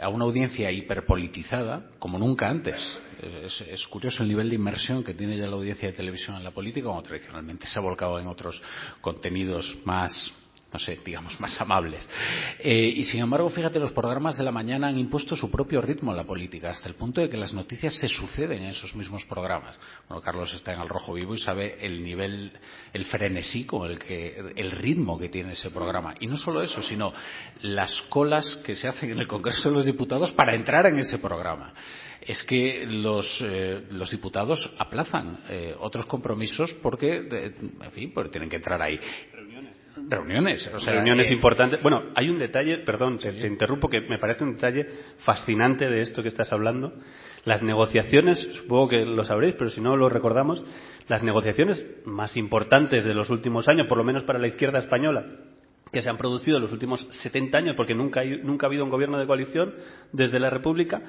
[0.00, 2.82] a una audiencia hiperpolitizada como nunca antes.
[3.44, 6.50] Es, curioso el nivel de inmersión que tiene ya la audiencia de televisión en la
[6.50, 8.60] política, como tradicionalmente se ha volcado en otros
[9.00, 10.30] contenidos más
[10.74, 12.06] no sé, digamos, más amables.
[12.58, 16.10] Eh, y sin embargo, fíjate, los programas de la mañana han impuesto su propio ritmo
[16.10, 19.24] en la política, hasta el punto de que las noticias se suceden en esos mismos
[19.26, 19.78] programas.
[20.08, 22.50] Bueno, Carlos está en el rojo vivo y sabe el nivel,
[22.92, 26.16] el frenesí con el que, el ritmo que tiene ese programa.
[26.18, 27.12] Y no solo eso, sino
[27.62, 31.18] las colas que se hacen en el Congreso de los Diputados para entrar en ese
[31.18, 31.72] programa
[32.20, 38.30] es que los, eh, los diputados aplazan eh, otros compromisos porque, de, en fin, porque
[38.30, 38.98] tienen que entrar ahí
[39.32, 39.73] reuniones.
[40.74, 41.80] O sea, reuniones eh, importantes.
[41.80, 43.28] Bueno, hay un detalle, perdón, sí.
[43.28, 44.88] te, te, interrumpo, que me parece un detalle
[45.18, 46.94] fascinante de esto que estás hablando.
[47.44, 50.64] Las negociaciones, supongo que lo sabréis, pero si no lo recordamos,
[51.08, 55.26] las negociaciones más importantes de los últimos años, por lo menos para la izquierda española,
[55.92, 58.84] que se han producido en los últimos 70 años, porque nunca, hay, nunca ha habido
[58.84, 59.74] un gobierno de coalición
[60.12, 61.02] desde la República,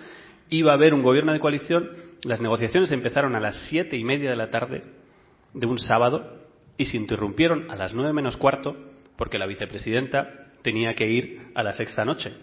[0.49, 1.89] iba a haber un gobierno de coalición.
[2.23, 4.83] Las negociaciones empezaron a las siete y media de la tarde
[5.53, 6.44] de un sábado
[6.77, 8.75] y se interrumpieron a las nueve menos cuarto
[9.17, 12.33] porque la vicepresidenta tenía que ir a la sexta noche.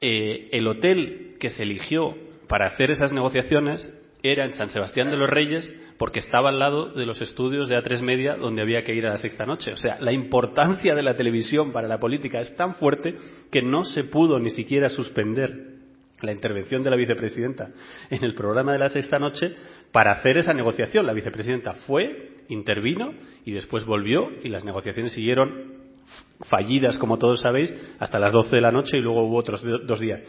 [0.00, 2.16] Eh, el hotel que se eligió
[2.48, 6.86] para hacer esas negociaciones era en San Sebastián de los Reyes porque estaba al lado
[6.92, 9.72] de los estudios de A3 Media donde había que ir a la sexta noche.
[9.72, 13.16] O sea, la importancia de la televisión para la política es tan fuerte
[13.50, 15.72] que no se pudo ni siquiera suspender
[16.20, 17.70] la intervención de la vicepresidenta
[18.10, 19.54] en el programa de la sexta noche
[19.90, 21.06] para hacer esa negociación.
[21.06, 23.14] La vicepresidenta fue, intervino
[23.44, 25.82] y después volvió y las negociaciones siguieron
[26.40, 30.00] fallidas, como todos sabéis, hasta las 12 de la noche y luego hubo otros dos
[30.00, 30.22] días.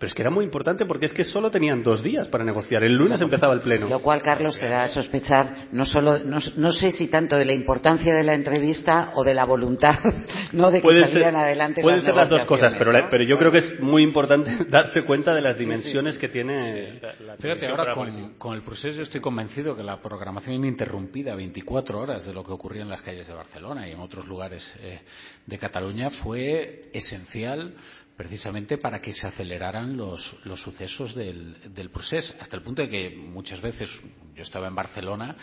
[0.00, 2.82] Pero es que era muy importante porque es que solo tenían dos días para negociar.
[2.82, 3.86] El lunes empezaba el pleno.
[3.86, 7.44] Lo cual, Carlos, te da a sospechar no solo, no, no, sé si tanto de
[7.44, 9.96] la importancia de la entrevista o de la voluntad,
[10.52, 12.98] no de que puede salieran ser, adelante Pueden las ser las dos cosas, pero, ¿no?
[12.98, 16.26] la, pero yo creo que es muy importante darse cuenta de las dimensiones sí, sí,
[16.26, 16.26] sí.
[16.26, 20.56] que tiene la, la Fíjate, ahora con, con, el proceso estoy convencido que la programación
[20.56, 24.26] ininterrumpida 24 horas de lo que ocurría en las calles de Barcelona y en otros
[24.26, 25.00] lugares eh,
[25.44, 27.74] de Cataluña fue esencial
[28.20, 32.90] precisamente para que se aceleraran los, los sucesos del, del procés, hasta el punto de
[32.90, 33.88] que muchas veces
[34.34, 35.34] yo estaba en Barcelona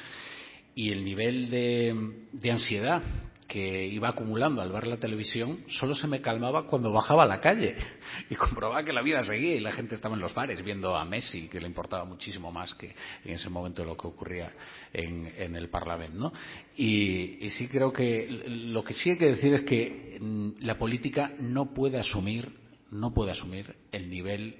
[0.75, 3.01] y el nivel de, de ansiedad
[3.47, 7.39] que iba acumulando al ver la televisión solo se me calmaba cuando bajaba a la
[7.39, 7.75] calle
[8.29, 11.03] y comprobaba que la vida seguía y la gente estaba en los bares viendo a
[11.03, 12.93] Messi, que le importaba muchísimo más que
[13.25, 14.53] en ese momento lo que ocurría
[14.93, 16.15] en, en el Parlamento.
[16.15, 16.33] ¿no?
[16.75, 21.31] Y, sí creo que lo que sí hay que decir es que mm, la política
[21.39, 24.55] no puede asumir no puede asumir el nivel,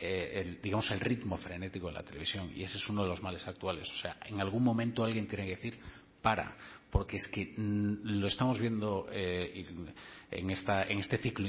[0.00, 2.50] eh, digamos, el ritmo frenético de la televisión.
[2.54, 3.88] Y ese es uno de los males actuales.
[3.90, 5.78] O sea, en algún momento alguien tiene que decir,
[6.20, 6.56] para,
[6.90, 9.66] porque es que mm, lo estamos viendo eh,
[10.30, 11.48] en, este ciclo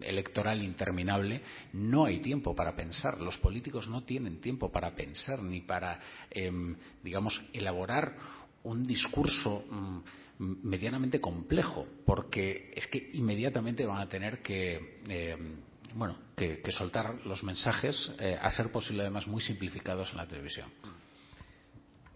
[0.00, 3.20] electoral interminable, no hay tiempo para pensar.
[3.20, 6.50] Los políticos no tienen tiempo para pensar ni para, eh,
[7.02, 8.16] digamos, elaborar
[8.64, 9.64] un discurso.
[10.42, 15.36] Medianamente complejo, porque es que inmediatamente van a tener que, eh,
[15.94, 20.26] bueno, que, que, soltar los mensajes, eh, a ser posible además muy simplificados en la
[20.26, 20.68] televisión.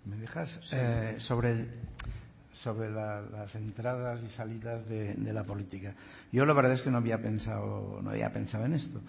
[0.06, 1.68] ¿Me dejas eh, sobre,
[2.50, 5.94] sobre la, las entradas y salidas de, de, la política?
[6.32, 9.00] Yo la verdad es que no había pensado, no había pensado en esto.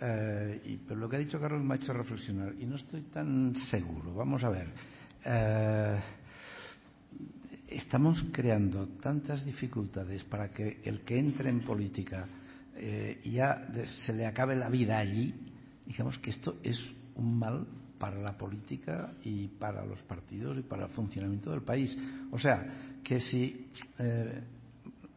[0.00, 3.00] Eh, y, pero lo que ha dicho Carlos me ha hecho reflexionar y no estoy
[3.02, 4.14] tan seguro.
[4.14, 4.68] Vamos a ver.
[7.68, 12.26] Estamos creando tantas dificultades para que el que entre en política
[12.74, 13.68] eh, ya
[14.06, 15.34] se le acabe la vida allí,
[15.86, 16.82] digamos que esto es
[17.16, 17.66] un mal
[17.98, 21.96] para la política y para los partidos y para el funcionamiento del país.
[22.30, 22.64] O sea,
[23.02, 23.66] que si,
[23.98, 24.40] eh,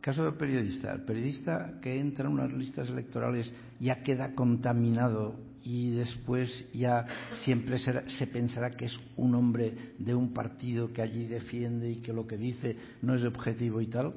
[0.02, 5.92] caso del periodista, el periodista que entra en unas listas electorales ya queda contaminado y
[5.92, 7.06] después ya
[7.44, 11.96] siempre será, se pensará que es un hombre de un partido que allí defiende y
[11.98, 14.14] que lo que dice no es objetivo y tal.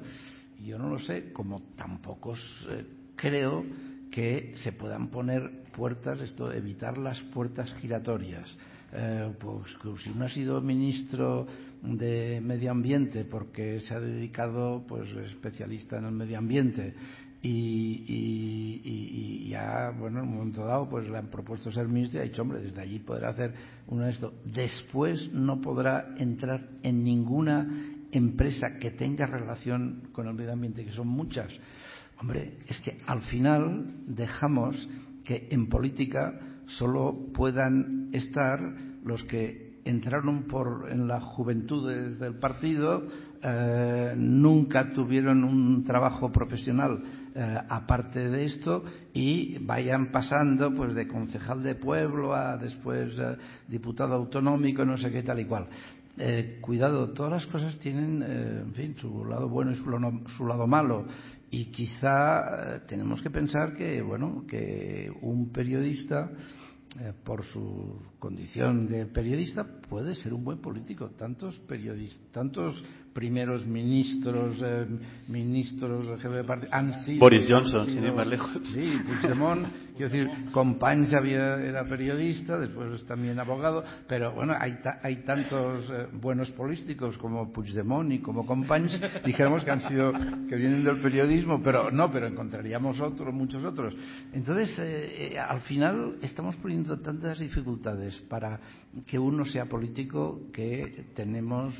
[0.65, 2.85] Yo no lo sé, como tampoco eh,
[3.15, 3.65] creo
[4.11, 8.49] que se puedan poner puertas, esto, evitar las puertas giratorias.
[8.93, 11.45] Eh, pues si uno ha sido ministro
[11.83, 16.93] de Medio Ambiente porque se ha dedicado, pues especialista en el medio ambiente,
[17.47, 22.21] y, y, ya, bueno, en un momento dado, pues le han propuesto ser ministro y
[22.21, 23.53] ha dicho, hombre, desde allí podrá hacer
[23.87, 24.33] uno de esto.
[24.45, 27.67] Después no podrá entrar en ninguna
[28.11, 31.51] empresa que tenga relación con el medio ambiente, que son muchas.
[32.19, 34.89] Hombre, es que al final dejamos
[35.23, 38.59] que en política solo puedan estar
[39.03, 43.07] los que entraron por en las juventudes del partido
[43.47, 46.99] eh, nunca tuvieron un trabajo profesional
[47.35, 53.37] eh, aparte de esto y vayan pasando pues de concejal de pueblo a después eh,
[53.67, 55.67] diputado autonómico, no sé qué tal y cual.
[56.61, 59.83] Cuidado, todas las cosas tienen, en fin, su lado bueno y su,
[60.37, 61.05] su lado malo.
[61.51, 66.31] Y quizá tenemos que pensar que, bueno, que un periodista,
[67.25, 71.09] por su condición de periodista, puede ser un buen político.
[71.09, 72.81] Tantos periodistas, tantos
[73.15, 74.85] primeros ministros, eh,
[75.29, 77.19] ministros jefe de partido, han sido...
[77.21, 78.51] Boris Johnson, sin ir más lejos.
[78.73, 84.81] Sí, Puigdemont, quiero decir, Companys había, era periodista, después es también abogado, pero bueno, hay,
[84.83, 90.11] ta, hay tantos eh, buenos políticos como Puigdemont y como Companys, dijéramos que han sido,
[90.49, 93.95] que vienen del periodismo, pero no, pero encontraríamos otros, muchos otros.
[94.33, 98.59] Entonces, eh, eh, al final estamos poniendo tantas dificultades para
[99.05, 101.73] que uno sea político que tenemos,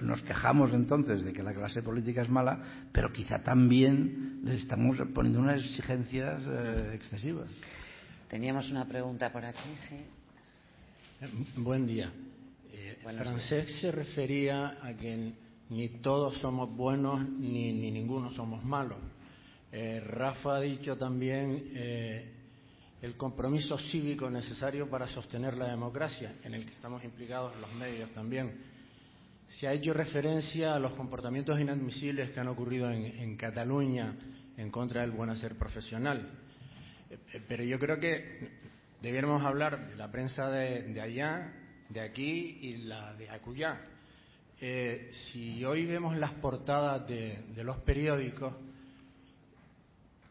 [0.00, 4.96] nos quejamos entonces de que la clase política es mala, pero quizá también le estamos
[5.14, 7.48] poniendo unas exigencias eh, excesivas.
[8.28, 9.96] Teníamos una pregunta por aquí, sí.
[11.56, 12.10] Buen día.
[12.72, 15.32] Eh, Francesc se refería a que
[15.70, 18.98] ni todos somos buenos ni, ni ninguno somos malos.
[19.72, 22.35] Eh, Rafa ha dicho también eh,
[23.02, 28.10] el compromiso cívico necesario para sostener la democracia, en el que estamos implicados los medios
[28.12, 28.54] también.
[29.58, 34.14] Se ha hecho referencia a los comportamientos inadmisibles que han ocurrido en, Cataluña
[34.56, 36.28] en contra del buen hacer profesional.
[37.10, 38.50] Eh, pero yo creo que
[39.02, 41.52] debiéramos hablar de la prensa de, de allá,
[41.88, 43.80] de aquí y la de acullá.
[44.60, 48.54] Eh, si hoy vemos las portadas de, de los periódicos,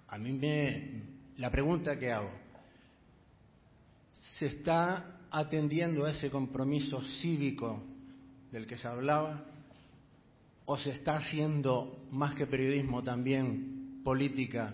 [0.08, 1.16] a mí me.
[1.38, 2.32] La pregunta que hago:
[4.38, 7.82] ¿se está atendiendo a ese compromiso cívico
[8.52, 9.46] del que se hablaba?
[10.66, 14.74] ¿O se está haciendo más que periodismo también política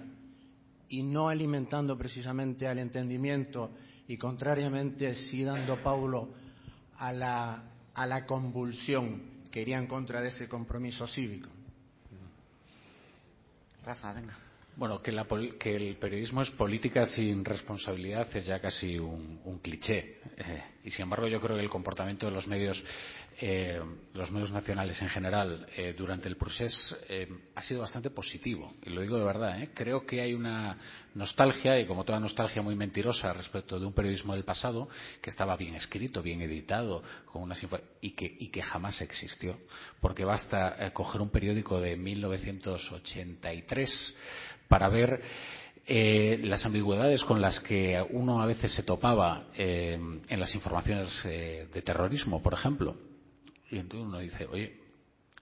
[0.89, 3.71] y no alimentando precisamente al entendimiento
[4.07, 6.29] y contrariamente sí dando Paulo
[6.97, 7.63] a la,
[7.93, 11.49] a la convulsión que iría en contra de ese compromiso cívico?
[13.83, 14.50] Rafa, venga.
[14.75, 20.19] Bueno, que, el periodismo es política sin responsabilidad es ya casi un, cliché.
[20.37, 22.81] Eh, y sin embargo, yo creo que el comportamiento de los medios,
[23.41, 23.81] eh,
[24.13, 26.95] los medios nacionales en general, eh, durante el proceso
[27.53, 28.73] ha sido bastante positivo.
[28.83, 29.59] Y lo digo de verdad.
[29.73, 30.77] Creo que hay una
[31.15, 34.87] nostalgia, y como toda nostalgia muy mentirosa, respecto de un periodismo del pasado
[35.21, 37.03] que estaba bien escrito, bien editado,
[37.99, 39.59] y que, y que jamás existió.
[39.99, 44.15] Porque basta coger un periódico de 1983
[44.71, 45.21] para ver
[45.85, 49.99] eh, las ambigüedades con las que uno a veces se topaba eh,
[50.29, 52.95] en las informaciones eh, de terrorismo, por ejemplo.
[53.69, 54.77] Y entonces uno dice, oye,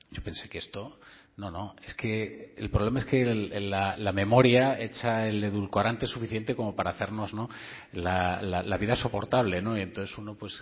[0.10, 0.97] yo pensé que esto.
[1.38, 6.76] No, no, es que el problema es que la, memoria echa el edulcorante suficiente como
[6.76, 7.47] para hacernos ¿no?
[7.93, 9.77] la, vida soportable, ¿no?
[9.77, 10.61] Y entonces uno pues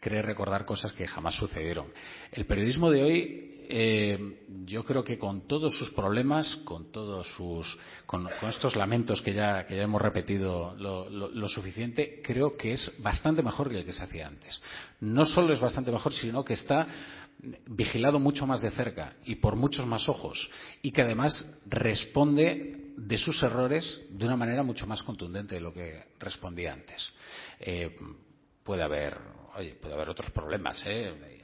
[0.00, 1.88] cree recordar cosas que jamás sucedieron.
[2.32, 8.26] El periodismo de hoy yo creo que con todos sus problemas, con todos sus, con,
[8.48, 13.84] estos lamentos que ya, hemos repetido lo, suficiente, creo que es bastante mejor que el
[13.84, 14.60] que se hacía antes.
[15.00, 16.86] No solo es bastante mejor, sino que está
[17.66, 20.50] vigilado mucho más de cerca y por muchos más ojos
[20.82, 25.72] y que además responde de sus errores de una manera mucho más contundente de lo
[25.72, 27.12] que respondía antes.
[27.60, 27.96] Eh,
[28.64, 29.16] puede haber,
[29.56, 31.37] oye, puede haber otros problemas, ¿eh?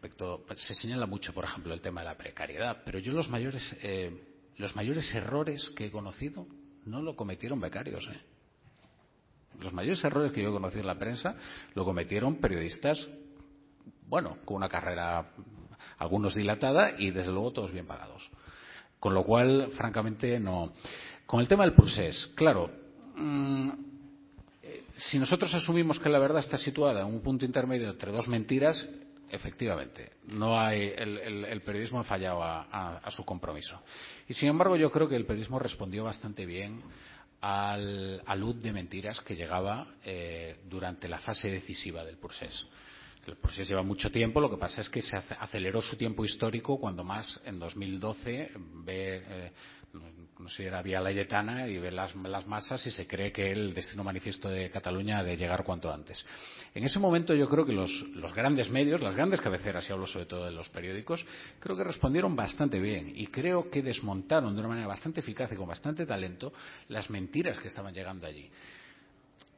[0.00, 3.76] Respecto se señala mucho por ejemplo el tema de la precariedad pero yo los mayores
[3.82, 4.24] eh,
[4.56, 6.46] los mayores errores que he conocido
[6.86, 8.20] no lo cometieron becarios ¿eh?
[9.60, 11.34] los mayores errores que yo he conocido en la prensa
[11.74, 13.08] lo cometieron periodistas
[14.06, 15.32] bueno con una carrera
[15.98, 18.26] algunos dilatada y desde luego todos bien pagados
[18.98, 20.72] con lo cual francamente no
[21.26, 22.70] con el tema del procés claro
[23.16, 23.70] mmm,
[24.96, 28.88] si nosotros asumimos que la verdad está situada en un punto intermedio entre dos mentiras
[29.30, 30.12] efectivamente.
[30.28, 33.80] No hay el, periodismo ha fallado a, su compromiso.
[34.28, 36.82] Y sin embargo yo creo que el periodismo respondió bastante bien
[37.40, 42.68] al, al luz de mentiras que llegaba eh, durante la fase decisiva del proceso.
[43.26, 46.80] El proceso lleva mucho tiempo, lo que pasa es que se aceleró su tiempo histórico
[46.80, 48.50] cuando más en 2012
[48.84, 49.52] ve, eh,
[50.50, 54.04] sé, era Vía Layetana y ve las, las masas y se cree que el destino
[54.04, 56.24] manifiesto de Cataluña ha de llegar cuanto antes.
[56.74, 60.06] En ese momento yo creo que los, los grandes medios, las grandes cabeceras, y hablo
[60.06, 61.24] sobre todo de los periódicos,
[61.58, 65.56] creo que respondieron bastante bien y creo que desmontaron de una manera bastante eficaz y
[65.56, 66.52] con bastante talento
[66.88, 68.50] las mentiras que estaban llegando allí.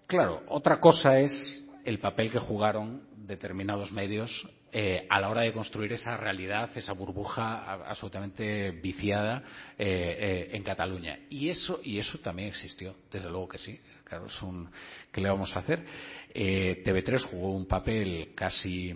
[0.06, 5.52] Claro, otra cosa es el papel que jugaron determinados medios eh, a la hora de
[5.52, 9.42] construir esa realidad, esa burbuja absolutamente viciada
[9.78, 11.18] eh, eh, en Cataluña.
[11.28, 13.78] Y eso, y eso también existió, desde luego que sí.
[14.04, 14.70] Claro, es un,
[15.10, 15.84] ¿qué le vamos a hacer?
[16.32, 18.94] Eh, TV3 jugó un papel casi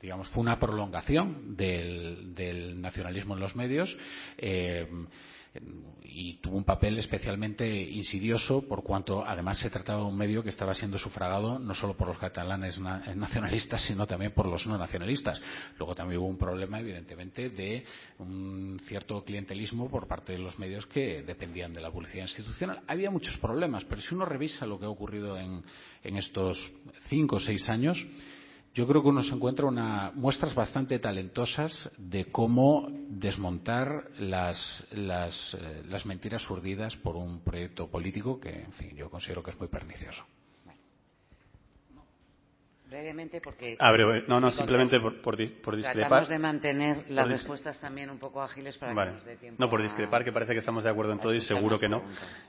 [0.00, 3.96] digamos, fue una prolongación del nacionalismo en los medios.
[5.54, 5.60] Eh,
[6.06, 10.50] y tuvo un papel especialmente insidioso por cuanto además se trataba de un medio que
[10.50, 15.40] estaba siendo sufragado no solo por los catalanes nacionalistas sino también por los no nacionalistas.
[15.76, 17.84] Luego también hubo un problema evidentemente de
[18.18, 22.82] un cierto clientelismo por parte de los medios que dependían de la publicidad institucional.
[22.86, 26.64] Había muchos problemas, pero si uno revisa lo que ha ocurrido en estos
[27.08, 28.06] cinco o seis años,
[28.74, 36.04] yo creo que uno se encuentra muestras bastante talentosas de cómo desmontar las, eh, las
[36.04, 40.24] mentiras urdidas por un proyecto político que, en fin, yo considero que es muy pernicioso
[42.88, 44.24] brevemente porque ah, breve.
[44.28, 48.18] no no si simplemente por, por, por, discrepar tratamos de mantener las respuestas también un
[48.18, 49.10] poco ágiles para vale.
[49.10, 51.18] que nos dé tiempo no por discrepar a, que parece que estamos de acuerdo en
[51.18, 52.02] todo y seguro que no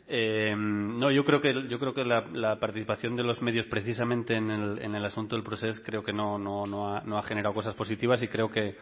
[0.07, 4.35] eh, no yo creo que yo creo que la, la, participación de los medios precisamente
[4.35, 7.23] en el, en el asunto del proceso creo que no no no ha, no ha
[7.23, 8.75] generado cosas positivas y creo que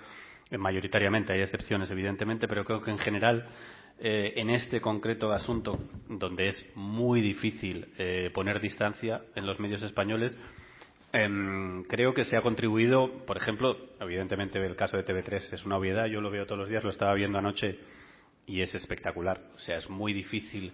[0.50, 3.48] eh, mayoritariamente hay excepciones evidentemente pero creo que en general
[4.00, 9.84] eh, en este concreto asunto donde es muy difícil eh, poner distancia en los medios
[9.84, 10.36] españoles
[11.88, 16.08] creo que se ha contribuido, por ejemplo, evidentemente el caso de TV3 es una obviedad,
[16.08, 17.80] yo lo veo todos los días, lo estaba viendo anoche
[18.48, 19.42] y es espectacular.
[19.56, 20.74] O sea, es muy difícil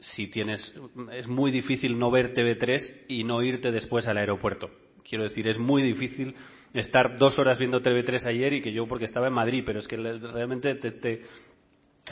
[0.00, 0.74] si tienes
[1.12, 4.68] es muy difícil no ver TV3 y no irte después al aeropuerto.
[5.08, 6.34] Quiero decir, es muy difícil
[6.74, 9.86] estar dos horas viendo TV3 ayer y que yo porque estaba en Madrid, pero es
[9.86, 11.22] que realmente te, te,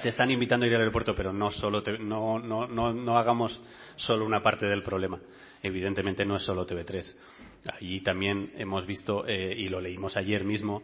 [0.00, 3.18] te están invitando a ir al aeropuerto, pero no solo te, no, no, no, no
[3.18, 3.60] hagamos
[3.96, 5.20] solo una parte del problema.
[5.62, 7.16] Evidentemente no es solo TV3.
[7.78, 10.82] Allí también hemos visto, eh, y lo leímos ayer mismo,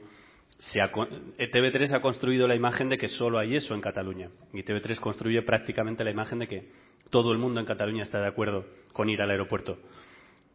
[0.59, 0.91] se ha,
[1.39, 4.31] eh, TV3 ha construido la imagen de que solo hay eso en Cataluña.
[4.53, 6.69] Y TV3 construye prácticamente la imagen de que
[7.11, 9.79] todo el mundo en Cataluña está de acuerdo con ir al aeropuerto.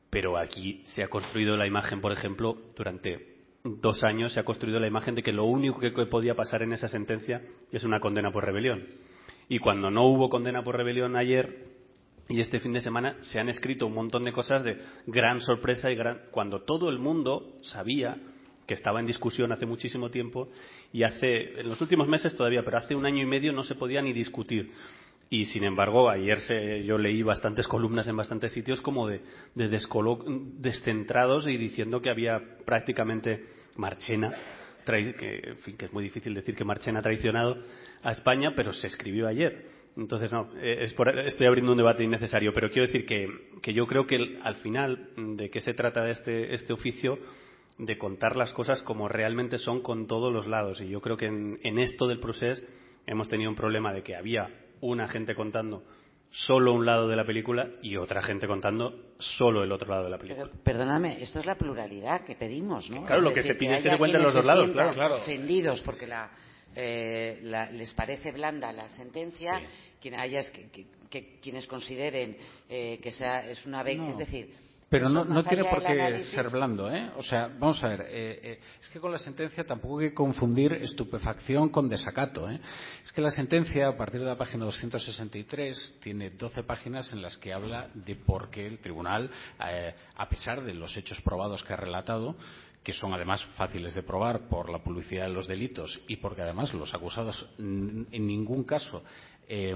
[0.10, 3.32] Pero aquí se ha construido la imagen, por ejemplo, durante
[3.64, 6.74] dos años se ha construido la imagen de que lo único que podía pasar en
[6.74, 7.42] esa sentencia
[7.72, 8.88] es una condena por rebelión.
[9.50, 11.66] Y cuando no hubo condena por rebelión ayer,
[12.30, 14.78] y este fin de semana se han escrito un montón de cosas de
[15.08, 18.16] gran sorpresa y gran cuando todo el mundo sabía
[18.66, 20.50] que estaba en discusión hace muchísimo tiempo
[20.94, 23.76] y hace en los últimos meses todavía, pero hace un año y medio no se
[23.76, 24.72] podía ni discutir.
[25.30, 29.22] Y sin embargo, ayer se, yo leí bastantes columnas en bastantes sitios como de,
[29.56, 29.80] de
[30.58, 33.46] descentrados y diciendo que había prácticamente
[33.78, 34.34] Marchena,
[34.86, 37.64] que, en fin, que es muy difícil decir que Marchena ha traicionado
[38.04, 42.04] a España, pero se escribió ayer entonces, no, eh, es por, estoy abriendo un debate
[42.04, 43.28] innecesario, pero quiero decir que,
[43.62, 47.20] que yo creo que el, al final de qué se trata de este, este oficio
[47.78, 50.82] de contar las cosas como realmente son con todos los lados.
[50.82, 52.62] Y yo creo que en, en esto del proceso
[53.06, 54.50] hemos tenido un problema de que había
[54.82, 55.84] una gente contando
[56.32, 60.10] solo un lado de la película y otra gente contando solo el otro lado de
[60.10, 60.46] la película.
[60.46, 63.06] Pero, perdóname, esto es la pluralidad que pedimos, ¿no?
[63.06, 64.94] Claro, es lo que se pide que es que se cuenten los dos lados, claro,
[64.94, 65.16] claro.
[65.16, 66.32] ofendidos porque la,
[66.76, 69.66] la, les parece blanda la sentencia, sí.
[70.02, 72.38] quien haya, que, que, que, quienes consideren
[72.70, 74.10] eh, que sea, es una vez, no.
[74.10, 74.54] es decir,
[74.92, 77.12] pero no, no tiene por qué ser blando, ¿eh?
[77.16, 80.14] O sea, vamos a ver, eh, eh, es que con la sentencia tampoco hay que
[80.14, 82.60] confundir estupefacción con desacato, ¿eh?
[83.02, 87.38] Es que la sentencia, a partir de la página 263, tiene 12 páginas en las
[87.38, 89.32] que habla de por qué el tribunal,
[89.66, 92.36] eh, a pesar de los hechos probados que ha relatado,
[92.84, 96.74] que son además fáciles de probar por la publicidad de los delitos y porque además
[96.74, 99.04] los acusados en ningún caso
[99.48, 99.76] eh,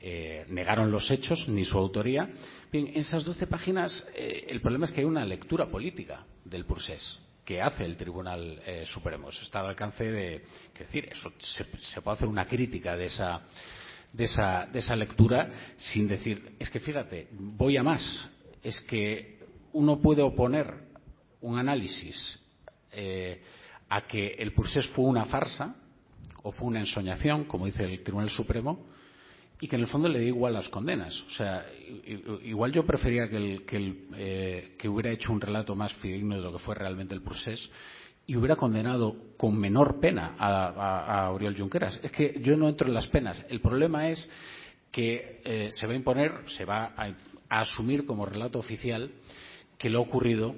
[0.00, 2.30] eh, negaron los hechos ni su autoría.
[2.70, 6.64] Bien, en esas doce páginas eh, el problema es que hay una lectura política del
[6.66, 9.30] procés que hace el Tribunal eh, Supremo.
[9.30, 10.44] Eso está al alcance de,
[10.78, 11.64] decir, eso se,
[12.00, 18.28] puede hacer una crítica de esa lectura sin decir, es que fíjate, voy a más,
[18.62, 19.38] es que
[19.72, 20.87] uno puede oponer
[21.40, 22.38] un análisis
[22.92, 23.40] eh,
[23.88, 25.74] a que el procés fue una farsa
[26.42, 28.86] o fue una ensoñación, como dice el Tribunal Supremo,
[29.60, 31.20] y que en el fondo le da igual las condenas.
[31.22, 31.66] O sea,
[32.44, 36.36] igual yo prefería que, el, que, el, eh, que hubiera hecho un relato más fidedigno
[36.36, 37.68] de lo que fue realmente el procés
[38.26, 41.98] y hubiera condenado con menor pena a, a, a Oriol Junqueras.
[42.02, 43.42] Es que yo no entro en las penas.
[43.48, 44.28] El problema es
[44.92, 47.14] que eh, se va a imponer, se va a,
[47.48, 49.10] a asumir como relato oficial
[49.76, 50.54] que lo ocurrido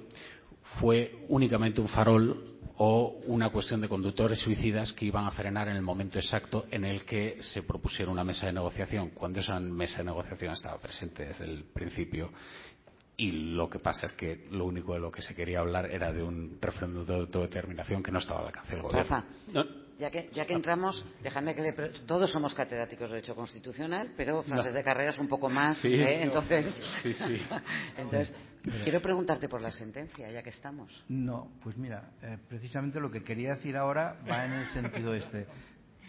[0.79, 2.51] fue únicamente un farol
[2.83, 6.85] o una cuestión de conductores suicidas que iban a frenar en el momento exacto en
[6.85, 11.27] el que se propusiera una mesa de negociación, cuando esa mesa de negociación estaba presente
[11.27, 12.31] desde el principio
[13.19, 16.11] y lo que pasa es que lo único de lo que se quería hablar era
[16.11, 19.25] de un referéndum de autodeterminación que no estaba al alcance del gobierno.
[20.01, 21.73] Ya que, ya que entramos, déjame que le
[22.07, 26.75] todos somos catedráticos de Derecho Constitucional, pero frases de carreras un poco más, entonces
[28.83, 31.05] quiero preguntarte por la sentencia, ya que estamos.
[31.11, 35.47] No, pues mira, eh, precisamente lo que quería decir ahora va en el sentido este.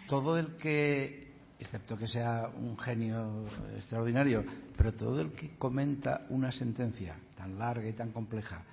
[0.08, 3.44] Todo el que, excepto que sea un genio
[3.76, 4.42] extraordinario,
[4.74, 8.64] pero todo el que comenta una sentencia tan larga y tan compleja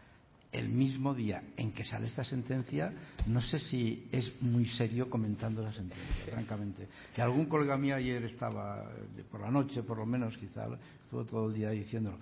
[0.52, 2.92] el mismo día en que sale esta sentencia,
[3.28, 6.88] no sé si es muy serio comentando la sentencia, francamente.
[7.16, 10.68] Que algún colega mío ayer estaba, eh, por la noche por lo menos, quizá,
[11.04, 12.18] estuvo todo el día diciéndolo,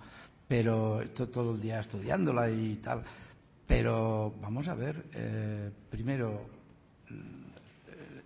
[0.46, 3.02] pero todo el día estudiándola y tal.
[3.66, 6.46] Pero vamos a ver, eh, primero,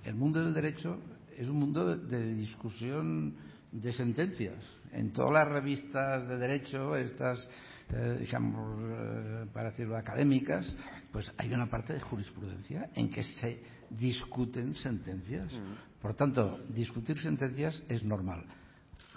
[0.05, 0.99] el mundo del derecho
[1.37, 3.35] es un mundo de, discusión
[3.73, 4.62] de sentencias.
[4.93, 7.49] En todas las revistas de derecho, estas,
[8.19, 10.66] digamos, eh, para decirlo, académicas,
[11.10, 13.60] pues hay una parte de jurisprudencia en que se
[13.90, 15.52] discuten sentencias.
[16.01, 18.44] Por tanto, discutir sentencias es normal.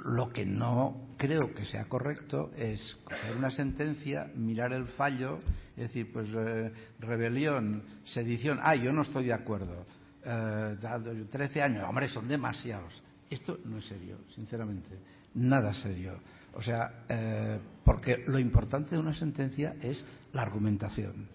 [0.03, 5.39] Lo que no creo que sea correcto es coger una sentencia, mirar el fallo,
[5.77, 9.85] y decir, pues eh, rebelión, sedición, ah, yo no estoy de acuerdo.
[10.23, 13.01] Eh, dado 13 años, hombre, son demasiados.
[13.29, 14.97] Esto no es serio, sinceramente.
[15.35, 16.19] Nada serio.
[16.55, 21.27] O sea, eh, porque lo importante de una sentencia es la argumentación.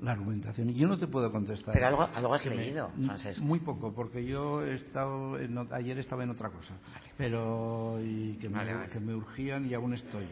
[0.00, 0.70] La argumentación.
[0.70, 1.74] Y yo no te puedo contestar.
[1.74, 3.40] Pero algo, algo has me- leído, Francesc.
[3.40, 6.74] muy poco, porque yo he estado en ayer estaba en otra cosa,
[7.16, 8.90] pero y que, Vale, me, vale.
[8.90, 10.26] que me urgían y aún estoy.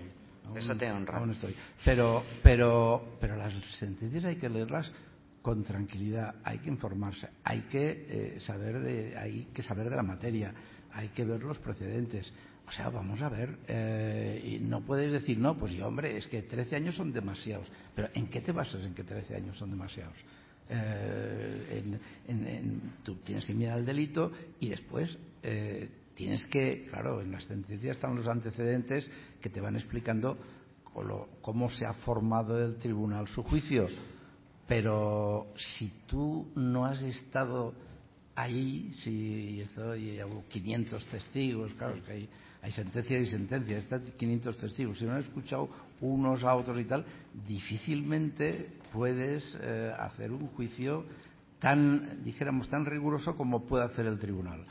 [0.46, 1.18] Aún- Eso te honra.
[1.18, 1.54] Aún estoy.
[1.84, 4.90] Pero, pero, pero las sentencias hay que leerlas
[5.42, 8.06] con tranquilidad, hay que informarse, hay que
[8.36, 10.52] eh, saber de, hay que saber de la materia,
[10.92, 12.32] hay que ver los precedentes.
[12.68, 16.26] O sea, vamos a ver, eh, y no puedes decir, no, pues yo, hombre, es
[16.26, 17.68] que 13 años son demasiados.
[17.94, 20.16] Pero ¿en qué te basas en que 13 años son demasiados?
[20.68, 22.00] Eh, en-
[22.36, 27.30] en- en- tú tienes que mirar el delito y después eh, tienes que, claro, en
[27.30, 29.08] las sentencias están los antecedentes
[29.40, 30.36] que te van explicando
[30.92, 33.86] colo- cómo se ha formado el tribunal su juicio.
[34.66, 35.46] Pero
[35.78, 37.74] si tú no has estado
[38.34, 42.28] ahí, si estoy, hubo 500 testigos, claro, que hay,
[42.62, 45.68] hay sentencias y sentencias, están 500 testigos, si no has escuchado
[46.00, 47.04] unos a otros y tal,
[47.46, 51.04] difícilmente puedes eh, hacer un juicio
[51.58, 54.64] tan, dijéramos, tan riguroso como puede hacer el tribunal.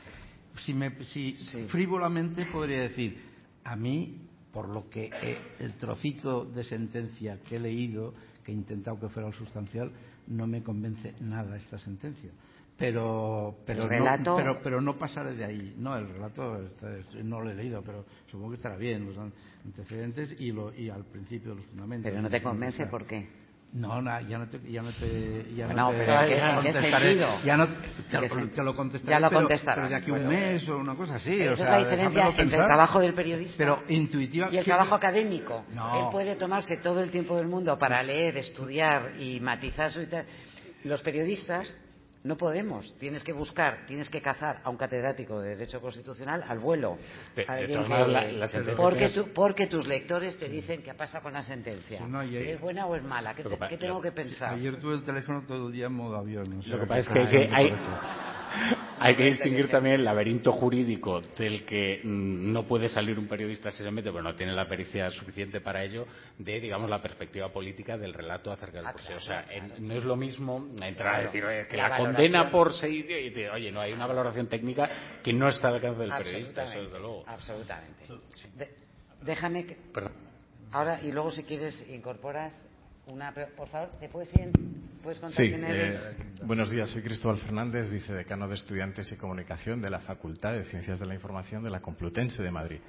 [0.64, 1.34] Si, me, si
[1.68, 3.18] frívolamente podría decir,
[3.64, 4.22] a mí,
[4.52, 8.14] por lo que he- el trocito de sentencia que he leído,
[8.44, 9.90] que he intentado que fuera el sustancial,
[10.28, 12.30] no me convence nada esta sentencia.
[12.78, 15.74] Pero, pero, El relato- no, pero, pero no pasaré de ahí.
[15.78, 16.90] No, el relato está-
[17.22, 19.16] no lo he leído, pero supongo que estará bien, los
[19.64, 22.10] antecedentes y, lo, y al principio los fundamentos.
[22.10, 23.46] Pero no te convence, ¿por qué?
[23.72, 26.72] no, no, ya no te, ya no te, ya Bueno, no te pero ¿en qué-
[26.72, 27.28] sentido?
[27.44, 27.70] Ya no, ¿En
[28.10, 29.10] te, qué lo- te lo contestaré.
[29.10, 29.76] Ya lo pero- contestarás.
[29.76, 31.34] Pero de aquí un mes o una cosa así.
[31.40, 34.48] Esa o es sea, la diferencia entre el trabajo del periodista Pero intuitiva.
[34.52, 35.64] y el trabajo académico.
[35.74, 35.98] No.
[35.98, 40.06] Él puede tomarse todo el tiempo del mundo para leer, estudiar y matizar su...
[40.84, 41.76] Los periodistas
[42.26, 42.96] no podemos.
[42.98, 46.98] Tienes que buscar, tienes que cazar a un catedrático de Derecho Constitucional al vuelo.
[47.34, 50.48] De- de Alguien todas que- maneras, la- la sentencia porque, tú- porque tus lectores te
[50.48, 51.98] dicen qué pasa con la sentencia.
[51.98, 53.34] Sí, no, y- ¿Es buena o es mala?
[53.34, 54.54] ¿Qué, te- tengo que pensar?
[54.54, 56.58] Ayer tuve el teléfono todo el día en modo avión.
[56.58, 57.74] o sea, Lo que pasa es que hay que, hay,
[58.98, 63.70] hay que distinguir también el laberinto jurídico del que mm, no puede salir un periodista
[63.70, 66.06] si se mete, pero no tiene la pericia suficiente para ello,
[66.38, 69.16] de, digamos, la perspectiva política del relato acerca del Ah, proceso.
[69.16, 69.46] O sea,
[69.78, 73.70] no es lo mismo entrar a decir que La condena por sedición y decir, oye,
[73.72, 74.88] no, hay una valoración técnica
[75.22, 77.24] que no está al alcance del periodista, eso desde luego.
[77.26, 78.06] Absolutamente.
[79.22, 79.76] Déjame que...
[79.92, 80.12] Perdón.
[80.72, 82.52] Ahora, y luego si quieres incorporas
[83.06, 83.32] una...
[83.32, 84.50] Por favor, ¿te puedes ir?
[85.02, 85.94] ¿Puedes contar Sí, quién eres?
[85.94, 90.64] eh, buenos días, soy Cristóbal Fernández, vicedecano de Estudiantes y Comunicación de la Facultad de
[90.64, 92.80] Ciencias de la Información de la Complutense de Madrid.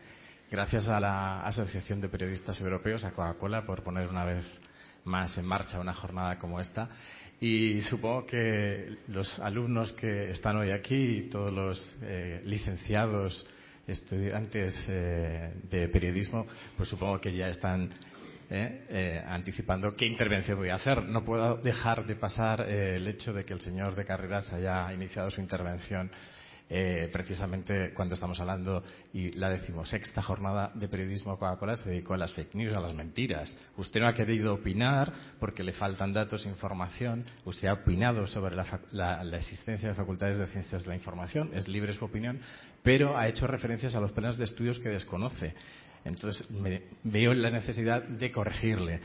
[0.50, 4.46] Gracias a la Asociación de Periodistas Europeos, a Coca-Cola, por poner una vez
[5.04, 6.90] más en marcha una jornada como esta.
[7.40, 13.46] Y supongo que los alumnos que están hoy aquí todos los eh, licenciados,
[13.86, 17.90] estudiantes eh, de periodismo, pues supongo que ya están
[18.50, 21.04] eh, eh, anticipando qué intervención voy a hacer.
[21.04, 24.92] No puedo dejar de pasar eh, el hecho de que el señor de Carreras haya
[24.94, 26.10] iniciado su intervención
[26.70, 28.84] eh, precisamente cuando estamos hablando
[29.14, 32.94] y la decimosexta jornada de periodismo Coca-Cola se dedicó a las fake news, a las
[32.94, 33.56] mentiras.
[33.78, 37.24] Usted no ha querido opinar porque le faltan datos información.
[37.46, 41.52] Usted ha opinado sobre la- la existencia de facultades de ciencias de la información.
[41.54, 42.42] Es libre su opinión,
[42.84, 45.54] pero ha hecho referencias a los planes de estudios que desconoce.
[46.08, 49.02] Entonces, me, veo la necesidad de corregirle.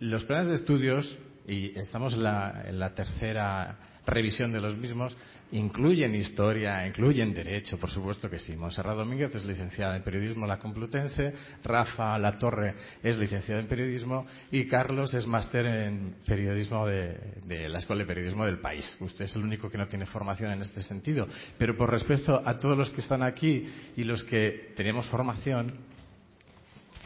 [0.00, 5.16] Los planes de estudios, y estamos en la, en la tercera revisión de los mismos,
[5.52, 8.56] incluyen historia, incluyen derecho, por supuesto que sí.
[8.56, 11.32] Monserrat Domínguez es licenciada en periodismo la Complutense,
[11.64, 17.78] Rafa Latorre es licenciado en periodismo y Carlos es máster en periodismo de, de, la
[17.78, 18.96] Escuela de Periodismo del país.
[19.00, 21.28] Usted es el único que no tiene formación en este sentido.
[21.58, 25.95] Pero por respeto a todos los que están aquí y los que tenemos formación,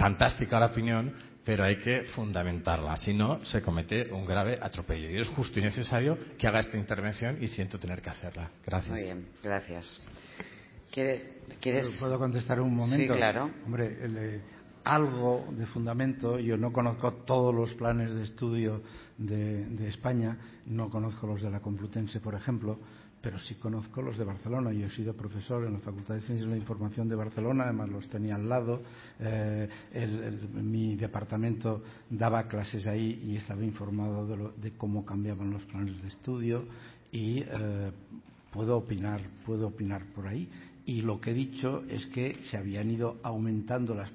[0.00, 1.12] fantástica la opinión,
[1.44, 2.96] pero hay que fundamentarla.
[2.96, 5.10] Si no, se comete un grave atropello.
[5.10, 8.50] Y es justo y necesario que haga esta intervención y siento tener que hacerla.
[8.64, 8.90] Gracias.
[8.90, 10.00] Muy bien, gracias.
[10.90, 11.86] ¿Quieres?
[12.00, 13.12] ¿Puedo contestar un momento?
[13.12, 13.50] Sí, claro.
[13.66, 14.40] Hombre, el, eh,
[14.84, 16.38] algo de fundamento.
[16.38, 18.82] Yo no conozco todos los planes de estudio
[19.18, 20.36] de, de España,
[20.66, 22.78] no conozco los de la Complutense, por ejemplo
[23.22, 24.72] pero sí conozco los de Barcelona.
[24.72, 27.90] Yo he sido profesor en la Facultad de Ciencias de la Información de Barcelona, además
[27.90, 28.82] los tenía al lado.
[29.18, 35.50] Eh, el, mi departamento daba clases ahí y estaba informado de, lo, de cómo cambiaban
[35.50, 36.64] los planes de estudio
[37.12, 37.92] y eh,
[38.52, 40.48] puedo opinar, puedo opinar por ahí.
[40.86, 44.10] Y lo que he dicho es que se habían ido aumentando las,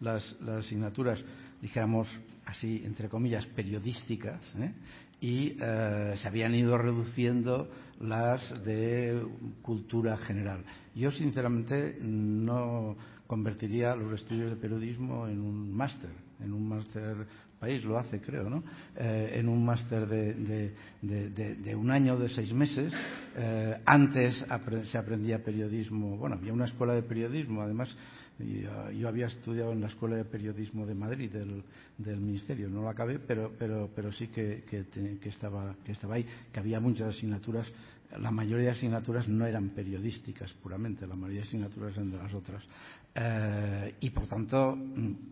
[0.00, 1.22] las, las asignaturas,
[1.62, 2.08] dijéramos
[2.46, 4.72] así, entre comillas, periodísticas, ¿eh?
[5.20, 7.70] y se habían ido reduciendo
[8.08, 9.26] las de
[9.62, 10.64] cultura general.
[10.94, 16.10] Yo, sinceramente, no convertiría los estudios de periodismo en un máster,
[16.40, 17.26] en un máster
[17.64, 18.62] país lo hace, creo, ¿no?
[18.94, 22.92] Eh, en un máster de, de, de, de, un año, de seis meses.
[23.36, 24.44] Eh, antes
[24.90, 27.96] se aprendía periodismo, bueno, había una escuela de periodismo, además,
[28.38, 31.62] uh, yo había estudiado en la Escuela de Periodismo de Madrid del,
[31.96, 34.84] del Ministerio, no lo acabé, pero, pero, pero sí que, que,
[35.18, 37.66] que, estaba, que estaba ahí, que había muchas asignaturas
[38.18, 42.34] la mayoría de asignaturas no eran periodísticas puramente, la mayoría de asignaturas eran de las
[42.34, 42.62] otras.
[43.14, 44.76] Eh, y por tanto,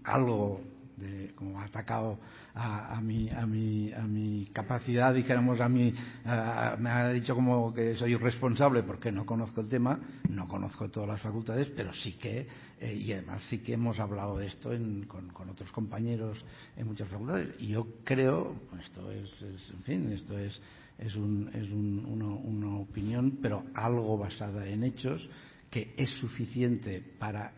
[0.04, 0.60] algo
[0.96, 2.18] de, como atacado
[2.54, 5.92] a, a, mi, a, mi, a mi capacidad, dijéramos, a mi,
[6.24, 9.98] a, me ha dicho como que soy responsable porque no conozco el tema,
[10.28, 12.46] no conozco todas las facultades, pero sí que,
[12.80, 16.44] eh, y además sí que hemos hablado de esto en, con, otros compañeros
[16.76, 17.48] en muchas facultades.
[17.58, 20.60] Y yo creo, esto es, es en fin, esto es,
[21.04, 25.28] es, un, es un, una, una opinión, pero algo basada en hechos,
[25.70, 27.54] que es suficiente para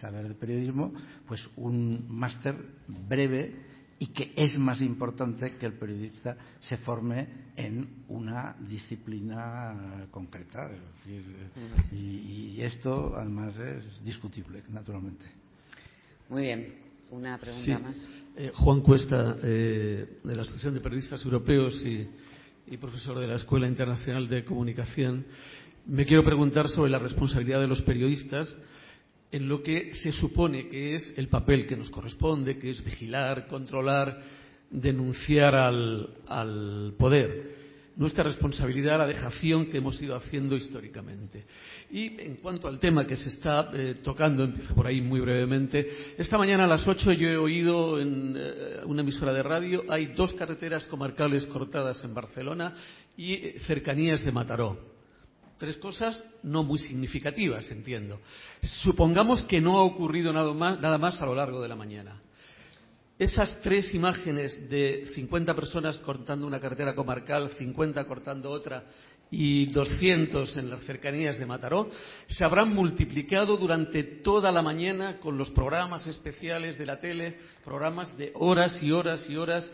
[0.00, 0.92] saber de periodismo,
[1.26, 2.56] pues un máster
[3.08, 3.54] breve
[3.98, 10.68] y que es más importante que el periodista se forme en una disciplina concreta.
[10.68, 11.22] Es decir,
[11.92, 15.24] y, y esto además es discutible, naturalmente.
[16.28, 16.74] Muy bien.
[17.10, 17.82] Una pregunta sí.
[17.82, 18.08] más.
[18.36, 22.08] Eh, Juan Cuesta, eh, de la Asociación de Periodistas Europeos y,
[22.66, 25.24] y profesor de la Escuela Internacional de Comunicación.
[25.86, 28.56] Me quiero preguntar sobre la responsabilidad de los periodistas
[29.30, 33.46] en lo que se supone que es el papel que nos corresponde, que es vigilar,
[33.48, 34.18] controlar,
[34.70, 37.53] denunciar al, al poder.
[37.96, 41.44] Nuestra responsabilidad, la dejación que hemos ido haciendo históricamente.
[41.90, 46.14] Y en cuanto al tema que se está eh, tocando, empiezo por ahí muy brevemente.
[46.18, 50.06] Esta mañana a las 8 yo he oído en eh, una emisora de radio, hay
[50.06, 52.74] dos carreteras comarcales cortadas en Barcelona
[53.16, 54.94] y eh, cercanías de Mataró
[55.56, 58.20] tres cosas no muy significativas, entiendo.
[58.82, 62.20] Supongamos que no ha ocurrido nada más, nada más a lo largo de la mañana.
[63.16, 68.86] Esas tres imágenes de 50 personas cortando una carretera comarcal, 50 cortando otra
[69.30, 71.88] y 200 en las cercanías de Mataró,
[72.26, 78.16] se habrán multiplicado durante toda la mañana con los programas especiales de la tele, programas
[78.18, 79.70] de horas y horas y horas,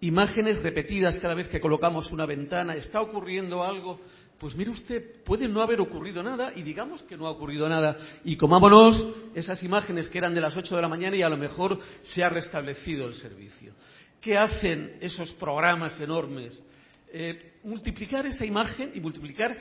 [0.00, 2.74] imágenes repetidas cada vez que colocamos una ventana.
[2.74, 4.00] ¿Está ocurriendo algo?
[4.42, 7.96] Pues mire usted, puede no haber ocurrido nada y digamos que no ha ocurrido nada.
[8.24, 9.06] Y comámonos
[9.36, 12.24] esas imágenes que eran de las 8 de la mañana y a lo mejor se
[12.24, 13.72] ha restablecido el servicio.
[14.20, 16.60] ¿Qué hacen esos programas enormes?
[17.12, 19.56] Eh, multiplicar esa imagen y multiplicar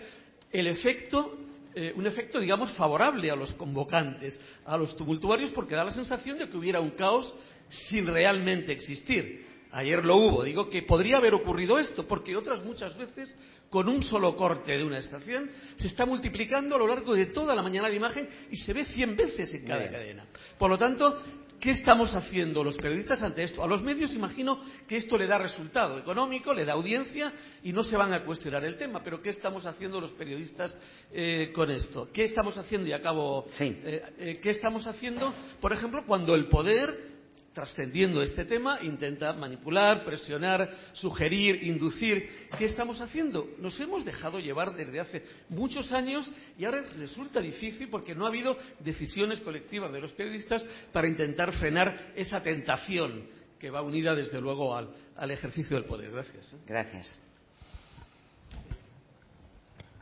[0.51, 1.37] el efecto,
[1.75, 6.39] eh, un efecto, digamos, favorable a los convocantes, a los tumultuarios, porque da la sensación
[6.39, 7.31] de que hubiera un caos
[7.69, 9.45] sin realmente existir.
[9.71, 10.43] Ayer lo hubo.
[10.43, 13.35] Digo que podría haber ocurrido esto, porque otras muchas veces,
[13.69, 17.55] con un solo corte de una estación, se está multiplicando a lo largo de toda
[17.55, 19.91] la mañana de imagen y se ve cien veces en cada Bien.
[19.91, 20.25] cadena.
[20.57, 21.21] Por lo tanto,
[21.59, 23.63] ¿qué estamos haciendo los periodistas ante esto?
[23.63, 27.31] A los medios imagino que esto le da resultado económico, le da audiencia
[27.63, 29.01] y no se van a cuestionar el tema.
[29.01, 30.77] Pero ¿qué estamos haciendo los periodistas
[31.13, 32.09] eh, con esto?
[32.11, 32.89] ¿Qué estamos haciendo?
[32.89, 33.47] Y acabo.
[33.53, 33.77] Sí.
[33.85, 37.20] Eh, eh, ¿Qué estamos haciendo, por ejemplo, cuando el poder
[37.53, 42.47] trascendiendo este tema, intenta manipular, presionar, sugerir, inducir.
[42.57, 43.49] ¿Qué estamos haciendo?
[43.57, 48.29] Nos hemos dejado llevar desde hace muchos años y ahora resulta difícil porque no ha
[48.29, 53.25] habido decisiones colectivas de los periodistas para intentar frenar esa tentación
[53.59, 56.09] que va unida, desde luego, al, ejercicio del poder.
[56.09, 56.55] Gracias.
[56.65, 57.19] Gracias.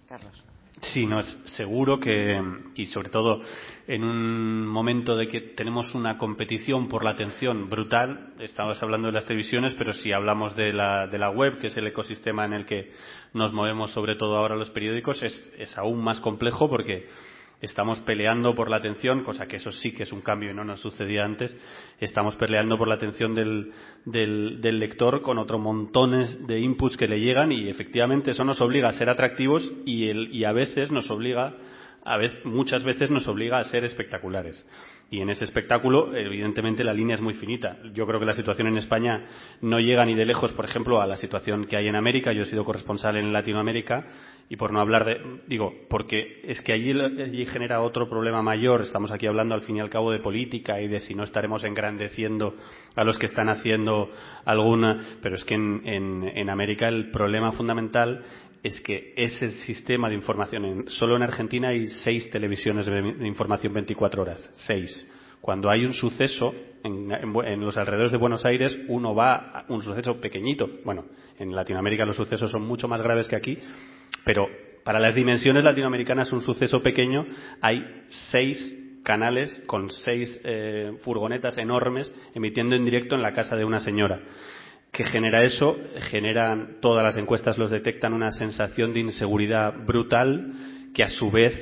[0.08, 0.49] Carlos.
[0.82, 2.42] Sí, no, es seguro que,
[2.76, 3.42] y sobre todo
[3.86, 9.14] en un momento de que tenemos una competición por la atención brutal, estamos hablando de
[9.14, 12.54] las televisiones, pero si hablamos de la, de la web, que es el ecosistema en
[12.54, 12.92] el que
[13.34, 17.10] nos movemos sobre todo ahora los periódicos, es, es aún más complejo porque
[17.62, 20.64] estamos peleando por la atención, cosa que eso sí que es un cambio y no
[20.64, 21.56] nos sucedía antes,
[22.00, 23.72] estamos peleando por la atención del,
[24.06, 28.62] del, del, lector con otros montones de inputs que le llegan y efectivamente eso nos
[28.62, 31.56] obliga a ser atractivos y, el, y a veces nos obliga
[32.04, 34.66] a veces, muchas veces nos obliga a ser espectaculares.
[35.12, 37.78] Y en ese espectáculo, evidentemente, la línea es muy finita.
[37.94, 39.26] Yo creo que la situación en España
[39.62, 42.32] no llega ni de lejos, por ejemplo, a la situación que hay en América.
[42.32, 44.06] Yo he sido corresponsal en Latinoamérica
[44.52, 48.82] y por no hablar de, digo, porque es que allí, allí genera otro problema mayor.
[48.82, 51.64] Estamos aquí hablando al fin y al cabo de política y de si no estaremos
[51.64, 52.56] engrandeciendo
[52.96, 54.10] a los que están haciendo
[54.46, 58.24] alguna, pero es que en, en, América el problema fundamental
[58.64, 63.72] es que ese sistema de información, solo en Argentina hay seis televisiones de, de, información
[63.72, 65.08] 24 horas, seis.
[65.42, 69.66] Cuando hay un suceso en, en, en, los alrededores de Buenos Aires, uno va a
[69.70, 70.68] un suceso pequeñito.
[70.84, 71.06] Bueno,
[71.38, 73.60] en Latinoamérica los sucesos son mucho más graves que aquí,
[74.24, 74.48] pero
[74.84, 77.26] para las dimensiones latinoamericanas un suceso pequeño
[77.62, 77.86] hay
[78.32, 83.80] seis canales con seis eh, furgonetas enormes emitiendo en directo en la casa de una
[83.80, 84.20] señora.
[84.92, 85.78] ¿Qué genera eso?
[86.10, 90.54] Generan, todas las encuestas los detectan, una sensación de inseguridad brutal
[90.94, 91.54] que a su vez,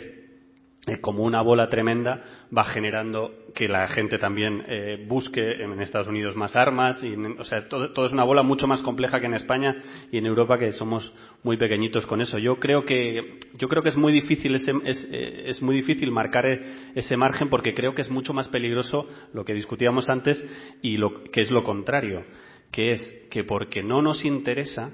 [1.01, 6.35] como una bola tremenda, va generando que la gente también eh, busque en Estados Unidos
[6.35, 7.03] más armas.
[7.03, 9.75] Y, o sea, todo, todo, es una bola mucho más compleja que en España
[10.11, 11.11] y en Europa, que somos
[11.43, 12.37] muy pequeñitos con eso.
[12.37, 16.45] Yo creo que, yo creo que es muy difícil ese, es, es muy difícil marcar
[16.45, 20.43] ese margen porque creo que es mucho más peligroso lo que discutíamos antes
[20.81, 22.23] y lo que es lo contrario
[22.71, 24.91] que es que porque no nos interesa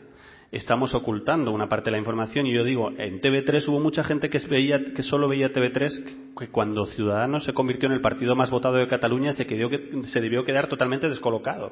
[0.53, 4.29] estamos ocultando una parte de la información y yo digo, en TV3 hubo mucha gente
[4.29, 8.51] que, veía, que solo veía TV3 que cuando Ciudadanos se convirtió en el partido más
[8.51, 9.69] votado de Cataluña se, quedó,
[10.05, 11.71] se debió quedar totalmente descolocado.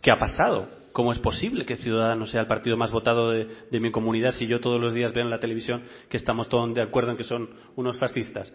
[0.00, 0.68] ¿Qué ha pasado?
[0.92, 4.46] ¿Cómo es posible que Ciudadanos sea el partido más votado de, de, mi comunidad si
[4.46, 7.24] yo todos los días veo en la televisión que estamos todos de acuerdo en que
[7.24, 8.52] son unos fascistas?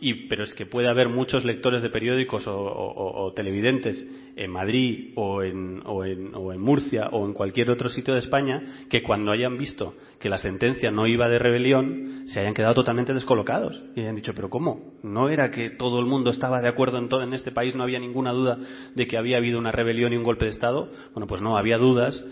[0.00, 4.06] Y, pero es que puede haber muchos lectores de periódicos o, televidentes
[4.36, 9.58] en Madrid o en Murcia o en cualquier otro sitio de España que cuando hayan
[9.58, 14.14] visto que la sentencia no iba de rebelión se hayan quedado totalmente descolocados y hayan
[14.14, 14.94] dicho, pero ¿cómo?
[15.02, 17.74] ¿No era que todo el mundo estaba de acuerdo en todo en este país?
[17.74, 18.56] ¿No había ninguna duda
[18.94, 20.90] de que había habido una rebelión y un golpe de Estado?
[21.12, 22.24] Bueno, pues no, había dudas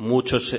[0.00, 0.50] muchos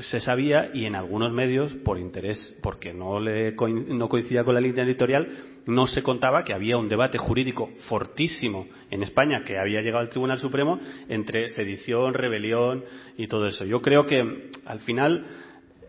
[0.00, 4.60] se sabía y en algunos medios por interés porque no le no coincidía con la
[4.60, 5.28] línea editorial
[5.66, 10.08] no se contaba que había un debate jurídico fortísimo en España que había llegado al
[10.08, 12.84] Tribunal Supremo entre sedición, rebelión
[13.16, 13.64] y todo eso.
[13.64, 15.26] Yo creo que al final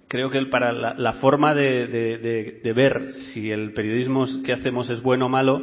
[0.08, 1.88] creo que para la, forma de,
[2.64, 5.62] de ver si el periodismo que hacemos es bueno o malo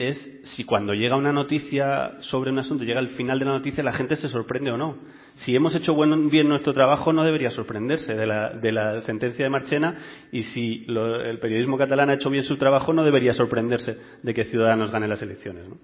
[0.00, 3.84] es si cuando llega una noticia sobre un asunto, llega al final de la noticia,
[3.84, 4.96] la gente se sorprende o no.
[5.34, 9.44] Si hemos hecho buen, bien nuestro trabajo, no debería sorprenderse de la, de la sentencia
[9.44, 9.94] de Marchena
[10.32, 14.34] y si lo, el periodismo catalán ha hecho bien su trabajo, no debería sorprenderse de
[14.34, 15.68] que Ciudadanos gane las elecciones.
[15.68, 15.76] ¿no?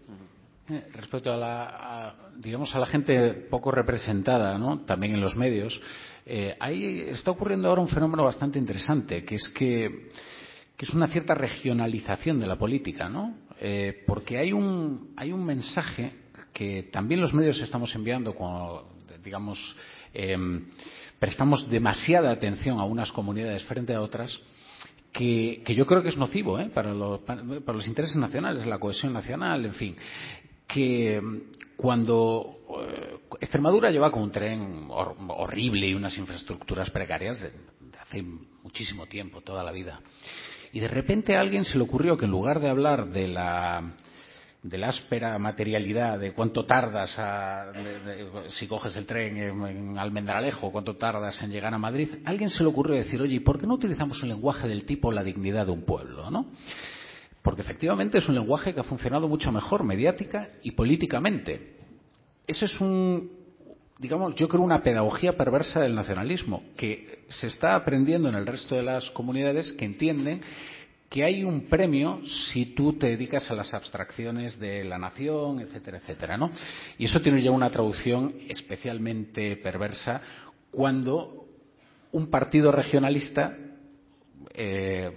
[0.95, 4.81] Respecto a la, digamos, a la gente poco representada, ¿no?
[4.81, 5.79] también en los medios,
[6.25, 10.09] eh, ahí está ocurriendo ahora un fenómeno bastante interesante, que es que,
[10.75, 13.46] que es una cierta regionalización de la política, ¿no?
[13.61, 16.13] Eh, porque hay un, hay un mensaje
[16.53, 18.35] que también los medios estamos enviando
[19.23, 19.77] digamos,
[20.15, 20.37] eh,
[21.19, 24.39] prestamos demasiada atención a unas comunidades frente a otras,
[25.13, 26.71] que, yo creo que es nocivo ¿eh?
[26.73, 29.97] para, los, intereses nacionales, la cohesión nacional, en fin,
[30.69, 31.21] que
[31.77, 37.51] cuando eh, Extremadura lleva con un tren hor horrible y unas infraestructuras precarias de
[38.01, 40.01] hace muchísimo tiempo, toda la vida.
[40.77, 43.95] Y de repente a alguien se le ocurrió que en lugar de hablar de la
[44.63, 47.19] de la áspera materialidad de cuánto tardas
[48.51, 52.51] si coges el tren en, en Almendralejo, cuánto tardas en llegar a Madrid, a alguien
[52.51, 55.25] se le ocurrió decir, oye, ¿y por qué no utilizamos un lenguaje del tipo la
[55.25, 56.45] dignidad de un pueblo, no?
[57.41, 61.79] Porque efectivamente es un lenguaje que ha funcionado mucho mejor mediática y políticamente.
[62.47, 63.31] Eso es un,
[63.99, 68.75] digamos, yo creo una pedagogía perversa del nacionalismo, que se está aprendiendo en el resto
[68.75, 70.41] de las comunidades que entienden
[71.09, 72.21] que hay un premio
[72.53, 76.51] si tú te dedicas a las abstracciones de la nación, etcétera, etcétera, ¿no?
[76.99, 80.21] Y eso tiene ya una traducción especialmente perversa
[80.71, 81.47] cuando
[82.11, 83.57] un partido regionalista
[84.53, 85.11] eh,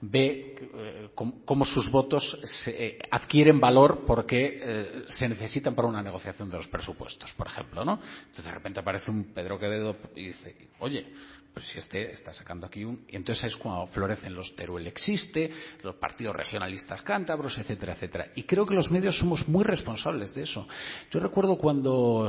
[0.00, 6.50] ve eh, cómo sus votos eh, adquieren valor porque eh, se necesitan para una negociación
[6.50, 8.00] de los presupuestos, por ejemplo, ¿no?
[8.20, 11.06] Entonces de repente aparece un Pedro Quevedo y dice, oye,
[11.52, 13.04] pues si este está sacando aquí un...
[13.08, 15.50] Y entonces es cuando florecen los Teruel existe,
[15.82, 18.28] los partidos regionalistas cántabros, etcétera, etcétera.
[18.34, 20.66] Y creo que los medios somos muy responsables de eso.
[21.10, 22.28] Yo recuerdo cuando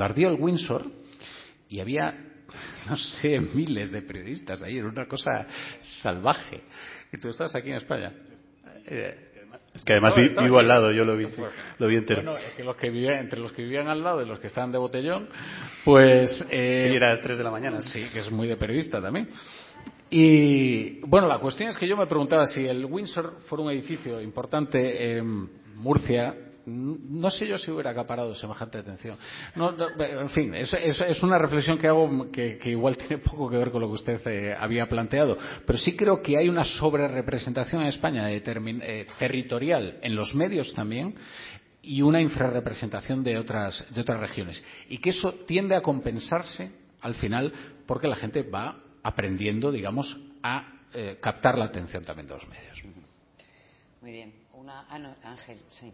[0.00, 0.90] ardió el Windsor
[1.68, 2.34] y había
[2.88, 5.46] no sé, miles de periodistas ahí, era una cosa
[5.80, 6.62] salvaje.
[7.12, 8.12] Y tú estás aquí en España.
[8.86, 9.24] Eh,
[9.74, 11.40] es que además no, vivo al lado, yo lo vi, sí,
[11.78, 12.22] lo vi entero.
[12.22, 14.48] Bueno, es que los que vivían, entre los que vivían al lado y los que
[14.48, 15.28] estaban de botellón,
[15.84, 16.46] pues...
[16.50, 17.82] Eh, sí, era a las 3 de la mañana.
[17.82, 19.28] Sí, que es muy de periodista también.
[20.10, 24.20] Y bueno, la cuestión es que yo me preguntaba si el Windsor fuera un edificio
[24.20, 26.34] importante en Murcia,
[26.68, 29.16] no sé yo si hubiera acaparado semejante atención.
[29.56, 33.48] No, en fin, es, es, es, una reflexión que hago que, que, igual tiene poco
[33.50, 36.64] que ver con lo que usted eh, había planteado, pero sí creo que hay una
[36.64, 41.14] sobrerepresentación en España eh, territorial en los medios también
[41.82, 44.62] y una infrarrepresentación de otras, de otras regiones.
[44.88, 46.70] Y que eso tiende a compensarse
[47.00, 47.52] al final
[47.86, 52.82] porque la gente va aprendiendo, digamos, a eh, captar la atención también de los medios.
[54.00, 54.32] Muy bien.
[54.52, 55.92] Una, ah, Ángel, sí.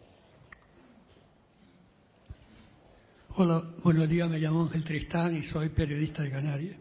[3.37, 6.77] Hola, buenos días, me llamo Ángel Tristán y soy periodista de Canarias.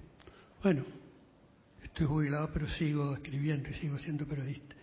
[0.62, 0.86] Bueno,
[1.82, 4.76] estoy jubilado, pero sigo escribiendo y sigo siendo periodista.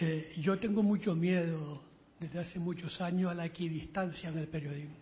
[0.00, 1.82] Eh, yo tengo mucho miedo
[2.20, 4.96] desde hace muchos años a la equidistancia en el periodismo,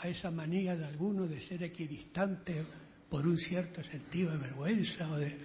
[0.00, 2.66] a esa manía de algunos de ser equidistante
[3.08, 5.38] por un cierto sentido de vergüenza o de...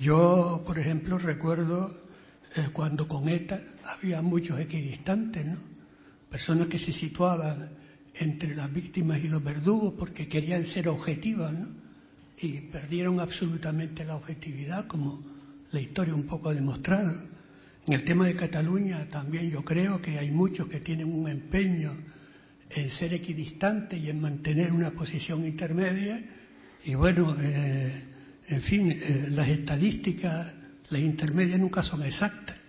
[0.00, 1.94] Yo, por ejemplo, recuerdo
[2.56, 5.58] eh, cuando con ETA había muchos equidistantes, ¿no?
[6.28, 7.83] Personas que se situaban
[8.14, 11.68] entre las víctimas y los verdugos porque querían ser objetivas, ¿no?
[12.38, 15.22] Y perdieron absolutamente la objetividad, como
[15.70, 17.16] la historia un poco ha demostrado.
[17.86, 21.92] En el tema de Cataluña también yo creo que hay muchos que tienen un empeño
[22.70, 26.22] en ser equidistantes y en mantener una posición intermedia.
[26.84, 28.04] Y bueno, eh,
[28.48, 30.54] en fin, eh, las estadísticas,
[30.90, 32.63] las intermedias nunca son exactas.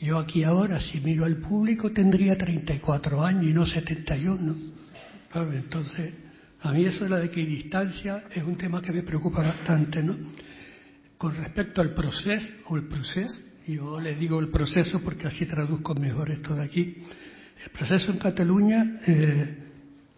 [0.00, 4.54] Yo aquí ahora, si miro al público, tendría 34 años y no 71.
[5.30, 5.58] ¿sabe?
[5.58, 6.14] Entonces,
[6.62, 10.16] a mí eso de la equidistancia es un tema que me preocupa bastante, ¿no?
[11.18, 15.94] Con respecto al proceso, o el proceso, yo le digo el proceso porque así traduzco
[15.94, 16.96] mejor esto de aquí.
[17.62, 19.56] El proceso en Cataluña, eh,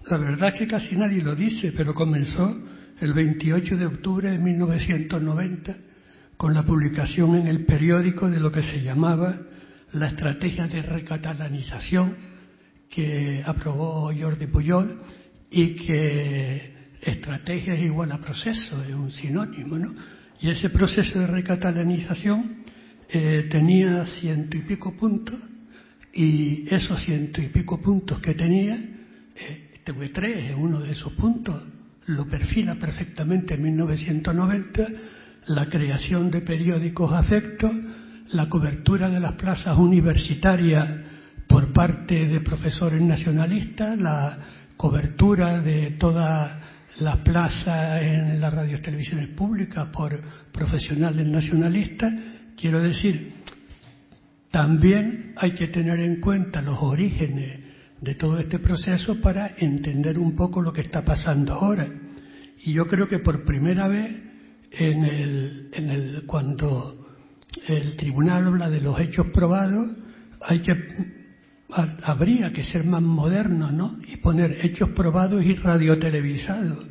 [0.07, 2.57] la verdad es que casi nadie lo dice, pero comenzó
[3.01, 5.77] el 28 de octubre de 1990
[6.37, 9.41] con la publicación en el periódico de lo que se llamaba
[9.93, 12.17] la estrategia de recatalanización
[12.89, 14.99] que aprobó Jordi Puyol
[15.51, 19.95] y que estrategia es igual a proceso, es un sinónimo, ¿no?
[20.41, 22.65] Y ese proceso de recatalanización
[23.09, 25.39] eh, tenía ciento y pico puntos
[26.13, 31.63] y esos ciento y pico puntos que tenía, eh, TV3 es uno de esos puntos,
[32.07, 34.89] lo perfila perfectamente en 1990,
[35.47, 37.73] la creación de periódicos afectos,
[38.33, 40.89] la cobertura de las plazas universitarias
[41.47, 44.39] por parte de profesores nacionalistas, la
[44.77, 46.61] cobertura de toda
[47.01, 50.21] la plaza en las radios y televisiones públicas por
[50.53, 52.15] profesionales nacionalistas.
[52.57, 53.35] Quiero decir,
[54.51, 57.61] también hay que tener en cuenta los orígenes
[58.01, 61.89] de todo este proceso para entender un poco lo que está pasando ahora.
[62.65, 64.17] Y yo creo que por primera vez,
[64.71, 67.02] en el, en el, cuando
[67.69, 69.93] el tribunal habla de los hechos probados,
[70.41, 70.75] hay que,
[72.03, 73.99] habría que ser más moderno, ¿no?
[74.07, 76.87] Y poner hechos probados y radiotelevisados.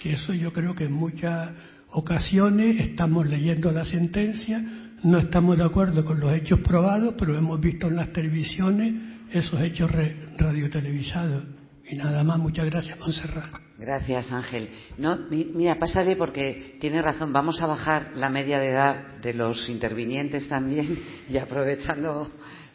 [0.00, 1.50] Que eso yo creo que en muchas
[1.92, 4.64] ocasiones estamos leyendo la sentencia,
[5.02, 8.94] no estamos de acuerdo con los hechos probados, pero hemos visto en las televisiones
[9.32, 9.90] esos hechos
[10.38, 11.59] radiotelevisados.
[11.90, 13.52] Y nada más, muchas gracias, Monserrat.
[13.76, 14.70] Gracias, Ángel.
[14.96, 17.32] No, mira, pásale porque tiene razón.
[17.32, 20.96] Vamos a bajar la media de edad de los intervinientes también
[21.28, 22.30] y aprovechando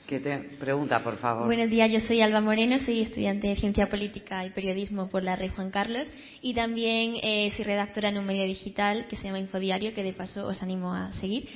[0.05, 1.45] que te pregunta, por favor.
[1.45, 5.35] Buenos días, yo soy Alba Moreno, soy estudiante de Ciencia Política y Periodismo por la
[5.35, 6.07] Rey Juan Carlos
[6.41, 10.13] y también eh, soy redactora en un medio digital que se llama Infodiario, que de
[10.13, 11.47] paso os animo a seguir.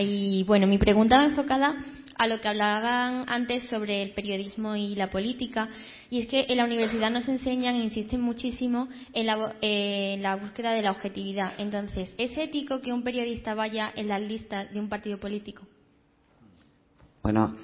[0.00, 1.84] Y bueno, mi pregunta va enfocada
[2.18, 5.68] a lo que hablaban antes sobre el periodismo y la política.
[6.10, 10.34] Y es que en la universidad nos enseñan e insisten muchísimo en la, eh, la
[10.34, 11.54] búsqueda de la objetividad.
[11.58, 15.62] Entonces, ¿es ético que un periodista vaya en las listas de un partido político?
[17.22, 17.56] Bueno,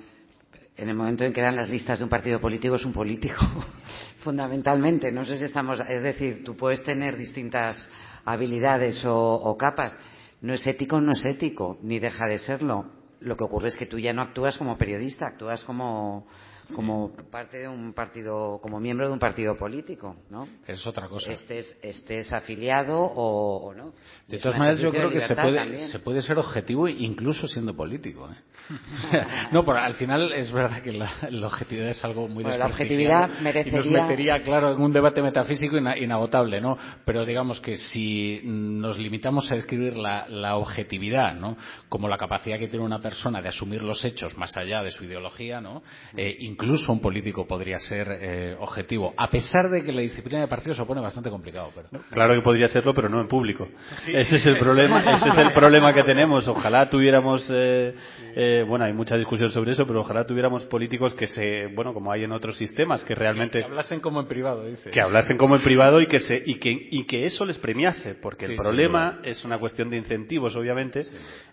[0.76, 3.40] en el momento en que dan las listas de un partido político es un político,
[4.20, 5.10] fundamentalmente.
[5.10, 5.81] No sé si estamos.
[5.89, 7.90] Es decir, tú puedes tener distintas
[8.24, 9.98] habilidades o, o capas.
[10.43, 13.03] No es ético, no es ético, ni deja de serlo.
[13.20, 16.26] Lo que ocurre es que tú ya no actúas como periodista, actúas como
[16.74, 20.48] como parte de un partido, como miembro de un partido político, ¿no?
[20.66, 21.30] Es otra cosa.
[21.30, 23.92] Estés, estés afiliado o, o no.
[24.26, 25.88] De todas maneras, yo creo que se puede, también.
[25.88, 28.30] se puede ser objetivo incluso siendo político.
[29.52, 32.66] no, pero al final es verdad que la, la objetividad es algo muy Bueno, la
[32.66, 36.78] objetividad Y merecería- nos metería, claro, en un debate metafísico ina- inagotable, ¿no?
[37.04, 41.56] Pero digamos que si nos limitamos a describir la, la objetividad, ¿no?
[41.88, 45.04] Como la capacidad que tiene una persona de asumir los hechos más allá de su
[45.04, 45.82] ideología, ¿no?
[46.16, 50.48] Eh, incluso un político podría ser eh, objetivo, a pesar de que la disciplina de
[50.48, 51.70] partido se pone bastante complicado.
[51.74, 52.02] Pero...
[52.10, 53.68] Claro que podría serlo, pero no en público.
[54.04, 54.12] Sí.
[54.14, 56.46] Ese es el problema, ese es el problema que tenemos.
[56.48, 57.94] Ojalá tuviéramos, eh,
[58.36, 62.12] eh, bueno, hay mucha discusión sobre eso, pero ojalá tuviéramos políticos que se, bueno, como
[62.12, 64.90] hay en otros sistemas, que realmente Que hablasen como en privado, dice.
[64.90, 68.14] que hablasen como en privado y que se y que y que eso les premiase,
[68.14, 71.02] porque Sí, el problema es una cuestión de incentivos, obviamente.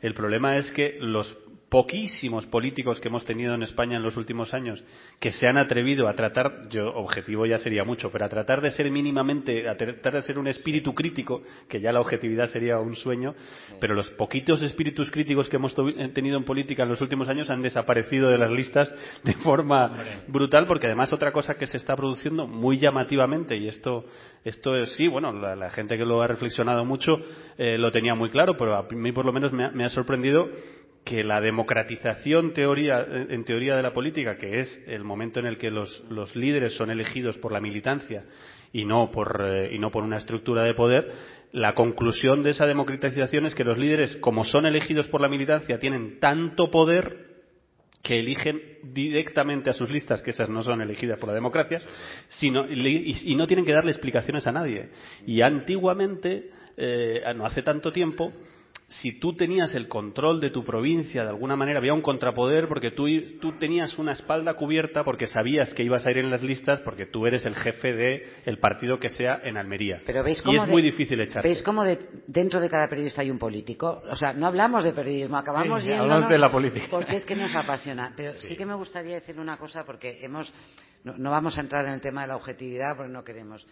[0.01, 1.37] El problema es que los
[1.71, 4.83] poquísimos políticos que hemos tenido en España en los últimos años
[5.21, 8.71] que se han atrevido a tratar, yo objetivo ya sería mucho, pero a tratar de
[8.71, 12.97] ser mínimamente, a tratar de ser un espíritu crítico, que ya la objetividad sería un
[12.97, 13.35] sueño,
[13.79, 15.73] pero los poquitos espíritus críticos que hemos
[16.13, 18.91] tenido en política en los últimos años han desaparecido de las listas
[19.23, 19.93] de forma
[20.27, 24.03] brutal, porque además otra cosa que se está produciendo muy llamativamente, y esto,
[24.43, 27.17] esto es, sí, bueno, la, la gente que lo ha reflexionado mucho
[27.57, 29.89] eh, lo tenía muy claro, pero a mí por lo menos me ha, me ha
[29.89, 30.49] sorprendido
[31.03, 35.57] que la democratización teoría, en teoría de la política, que es el momento en el
[35.57, 38.25] que los, los líderes son elegidos por la militancia
[38.71, 41.11] y no por, eh, y no por una estructura de poder,
[41.51, 45.79] la conclusión de esa democratización es que los líderes, como son elegidos por la militancia,
[45.79, 47.31] tienen tanto poder
[48.01, 51.81] que eligen directamente a sus listas, que esas no son elegidas por la democracia,
[52.29, 54.89] sino, y, y no tienen que darle explicaciones a nadie.
[55.27, 58.33] Y antiguamente, eh, no hace tanto tiempo,
[58.99, 62.91] si tú tenías el control de tu provincia, de alguna manera había un contrapoder porque
[62.91, 63.05] tú,
[63.39, 67.05] tú tenías una espalda cubierta porque sabías que ibas a ir en las listas porque
[67.05, 70.01] tú eres el jefe de el partido que sea en Almería.
[70.05, 71.47] Pero veis y cómo es de- muy difícil echarte.
[71.47, 74.03] ¿Veis cómo de- dentro de cada periodista hay un político?
[74.09, 76.87] O sea, no hablamos de periodismo, acabamos Sí, hablamos de la política.
[76.91, 78.13] porque es que nos apasiona.
[78.17, 78.55] Pero sí.
[78.57, 80.53] que me gustaría decir una cosa porque hemos
[81.03, 83.65] no, no vamos a entrar en el tema de la objetividad porque no queremos.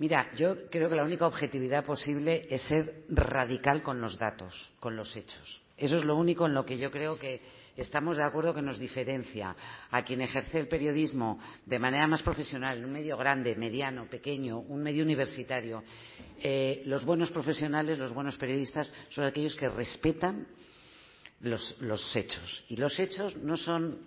[0.00, 4.96] Mira, yo creo que la única objetividad posible es ser radical con los datos, con
[4.96, 5.60] los hechos.
[5.76, 7.42] Eso es lo único en lo que yo creo que
[7.76, 9.54] estamos de acuerdo que nos diferencia
[9.90, 14.60] a quien ejerce el periodismo de manera más profesional, en un medio grande, mediano, pequeño,
[14.60, 15.84] un medio universitario.
[16.42, 20.46] Eh, los buenos profesionales, los buenos periodistas son aquellos que respetan
[21.40, 22.64] los, los hechos.
[22.70, 23.98] Y los hechos no son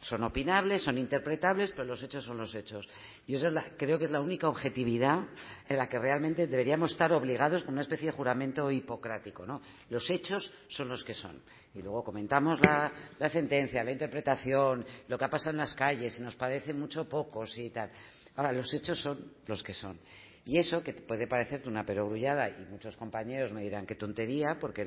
[0.00, 2.88] son opinables, son interpretables, pero los hechos son los hechos.
[3.26, 5.24] Y esa creo que es la única objetividad
[5.68, 9.44] en la que realmente deberíamos estar obligados con una especie de juramento hipocrático.
[9.44, 9.60] ¿no?
[9.90, 11.42] Los hechos son los que son.
[11.74, 12.92] Y luego comentamos la,
[13.28, 17.44] sentencia, la interpretación, lo que ha pasado en las calles, si nos parece mucho poco,
[17.74, 17.90] tal.
[18.36, 19.98] Ahora, los hechos son los que son.
[20.44, 24.86] Y eso, que puede parecerte una perogrullada, y muchos compañeros me dirán qué tontería, porque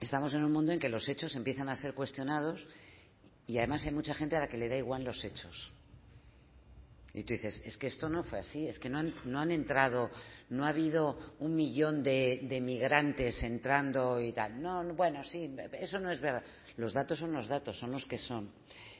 [0.00, 2.66] estamos en un mundo en que los hechos empiezan a ser cuestionados
[3.46, 5.72] y además hay mucha gente a la que le da igual los hechos.
[7.14, 9.50] Y tú dices, es que esto no fue así, es que no han, no han
[9.50, 10.10] entrado,
[10.48, 14.62] no ha habido un millón de, migrantes entrando y tal.
[14.62, 16.42] No, no, bueno, sí, eso no es verdad.
[16.78, 18.50] Los datos son los datos, son los que son.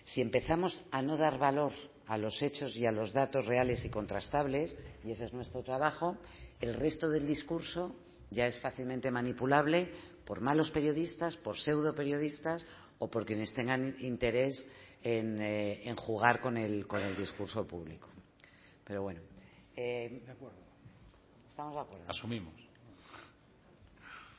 [0.05, 1.73] Si empezamos a no dar valor
[2.07, 6.19] a los hechos y a los datos reales y contrastables, y ese es nuestro trabajo,
[6.61, 7.97] el resto del discurso
[8.31, 9.91] ya es fácilmente manipulable
[10.27, 12.67] por malos periodistas, por pseudo periodistas
[13.03, 14.55] o por quienes tengan interés
[15.03, 18.07] en, eh, en jugar con el, con el discurso público.
[18.85, 19.21] Pero bueno.
[19.75, 20.23] Eh,
[21.49, 22.05] Estamos de acuerdo.
[22.09, 22.55] Asumimos.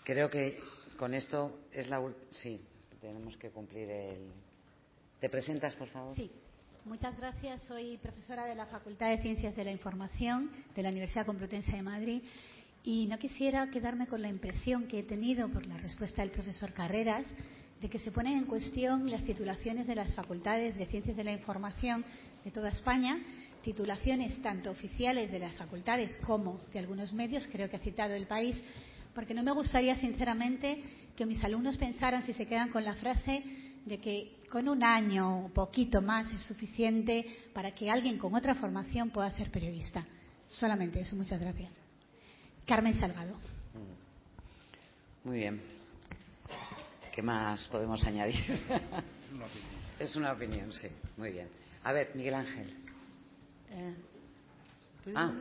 [0.05, 0.59] Creo que
[0.97, 2.61] con esto es la ul- sí,
[3.01, 4.31] tenemos que cumplir el.
[5.19, 6.15] ¿Te presentas, por favor?
[6.15, 6.31] Sí.
[6.85, 7.63] Muchas gracias.
[7.63, 11.81] Soy profesora de la Facultad de Ciencias de la Información de la Universidad Complutense de
[11.81, 12.21] Madrid
[12.83, 16.73] y no quisiera quedarme con la impresión que he tenido por la respuesta del profesor
[16.73, 17.25] Carreras
[17.83, 21.33] de que se ponen en cuestión las titulaciones de las facultades de Ciencias de la
[21.33, 22.05] Información
[22.45, 23.19] de toda España,
[23.61, 28.25] titulaciones tanto oficiales de las facultades como de algunos medios, creo que ha citado el
[28.25, 28.55] país,
[29.13, 30.81] porque no me gustaría sinceramente
[31.17, 33.43] que mis alumnos pensaran, si se quedan con la frase,
[33.85, 38.55] de que con un año o poquito más es suficiente para que alguien con otra
[38.55, 40.07] formación pueda ser periodista.
[40.47, 41.69] Solamente eso, muchas gracias.
[42.65, 43.37] Carmen Salgado.
[45.25, 45.72] Muy bien.
[47.13, 48.39] ¿Qué más podemos añadir?
[49.99, 50.87] es una opinión, sí.
[51.15, 51.47] Muy bien.
[51.83, 52.73] A ver, Miguel Ángel.
[53.69, 53.93] Eh.
[55.13, 55.31] Ah,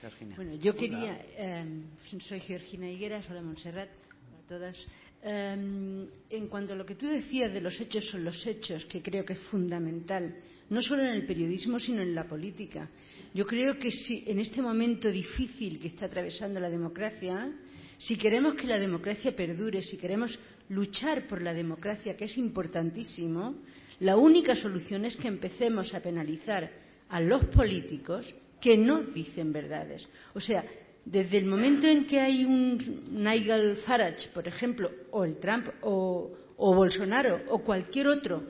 [0.00, 0.36] Georgina.
[0.36, 1.82] Bueno, yo quería, eh,
[2.20, 4.76] soy Georgina Higueras, hola Montserrat, a todas.
[5.22, 9.02] Eh, en cuanto a lo que tú decías de los hechos son los hechos, que
[9.02, 10.36] creo que es fundamental,
[10.70, 12.88] no solo en el periodismo, sino en la política.
[13.34, 17.52] Yo creo que si, en este momento difícil que está atravesando la democracia,
[17.98, 20.38] si queremos que la democracia perdure, si queremos
[20.68, 23.56] luchar por la democracia, que es importantísimo,
[24.00, 26.70] la única solución es que empecemos a penalizar
[27.08, 30.06] a los políticos que no dicen verdades.
[30.34, 30.64] O sea,
[31.04, 32.78] desde el momento en que hay un
[33.12, 38.42] Nigel Farage, por ejemplo, o el Trump, o, Bolsonaro, o cualquier otro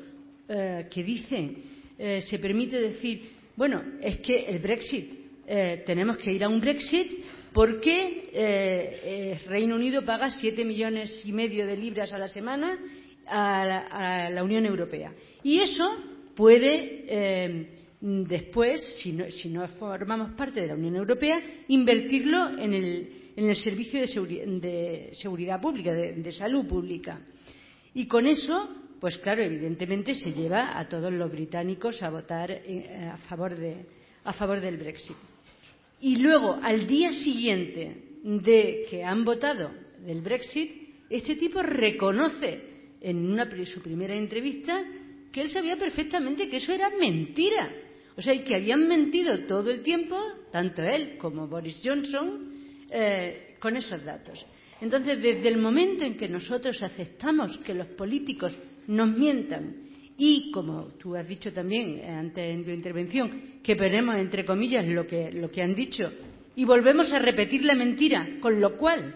[0.48, 1.56] eh, que dice,
[1.98, 5.12] eh, se permite decir, bueno, es que el Brexit,
[5.46, 7.24] eh, tenemos que ir a un Brexit
[7.56, 12.78] porque eh, eh, Reino Unido paga siete millones y medio de libras a la semana
[13.26, 15.14] a la, Unión Europea.
[15.42, 15.82] Y eso
[16.34, 19.14] puede eh, después, si
[19.48, 24.42] no, formamos parte de la Unión Europea, invertirlo en el, en el servicio de, seguri
[24.60, 27.20] de seguridad pública, de, de, salud pública.
[27.94, 28.68] Y con eso,
[29.00, 33.86] pues claro, evidentemente se lleva a todos los británicos a votar a, favor de,
[34.24, 35.16] a favor del Brexit.
[36.00, 39.70] Y luego, al día siguiente de que han votado
[40.04, 40.70] del Brexit,
[41.08, 42.60] este tipo reconoce
[43.00, 44.84] en una, su primera entrevista
[45.32, 47.72] que él sabía perfectamente que eso era mentira.
[48.16, 50.18] O sea, que habían mentido todo el tiempo,
[50.50, 52.52] tanto él como Boris Johnson,
[52.90, 54.44] eh, con esos datos.
[54.80, 58.56] Entonces, desde el momento en que nosotros aceptamos que los políticos
[58.86, 59.85] nos mientan
[60.18, 65.06] y, como tú has dicho también antes en tu intervención, que ponemos entre comillas lo
[65.06, 66.04] que, lo que han dicho
[66.54, 69.14] y volvemos a repetir la mentira, con lo cual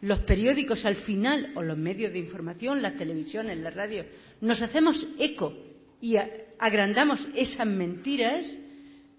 [0.00, 4.04] los periódicos al final, o los medios de información, las televisiones, la radio,
[4.40, 5.54] nos hacemos eco
[6.00, 6.16] y
[6.58, 8.44] agrandamos esas mentiras,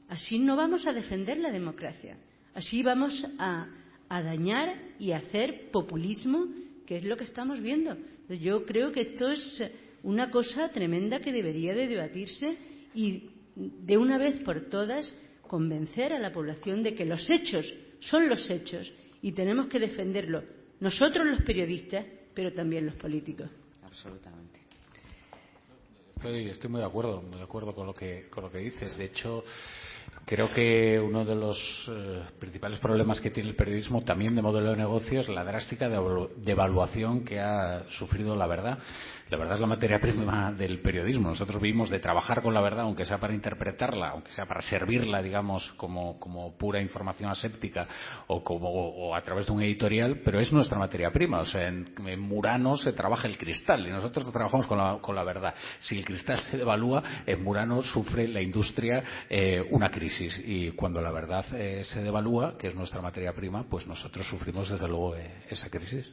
[0.10, 2.18] así no vamos a defender la democracia.
[2.54, 3.68] Así vamos a,
[4.10, 6.48] a dañar y a hacer populismo,
[6.86, 7.96] que es lo que estamos viendo.
[8.28, 9.64] Yo creo que esto es
[10.04, 12.58] una cosa tremenda que debería de debatirse
[12.94, 18.30] y de una vez por todas convencer a la población de que los hechos son
[18.30, 18.92] los hechos
[19.22, 20.44] y tenemos que defenderlo
[20.80, 23.48] nosotros los periodistas, pero también los políticos.
[23.84, 24.60] Absolutamente.
[26.16, 28.98] Estoy, estoy muy de acuerdo, muy de acuerdo con lo que, con lo que dices.
[28.98, 29.44] De hecho,
[30.26, 31.58] Creo que uno de los
[31.90, 35.90] eh, principales problemas que tiene el periodismo, también de modelo de negocio, es la drástica
[35.90, 38.80] devaluación que ha sufrido la verdad.
[39.32, 41.30] La verdad es la materia prima del periodismo.
[41.30, 45.22] Nosotros vivimos de trabajar con la verdad, aunque sea para interpretarla, aunque sea para servirla,
[45.22, 47.88] digamos, como, pura información aséptica
[48.28, 51.40] o, a través de un editorial, pero es nuestra materia prima.
[51.40, 51.86] O sea, en,
[52.20, 55.56] Murano se trabaja el cristal y nosotros trabajamos con la, con la verdad.
[55.80, 61.02] Si el cristal se devalúa, en Murano sufre la industria eh, una crisis y cuando
[61.02, 65.16] la verdad eh, se devalúa, que es nuestra materia prima, pues nosotros sufrimos desde luego
[65.16, 66.06] eh, esa crisis.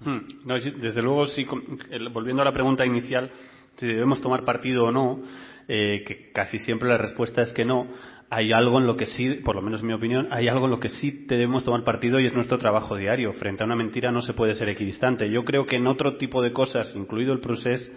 [0.00, 1.26] No, desde luego,
[2.12, 3.30] volviendo a la pregunta inicial,
[3.76, 5.22] si debemos tomar partido o no,
[5.66, 7.88] eh, que casi siempre la respuesta es que no,
[8.30, 10.72] hay algo en lo que sí, por lo menos en mi opinión, hay algo en
[10.72, 13.32] lo que sí debemos tomar partido y es nuestro trabajo diario.
[13.34, 15.30] Frente a una mentira no se puede ser equidistante.
[15.30, 17.90] Yo creo que en otro tipo de cosas, incluido el procés,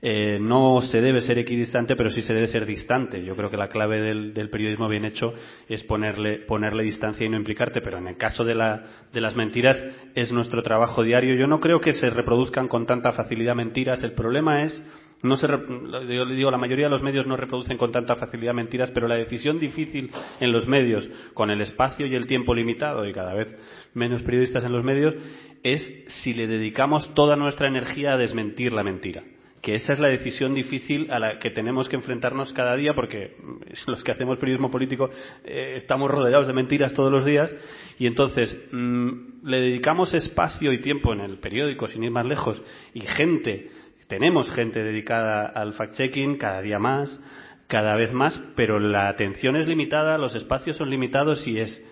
[0.00, 3.24] eh, no se debe ser equidistante, pero sí se debe ser distante.
[3.24, 5.34] Yo creo que la clave del, del, periodismo bien hecho
[5.68, 9.34] es ponerle, ponerle distancia y no implicarte, pero en el caso de, la, de las
[9.34, 9.84] mentiras
[10.14, 11.34] es nuestro trabajo diario.
[11.34, 14.02] Yo no creo que se reproduzcan con tanta facilidad mentiras.
[14.04, 14.84] El problema es
[15.20, 18.54] no se, yo le digo, la mayoría de los medios no reproducen con tanta facilidad
[18.54, 23.04] mentiras, pero la decisión difícil en los medios, con el espacio y el tiempo limitado
[23.04, 23.52] y cada vez
[23.94, 25.16] menos periodistas en los medios,
[25.64, 29.24] es si le dedicamos toda nuestra energía a desmentir la mentira
[29.62, 33.36] que esa es la decisión difícil a la que tenemos que enfrentarnos cada día porque
[33.86, 35.10] los que hacemos periodismo político
[35.44, 37.54] eh, estamos rodeados de mentiras todos los días.
[37.98, 39.12] Y entonces mmm,
[39.44, 42.62] le dedicamos espacio y tiempo en el periódico sin ir más lejos
[42.94, 43.68] y gente
[44.08, 47.20] tenemos gente dedicada al fact-checking cada día más
[47.66, 51.82] cada vez más pero la atención es limitada los espacios son limitados y es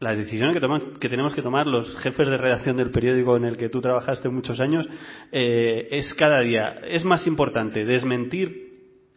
[0.00, 3.44] la decisión que, toman, que, tenemos que tomar los jefes de redacción del periódico en
[3.44, 4.88] el que tú trabajaste muchos años
[5.32, 6.80] eh, es cada día.
[6.84, 8.68] Es más importante desmentir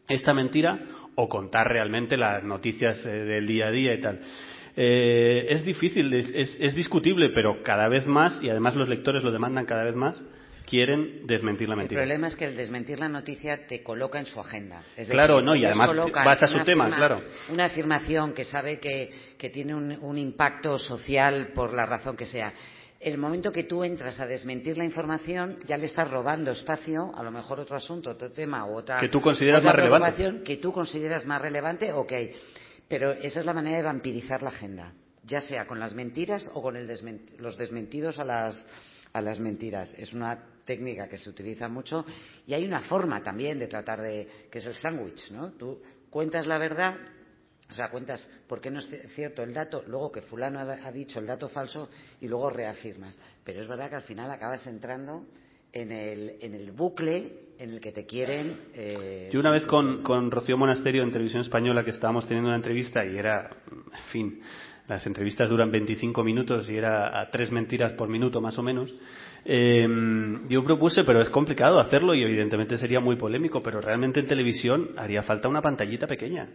[0.10, 0.80] esta mentira
[1.16, 4.22] o contar realmente las noticias eh, del día a día y tal.
[4.76, 9.22] Eh, es difícil, es, es, es, discutible, pero cada vez más, y además los lectores
[9.22, 10.20] lo demandan cada vez más,
[10.72, 12.02] quieren desmentir la mentira.
[12.02, 14.82] El problema es que el desmentir la noticia te coloca en su agenda.
[14.95, 17.22] Es claro, decir, no, y además vas a su tema, claro.
[17.49, 19.10] Una afirmación que sabe que,
[19.42, 22.54] que tiene un, un impacto social por la razón que sea.
[23.00, 27.24] El momento que tú entras a desmentir la información ya le estás robando espacio a
[27.24, 30.44] lo mejor otro asunto otro tema o otra que tú consideras más relevante.
[30.44, 32.14] que tú consideras más relevante ok.
[32.88, 34.94] Pero esa es la manera de vampirizar la agenda
[35.24, 36.76] ya sea con las mentiras o con
[37.40, 38.68] los desmentidos a las
[39.12, 39.92] a las mentiras.
[39.98, 42.06] Es una técnica que se utiliza mucho
[42.46, 45.82] y hay una forma también de tratar de que es el sándwich no tú
[46.12, 46.96] cuentas la verdad
[47.72, 51.19] o sea, cuentas por qué no es cierto el dato, luego que fulano ha dicho
[51.19, 51.89] el dato falso
[52.19, 53.18] y luego reafirmas.
[53.43, 55.26] Pero es verdad que al final acabas entrando
[55.72, 58.60] en el, bucle en el que te quieren.
[58.73, 62.57] Eh, Yo una vez con, con Rocío Monasterio en Televisión Española que estábamos teniendo una
[62.57, 64.41] entrevista y era, en fin,
[64.88, 68.93] las entrevistas duran 25 minutos y era a tres mentiras por minuto más o menos.
[69.45, 69.88] Eh,
[70.49, 74.89] yo propuse, pero es complicado hacerlo y evidentemente sería muy polémico, pero realmente en televisión
[74.98, 76.49] haría falta una pantallita pequeña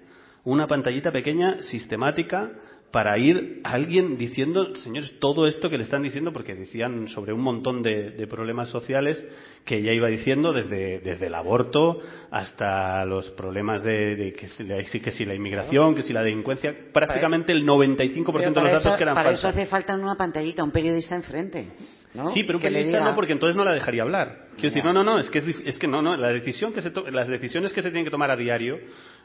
[0.47, 2.53] una pantallita pequeña, sistemática,
[2.93, 7.33] para ir a alguien diciendo, señores, todo esto que le están diciendo, porque decían sobre
[7.33, 9.23] un montón de, de problemas sociales
[9.65, 12.01] que ella iba diciendo, desde, desde el aborto
[12.31, 16.75] hasta los problemas de, de que, si, que si la inmigración, que si la delincuencia,
[16.93, 19.41] prácticamente el 95% de los datos eso, que eran para falsos.
[19.41, 21.69] eso hace falta una pantallita, un periodista enfrente.
[22.17, 22.31] ¿No?
[22.33, 24.47] Sí, pero un periodista diga- no, porque entonces no la dejaría hablar.
[24.55, 26.91] Quiero decir, no, no, no, es que, es, que no, no, la decisión que se
[26.91, 28.79] to- las decisiones que se tienen que tomar a diario,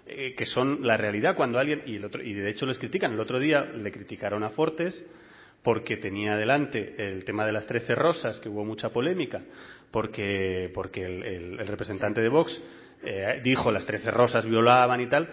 [0.05, 3.13] eh, que son la realidad cuando alguien, y, el otro, y de hecho les critican,
[3.13, 5.01] el otro día le criticaron a Fortes
[5.63, 9.41] porque tenía delante el tema de las trece rosas, que hubo mucha polémica,
[9.91, 12.61] porque, porque el, el- el representante de Vox
[13.03, 15.27] eh, dijo las trece rosas violaban y tal.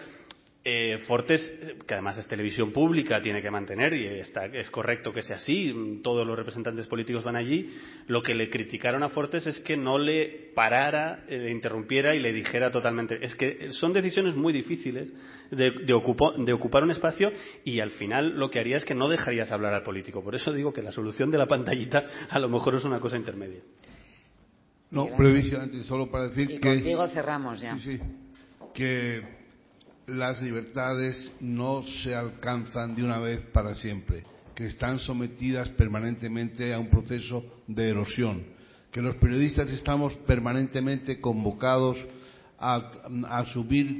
[0.70, 1.40] Eh, Fortes,
[1.86, 6.00] que además es televisión pública, tiene que mantener, y está, es correcto que sea así,
[6.04, 7.70] todos los representantes políticos van allí,
[8.06, 12.20] lo que le criticaron a Fortes es que no le parara, eh, le interrumpiera y
[12.20, 13.18] le dijera totalmente.
[13.24, 15.10] Es que son decisiones muy difíciles
[15.50, 17.32] de, de, ocupo- de ocupar un espacio
[17.64, 20.22] y al final lo que haría es que no dejarías hablar al político.
[20.22, 23.16] Por eso digo que la solución de la pantallita a lo mejor es una cosa
[23.16, 23.60] intermedia.
[24.90, 26.68] No, brevísimamente, solo para decir Y que...
[26.74, 27.74] contigo cerramos ya.
[27.78, 28.02] Sí, sí.
[28.74, 29.37] Que
[30.08, 34.24] las libertades no se alcanzan de una vez para siempre,
[34.54, 38.44] que están sometidas permanentemente a un proceso de erosión,
[38.90, 41.96] que los periodistas estamos permanentemente convocados
[42.58, 42.76] a,
[43.28, 43.44] a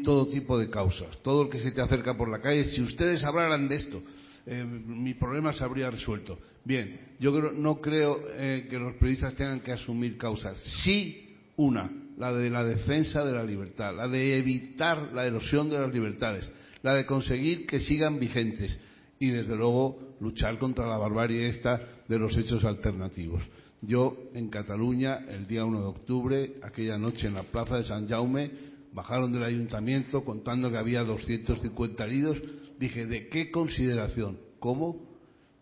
[0.03, 2.65] todo tipo de causas, todo el que se te acerca por la calle.
[2.65, 4.03] Si ustedes hablaran de esto,
[4.47, 6.39] eh, mi problema se habría resuelto.
[6.65, 10.59] Bien, yo creo- no creo eh, que los periodistas tengan que asumir causas.
[10.83, 15.79] Sí, una, la de la defensa de la libertad, la de evitar la erosión de
[15.79, 16.49] las libertades,
[16.83, 18.79] la de conseguir que sigan vigentes
[19.21, 23.43] y, desde luego, luchar contra la barbarie esta de los hechos alternativos.
[23.81, 28.09] Yo, en Cataluña, el día 1 de octubre, aquella noche en la plaza de San
[28.09, 28.51] Jaume,
[28.93, 32.39] bajaron del ayuntamiento contando que había 250 heridos.
[32.81, 34.41] Dije, ¿de qué consideración?
[34.59, 35.07] ¿Cómo?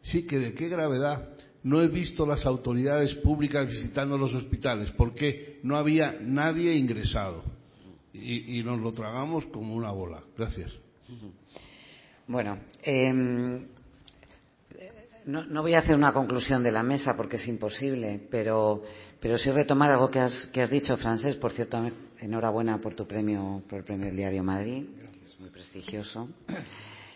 [0.03, 1.37] Sí, que de qué gravedad.
[1.67, 4.93] No he visto las autoridades públicas visitando los hospitales.
[4.93, 5.59] ¿Por qué?
[5.65, 7.43] No había nadie ingresado.
[8.13, 10.23] Y, y nos lo tragamos como una bola.
[10.39, 10.73] Gracias.
[12.29, 13.13] Bueno, eh,
[15.25, 18.85] no, no voy a hacer una conclusión de la mesa porque es imposible, pero,
[19.19, 21.35] pero sí retomar algo que has, que has dicho, Francés.
[21.35, 21.85] Por cierto,
[22.21, 24.85] enhorabuena por tu premio, por el premio del Diario Madrid,
[25.25, 26.29] es muy prestigioso.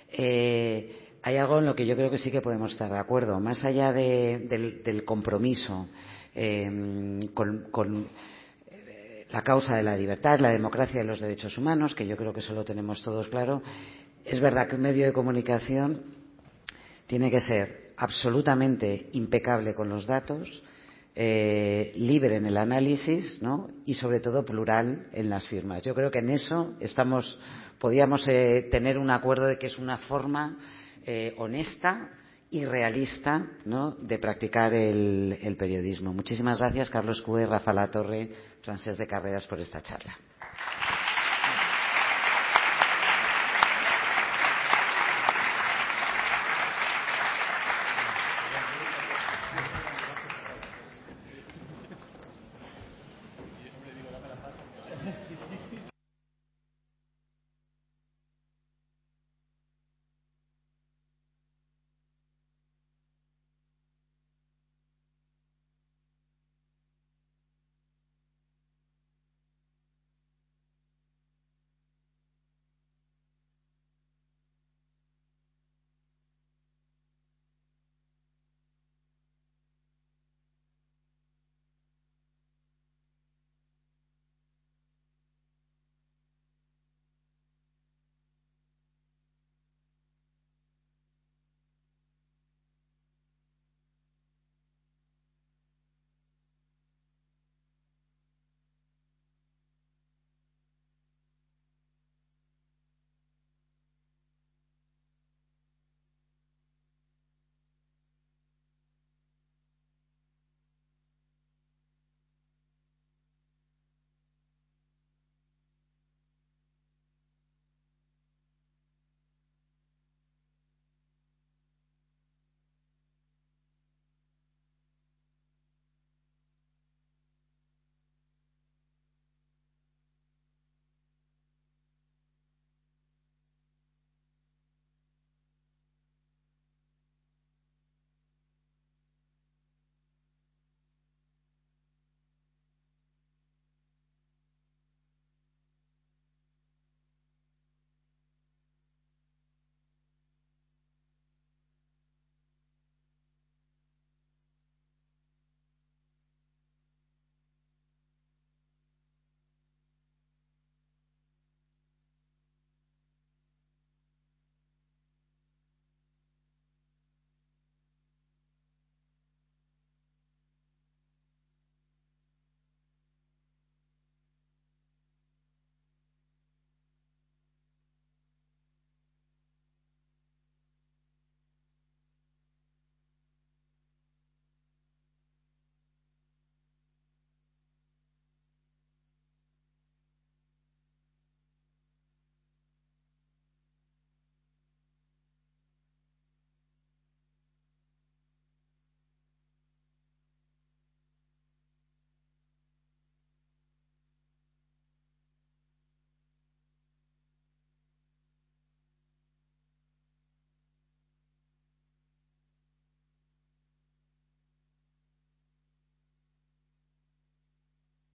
[0.08, 3.38] Eh, hay algo en lo que yo creo que sí que podemos estar de acuerdo,
[3.40, 4.46] más allá de-
[4.84, 5.88] del, compromiso
[6.34, 8.08] eh, con,
[8.70, 12.32] eh, la causa de la libertad, la democracia y los derechos humanos, que yo creo
[12.32, 13.62] que eso lo tenemos todos claro.
[14.24, 16.02] Es verdad que un medio de comunicación
[17.06, 20.62] tiene que ser absolutamente impecable con los datos,
[21.14, 23.40] eh, libre en el análisis
[23.84, 25.82] y sobre todo plural en las firmas.
[25.82, 27.38] Yo creo que en eso estamos,
[27.78, 30.56] podíamos eh, tener un acuerdo de que es una forma
[31.38, 32.10] honesta
[32.50, 33.46] y realista
[34.00, 36.12] de practicar el, periodismo.
[36.12, 38.28] Muchísimas gracias, Carlos Cue, Rafa La Torre,
[38.62, 40.16] Francés de Carreras, por esta charla.